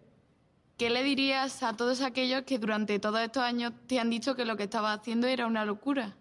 ¿Qué 0.78 0.90
le 0.90 1.04
dirías 1.04 1.64
a 1.64 1.76
todos 1.78 2.02
aquellos 2.02 2.44
que 2.44 2.60
durante 2.60 3.00
todos 3.00 3.22
estos 3.22 3.44
años 3.44 3.74
te 3.88 4.00
han 4.00 4.10
dicho 4.10 4.36
que 4.36 4.46
lo 4.46 4.58
que 4.58 4.64
estaba 4.64 4.94
haciendo 4.94 5.28
era 5.28 5.48
una 5.48 5.66
locura? 5.66 6.16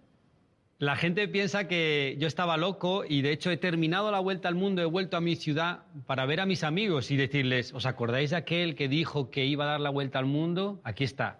La 0.78 0.96
gente 0.96 1.28
piensa 1.28 1.66
que 1.66 2.16
yo 2.18 2.26
estaba 2.26 2.57
loco 2.57 3.05
y 3.09 3.22
de 3.22 3.32
hecho 3.32 3.50
he 3.50 3.57
terminado 3.57 4.11
la 4.11 4.18
vuelta 4.18 4.48
al 4.48 4.55
mundo, 4.55 4.82
he 4.82 4.86
vuelto 4.86 5.16
a 5.16 5.20
mi 5.20 5.36
ciudad 5.36 5.84
para 6.07 6.26
ver 6.26 6.40
a 6.40 6.46
mis 6.46 6.64
amigos 6.64 7.11
y 7.11 7.16
decirles, 7.16 7.72
¿os 7.72 7.86
acordáis 7.86 8.30
de 8.30 8.36
aquel 8.36 8.74
que 8.74 8.88
dijo 8.88 9.30
que 9.30 9.44
iba 9.44 9.64
a 9.64 9.68
dar 9.68 9.80
la 9.80 9.90
vuelta 9.90 10.18
al 10.18 10.26
mundo? 10.26 10.80
Aquí 10.84 11.05
está. 11.05 11.38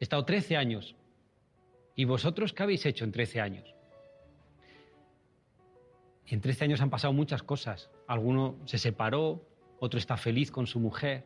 He 0.00 0.04
estado 0.04 0.24
13 0.24 0.56
años. 0.56 0.94
¿Y 1.94 2.04
vosotros 2.04 2.52
qué 2.52 2.62
habéis 2.62 2.86
hecho 2.86 3.04
en 3.04 3.12
13 3.12 3.40
años? 3.40 3.74
En 6.26 6.40
13 6.40 6.64
años 6.64 6.80
han 6.80 6.90
pasado 6.90 7.12
muchas 7.12 7.42
cosas. 7.42 7.90
Alguno 8.06 8.56
se 8.66 8.78
separó, 8.78 9.42
otro 9.80 9.98
está 9.98 10.16
feliz 10.16 10.50
con 10.50 10.66
su 10.66 10.78
mujer. 10.78 11.24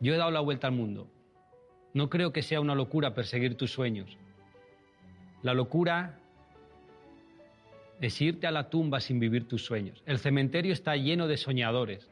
Yo 0.00 0.14
he 0.14 0.16
dado 0.16 0.30
la 0.30 0.40
vuelta 0.40 0.66
al 0.66 0.72
mundo. 0.72 1.08
No 1.92 2.08
creo 2.08 2.32
que 2.32 2.42
sea 2.42 2.60
una 2.60 2.74
locura 2.74 3.14
perseguir 3.14 3.56
tus 3.56 3.70
sueños. 3.70 4.16
La 5.42 5.54
locura 5.54 6.18
es 8.00 8.20
irte 8.20 8.46
a 8.46 8.50
la 8.50 8.70
tumba 8.70 9.00
sin 9.00 9.20
vivir 9.20 9.46
tus 9.46 9.64
sueños. 9.64 10.02
El 10.06 10.18
cementerio 10.18 10.72
está 10.72 10.96
lleno 10.96 11.28
de 11.28 11.36
soñadores, 11.36 12.08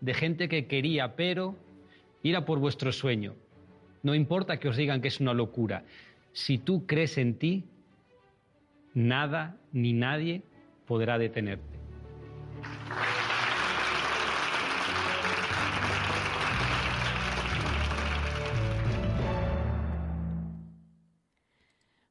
de 0.00 0.14
gente 0.14 0.48
que 0.48 0.66
quería, 0.66 1.16
pero 1.16 1.56
ir 2.22 2.36
a 2.36 2.44
por 2.44 2.58
vuestro 2.58 2.92
sueño. 2.92 3.34
No 4.02 4.14
importa 4.14 4.58
que 4.58 4.68
os 4.68 4.76
digan 4.76 5.00
que 5.00 5.08
es 5.08 5.20
una 5.20 5.34
locura. 5.34 5.84
Si 6.32 6.58
tú 6.58 6.86
crees 6.86 7.18
en 7.18 7.38
ti, 7.38 7.64
nada 8.94 9.56
ni 9.72 9.92
nadie 9.92 10.42
podrá 10.86 11.18
detenerte. 11.18 11.78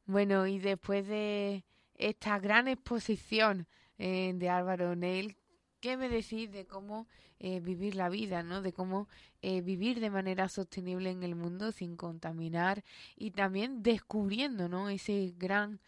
Bueno, 0.06 0.48
y 0.48 0.58
después 0.58 1.08
de 1.08 1.64
esta 1.94 2.40
gran 2.40 2.68
exposición 2.68 3.68
eh, 4.00 4.32
de 4.34 4.50
Álvaro 4.50 4.96
Neil, 4.96 5.36
¿qué 5.80 5.98
me 5.98 6.10
decís 6.10 6.52
de 6.52 6.66
cómo 6.66 7.08
eh, 7.40 7.60
vivir 7.60 7.96
la 7.96 8.10
vida, 8.10 8.44
¿no? 8.44 8.62
De 8.62 8.74
cómo 8.74 9.08
eh, 9.42 9.62
vivir 9.62 10.00
de 10.00 10.10
manera 10.10 10.50
sostenible 10.50 11.12
en 11.12 11.24
el 11.24 11.36
mundo 11.36 11.72
sin 11.72 11.96
contaminar 11.96 12.84
y 13.16 13.32
también 13.32 13.84
descubriendo, 13.84 14.70
¿no? 14.70 14.90
Ese 14.90 15.34
gran 15.38 15.80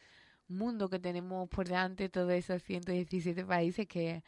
mundo 0.47 0.89
que 0.89 0.99
tenemos 0.99 1.49
por 1.49 1.67
delante, 1.67 2.09
todos 2.09 2.31
esos 2.31 2.63
117 2.63 3.45
países 3.45 3.87
que 3.87 4.23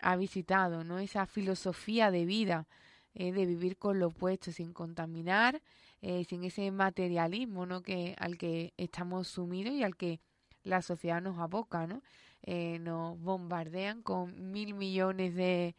ha 0.00 0.16
visitado, 0.16 0.84
¿no? 0.84 0.98
Esa 0.98 1.26
filosofía 1.26 2.10
de 2.10 2.24
vida, 2.26 2.66
de 3.14 3.30
vivir 3.46 3.76
con 3.76 3.98
lo 4.00 4.08
opuesto, 4.08 4.50
sin 4.52 4.72
contaminar 4.72 5.62
eh, 6.06 6.24
sin 6.24 6.44
ese 6.44 6.70
materialismo 6.70 7.64
¿no? 7.64 7.80
que, 7.80 8.14
al 8.18 8.36
que 8.36 8.74
estamos 8.76 9.26
sumidos 9.26 9.72
y 9.72 9.82
al 9.82 9.96
que 9.96 10.20
la 10.62 10.82
sociedad 10.82 11.22
nos 11.22 11.38
aboca, 11.38 11.86
¿no? 11.86 12.02
Eh, 12.44 12.78
nos 12.80 13.18
bombardean 13.20 14.02
con 14.02 14.50
mil 14.52 14.74
millones 14.74 15.34
de, 15.34 15.74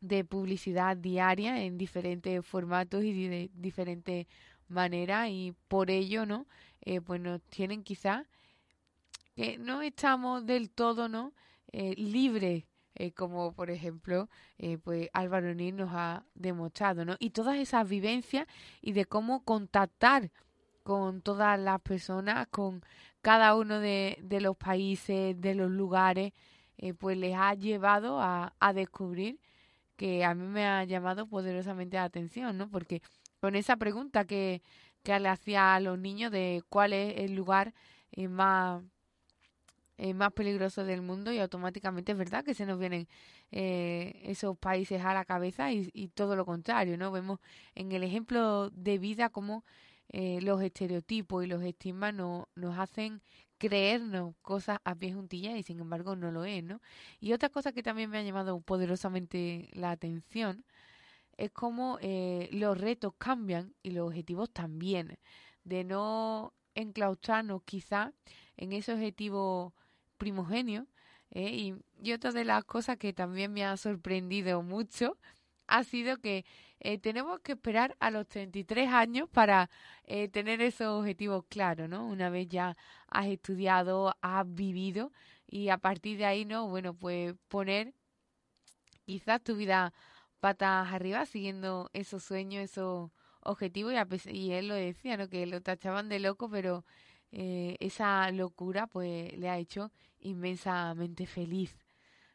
de 0.00 0.24
publicidad 0.24 0.96
diaria 0.96 1.62
en 1.62 1.76
diferentes 1.76 2.46
formatos 2.46 3.04
y 3.04 3.28
de 3.28 3.50
diferentes 3.54 4.26
maneras 4.68 5.28
y 5.30 5.54
por 5.68 5.90
ello, 5.90 6.24
¿no? 6.24 6.46
Eh, 6.82 7.00
pues 7.00 7.20
nos 7.20 7.42
tienen 7.42 7.82
quizás 7.82 8.26
que 9.34 9.58
no 9.58 9.82
estamos 9.82 10.46
del 10.46 10.70
todo, 10.70 11.08
¿no? 11.08 11.32
libres 11.72 12.64
eh, 12.96 13.12
como 13.12 13.52
por 13.52 13.70
ejemplo 13.70 14.28
eh, 14.58 14.78
pues 14.78 15.08
Álvaro 15.12 15.52
Nin 15.54 15.76
nos 15.76 15.90
ha 15.92 16.24
demostrado, 16.34 17.04
¿no? 17.04 17.16
Y 17.18 17.30
todas 17.30 17.56
esas 17.58 17.88
vivencias 17.88 18.46
y 18.80 18.92
de 18.92 19.04
cómo 19.04 19.44
contactar 19.44 20.30
con 20.84 21.20
todas 21.20 21.58
las 21.58 21.80
personas, 21.80 22.46
con 22.48 22.84
cada 23.24 23.56
uno 23.56 23.80
de, 23.80 24.18
de 24.22 24.42
los 24.42 24.54
países, 24.54 25.40
de 25.40 25.54
los 25.54 25.70
lugares, 25.70 26.34
eh, 26.76 26.92
pues 26.92 27.16
les 27.16 27.34
ha 27.34 27.54
llevado 27.54 28.20
a, 28.20 28.52
a 28.60 28.72
descubrir 28.74 29.40
que 29.96 30.24
a 30.26 30.34
mí 30.34 30.46
me 30.46 30.66
ha 30.66 30.84
llamado 30.84 31.26
poderosamente 31.26 31.96
la 31.96 32.04
atención, 32.04 32.58
¿no? 32.58 32.68
Porque 32.70 33.00
con 33.40 33.56
esa 33.56 33.76
pregunta 33.76 34.26
que, 34.26 34.60
que 35.02 35.18
le 35.20 35.30
hacía 35.30 35.74
a 35.74 35.80
los 35.80 35.98
niños 35.98 36.32
de 36.32 36.62
cuál 36.68 36.92
es 36.92 37.18
el 37.18 37.34
lugar 37.34 37.72
más 38.28 38.82
eh, 39.96 40.12
más 40.12 40.32
peligroso 40.32 40.84
del 40.84 41.00
mundo 41.00 41.32
y 41.32 41.38
automáticamente 41.38 42.12
es 42.12 42.18
verdad 42.18 42.44
que 42.44 42.52
se 42.52 42.66
nos 42.66 42.78
vienen 42.78 43.08
eh, 43.52 44.20
esos 44.24 44.58
países 44.58 45.02
a 45.02 45.14
la 45.14 45.24
cabeza 45.24 45.72
y, 45.72 45.88
y, 45.94 46.08
todo 46.08 46.36
lo 46.36 46.44
contrario, 46.44 46.98
¿no? 46.98 47.10
Vemos 47.12 47.38
en 47.74 47.92
el 47.92 48.02
ejemplo 48.02 48.70
de 48.70 48.98
vida 48.98 49.30
como 49.30 49.64
eh, 50.08 50.40
los 50.42 50.62
estereotipos 50.62 51.44
y 51.44 51.48
los 51.48 51.62
estigmas 51.62 52.14
no, 52.14 52.48
nos 52.54 52.78
hacen 52.78 53.22
creernos 53.58 54.34
cosas 54.42 54.78
a 54.84 54.94
pie 54.94 55.14
juntillas 55.14 55.56
y 55.56 55.62
sin 55.62 55.80
embargo 55.80 56.16
no 56.16 56.30
lo 56.30 56.44
es, 56.44 56.62
¿no? 56.62 56.80
Y 57.20 57.32
otra 57.32 57.48
cosa 57.48 57.72
que 57.72 57.82
también 57.82 58.10
me 58.10 58.18
ha 58.18 58.22
llamado 58.22 58.60
poderosamente 58.60 59.68
la 59.72 59.90
atención 59.90 60.64
es 61.36 61.50
cómo 61.50 61.98
eh, 62.00 62.48
los 62.52 62.78
retos 62.78 63.14
cambian 63.18 63.74
y 63.82 63.90
los 63.90 64.08
objetivos 64.08 64.50
también, 64.50 65.18
de 65.64 65.84
no 65.84 66.52
enclaustrarnos 66.74 67.62
quizá 67.64 68.12
en 68.56 68.72
ese 68.72 68.92
objetivo 68.92 69.74
primogenio. 70.18 70.86
¿eh? 71.30 71.74
Y, 72.02 72.12
otra 72.12 72.32
de 72.32 72.44
las 72.44 72.64
cosas 72.64 72.98
que 72.98 73.12
también 73.12 73.52
me 73.52 73.64
ha 73.64 73.76
sorprendido 73.76 74.62
mucho 74.62 75.16
ha 75.66 75.84
sido 75.84 76.18
que 76.18 76.44
eh, 76.80 76.98
tenemos 76.98 77.40
que 77.40 77.52
esperar 77.52 77.96
a 78.00 78.10
los 78.10 78.26
33 78.28 78.90
años 78.90 79.28
para 79.30 79.70
eh, 80.04 80.28
tener 80.28 80.60
esos 80.60 80.88
objetivos 81.00 81.44
claros, 81.48 81.88
¿no? 81.88 82.06
Una 82.06 82.30
vez 82.30 82.48
ya 82.48 82.76
has 83.08 83.26
estudiado, 83.26 84.14
has 84.20 84.44
vivido 84.54 85.12
y 85.46 85.68
a 85.70 85.78
partir 85.78 86.18
de 86.18 86.26
ahí, 86.26 86.44
¿no? 86.44 86.68
Bueno, 86.68 86.94
pues 86.94 87.34
poner 87.48 87.94
quizás 89.06 89.42
tu 89.42 89.56
vida 89.56 89.92
patas 90.40 90.92
arriba 90.92 91.24
siguiendo 91.26 91.90
esos 91.94 92.22
sueños, 92.22 92.64
esos 92.64 93.10
objetivos 93.40 93.94
y, 94.26 94.30
y 94.30 94.52
él 94.52 94.68
lo 94.68 94.74
decía, 94.74 95.16
¿no? 95.16 95.28
Que 95.28 95.46
lo 95.46 95.60
tachaban 95.62 96.08
de 96.08 96.18
loco, 96.20 96.50
pero 96.50 96.84
eh, 97.32 97.76
esa 97.80 98.30
locura 98.30 98.86
pues 98.86 99.36
le 99.38 99.48
ha 99.48 99.58
hecho 99.58 99.90
inmensamente 100.20 101.26
feliz, 101.26 101.78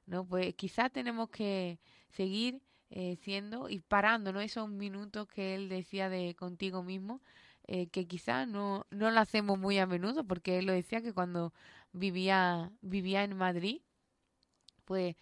¿no? 0.05 0.25
Pues 0.25 0.53
quizás 0.55 0.91
tenemos 0.91 1.29
que 1.29 1.79
seguir 2.09 2.61
eh, 2.91 3.17
siendo 3.21 3.69
y 3.69 3.79
parando, 3.79 4.33
¿no? 4.33 4.41
Esos 4.41 4.69
minutos 4.69 5.27
que 5.27 5.55
él 5.55 5.69
decía 5.69 6.09
de 6.09 6.35
contigo 6.35 6.83
mismo, 6.83 7.21
eh, 7.67 7.87
que 7.89 8.07
quizás 8.07 8.47
no, 8.47 8.85
no 8.91 9.11
lo 9.11 9.19
hacemos 9.19 9.59
muy 9.59 9.77
a 9.79 9.85
menudo, 9.87 10.23
porque 10.25 10.59
él 10.59 10.65
lo 10.65 10.73
decía 10.73 11.01
que 11.01 11.13
cuando 11.13 11.53
vivía, 11.93 12.71
vivía 12.81 13.23
en 13.23 13.37
Madrid, 13.37 13.81
pues, 14.85 15.15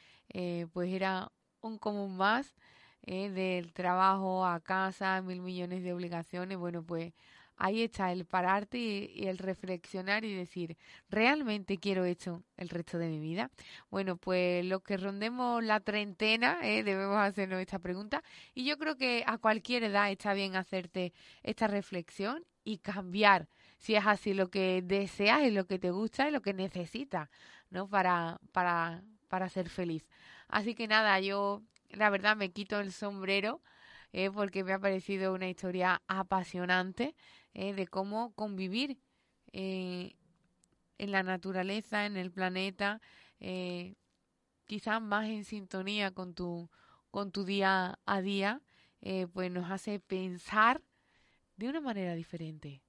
pues 0.73 0.93
era 0.93 1.31
un 1.61 1.77
común 1.77 2.17
más 2.17 2.55
del 3.03 3.73
trabajo 3.73 4.45
a 4.45 4.59
casa, 4.59 5.21
mil 5.21 5.41
millones 5.41 5.83
de 5.83 5.93
obligaciones, 5.93 6.57
bueno, 6.57 6.83
pues 6.83 7.13
ahí 7.57 7.81
está 7.83 8.11
el 8.11 8.25
pararte 8.25 8.77
y, 8.77 9.27
el 9.27 9.37
reflexionar 9.37 10.23
y 10.23 10.33
decir, 10.33 10.77
¿realmente 11.09 11.77
quiero 11.77 12.05
esto 12.05 12.43
el 12.55 12.69
resto 12.69 12.97
de 12.97 13.09
mi 13.09 13.19
vida? 13.19 13.51
Bueno, 13.89 14.17
pues 14.17 14.63
los 14.65 14.81
que 14.83 14.97
rondemos 14.97 15.63
la 15.63 15.79
treintena 15.79 16.59
eh, 16.63 16.83
debemos 16.83 17.17
hacernos 17.17 17.59
esta 17.59 17.79
pregunta 17.79 18.23
y 18.53 18.65
yo 18.65 18.77
creo 18.77 18.95
que 18.95 19.23
a 19.27 19.37
cualquier 19.37 19.83
edad 19.83 20.11
está 20.11 20.33
bien 20.33 20.55
hacerte 20.55 21.13
esta 21.43 21.67
reflexión 21.67 22.45
y 22.63 22.79
cambiar 22.79 23.47
si 23.77 23.95
es 23.95 24.05
así 24.05 24.33
lo 24.33 24.49
que 24.49 24.81
deseas 24.83 25.43
y 25.43 25.51
lo 25.51 25.65
que 25.65 25.79
te 25.79 25.91
gusta 25.91 26.27
y 26.27 26.31
lo 26.31 26.41
que 26.41 26.53
necesitas, 26.53 27.29
¿no? 27.69 27.87
Para, 27.87 28.39
para, 28.51 29.03
para 29.27 29.49
ser 29.49 29.69
feliz. 29.69 30.07
Así 30.47 30.75
que 30.75 30.87
nada, 30.87 31.19
yo 31.19 31.63
la 31.89 32.09
verdad 32.09 32.35
me 32.35 32.51
quito 32.51 32.79
el 32.79 32.91
sombrero 32.91 33.61
eh, 34.13 34.31
porque 34.31 34.63
me 34.63 34.73
ha 34.73 34.79
parecido 34.79 35.33
una 35.33 35.49
historia 35.49 36.01
apasionante 36.07 37.15
eh, 37.53 37.73
de 37.73 37.87
cómo 37.87 38.33
convivir 38.33 38.99
eh, 39.51 40.15
en 40.97 41.11
la 41.11 41.23
naturaleza, 41.23 42.05
en 42.05 42.17
el 42.17 42.31
planeta, 42.31 43.01
eh, 43.39 43.95
quizás 44.65 45.01
más 45.01 45.27
en 45.27 45.45
sintonía 45.45 46.11
con 46.11 46.33
tu, 46.33 46.69
con 47.11 47.31
tu 47.31 47.45
día 47.45 47.99
a 48.05 48.21
día, 48.21 48.61
pues 49.31 49.51
nos 49.51 49.71
hace 49.71 49.99
pensar 49.99 50.81
de 51.55 51.69
una 51.69 51.79
manera 51.79 52.13
diferente. 52.13 52.81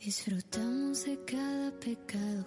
Disfrutamos 0.00 1.06
de 1.06 1.18
cada 1.24 1.72
pecado, 1.80 2.44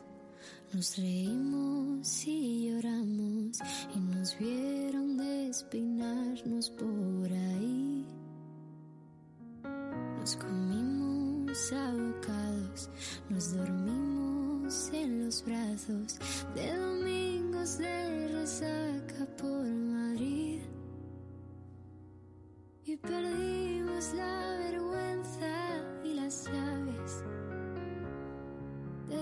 nos 0.72 0.97
reímos 0.97 2.26
y 2.26 2.70
lloramos 2.70 3.60
y 3.93 3.99
nos 3.99 4.39
vieron 4.39 5.18
despeinarnos 5.18 6.70
por 6.70 7.30
ahí. 7.30 8.08
Nos 10.18 10.38
comimos 10.38 11.74
abocados, 11.74 12.89
nos 13.30 13.54
dormimos 13.54 14.89
en 14.93 15.26
los 15.26 15.43
brazos 15.43 16.20
de 16.56 16.74
domingos 16.74 17.78
de 17.80 18.30
resaca 18.30 19.26
por 19.38 19.66
Madrid. 19.66 20.62
Y 22.86 22.95
perdimos 22.95 24.14
la 24.14 24.58
vergüenza 24.58 25.70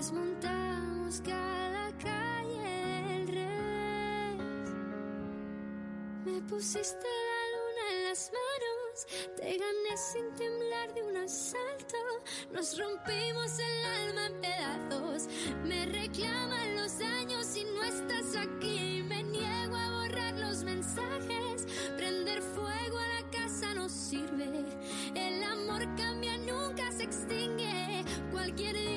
Desmontamos 0.00 1.20
cada 1.20 1.92
calle 1.98 3.16
el 3.16 3.28
revés. 3.28 4.70
Me 6.24 6.40
pusiste 6.48 7.06
la 7.28 7.42
luna 7.52 7.82
en 7.92 8.04
las 8.08 8.32
manos, 8.32 9.06
te 9.36 9.58
gané 9.58 9.96
sin 9.98 10.34
temblar 10.36 10.94
de 10.94 11.02
un 11.02 11.16
asalto. 11.18 11.98
Nos 12.50 12.78
rompimos 12.78 13.58
el 13.58 14.08
alma 14.08 14.26
en 14.28 14.40
pedazos. 14.40 15.28
Me 15.64 15.84
reclaman 15.84 16.76
los 16.76 16.98
años 17.02 17.54
y 17.58 17.64
no 17.64 17.82
estás 17.82 18.36
aquí. 18.36 19.04
Me 19.06 19.22
niego 19.22 19.76
a 19.76 19.90
borrar 19.90 20.32
los 20.38 20.64
mensajes. 20.64 21.66
Prender 21.98 22.40
fuego 22.40 22.98
a 22.98 23.06
la 23.06 23.30
casa 23.30 23.74
no 23.74 23.86
sirve. 23.90 24.64
El 25.14 25.44
amor 25.44 25.82
cambia, 25.98 26.38
nunca 26.38 26.90
se 26.90 27.02
extingue. 27.02 28.02
Cualquier 28.32 28.89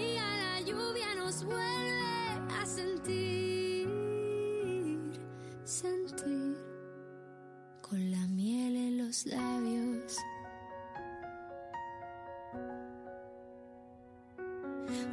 vuelve 1.54 2.54
a 2.60 2.66
sentir. 2.66 3.88
Sentir 5.64 6.58
con 7.82 8.12
la 8.12 8.28
miel 8.28 8.76
en 8.76 8.98
los 8.98 9.26
labios. 9.26 10.18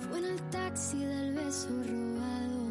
Fue 0.01 0.19
en 0.19 0.25
el 0.25 0.41
taxi 0.51 0.99
del 0.99 1.35
beso 1.35 1.69
robado, 1.69 2.63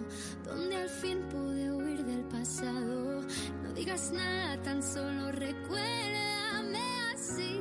donde 0.45 0.76
al 0.76 0.89
fin 0.89 1.20
pude 1.30 1.72
huir 1.72 2.03
del 2.05 2.24
pasado. 2.26 3.22
No 3.63 3.74
digas 3.74 4.11
nada, 4.11 4.61
tan 4.63 4.82
solo 4.84 5.32
recuérdame 5.32 6.84
así. 7.13 7.59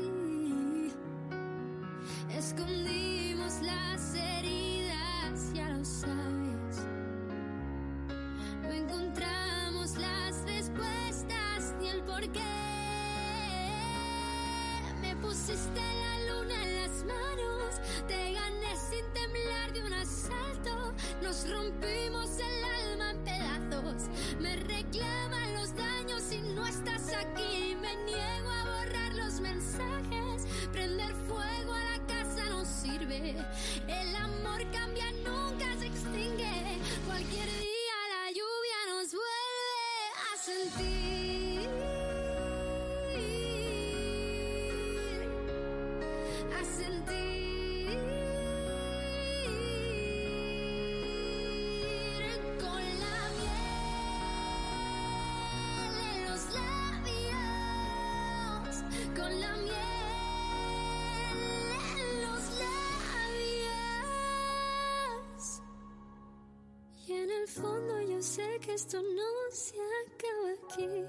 Escondimos 2.31 3.61
las 3.63 4.15
heridas, 4.15 4.78
No 8.63 8.71
encontramos 8.71 9.97
las 9.97 10.45
respuestas 10.45 11.75
ni 11.81 11.89
el 11.89 12.03
porqué. 12.03 12.43
Me 15.01 15.17
pusiste 15.17 15.81
la 15.81 16.35
luna 16.35 16.63
en 16.63 16.77
las 16.83 17.05
manos, 17.05 17.81
te 18.07 18.33
gané 18.35 18.77
sin 18.77 19.05
temblar 19.15 19.73
de 19.73 19.83
un 19.83 19.95
asalto. 19.95 20.93
Nos 21.23 21.49
rompimos 21.51 22.39
el 22.39 22.65
alma 22.91 23.11
en 23.13 23.25
pedazos. 23.25 24.11
Me 24.41 24.57
reclaman 24.57 25.55
los 25.55 25.75
daños 25.75 26.31
y 26.33 26.43
no 26.53 26.67
estás 26.67 27.15
aquí. 27.15 27.75
Me 27.81 27.97
niego 28.05 28.51
a 28.51 28.65
borrar 28.65 29.15
los 29.15 29.41
mensajes. 29.41 30.47
Prender 30.71 31.15
fuego 31.15 31.73
a 31.73 31.83
la 31.85 32.07
casa 32.07 32.45
no 32.51 32.63
sirve. 32.67 33.37
Esto 68.79 69.03
no 69.03 69.31
se 69.51 69.77
acaba 70.07 70.51
aquí. 70.53 71.05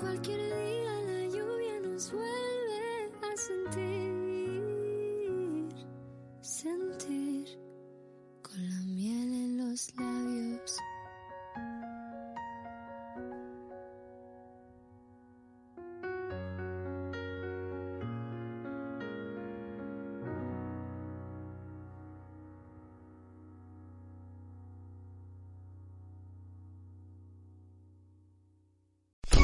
Cualquier 0.00 0.40
día 0.46 0.75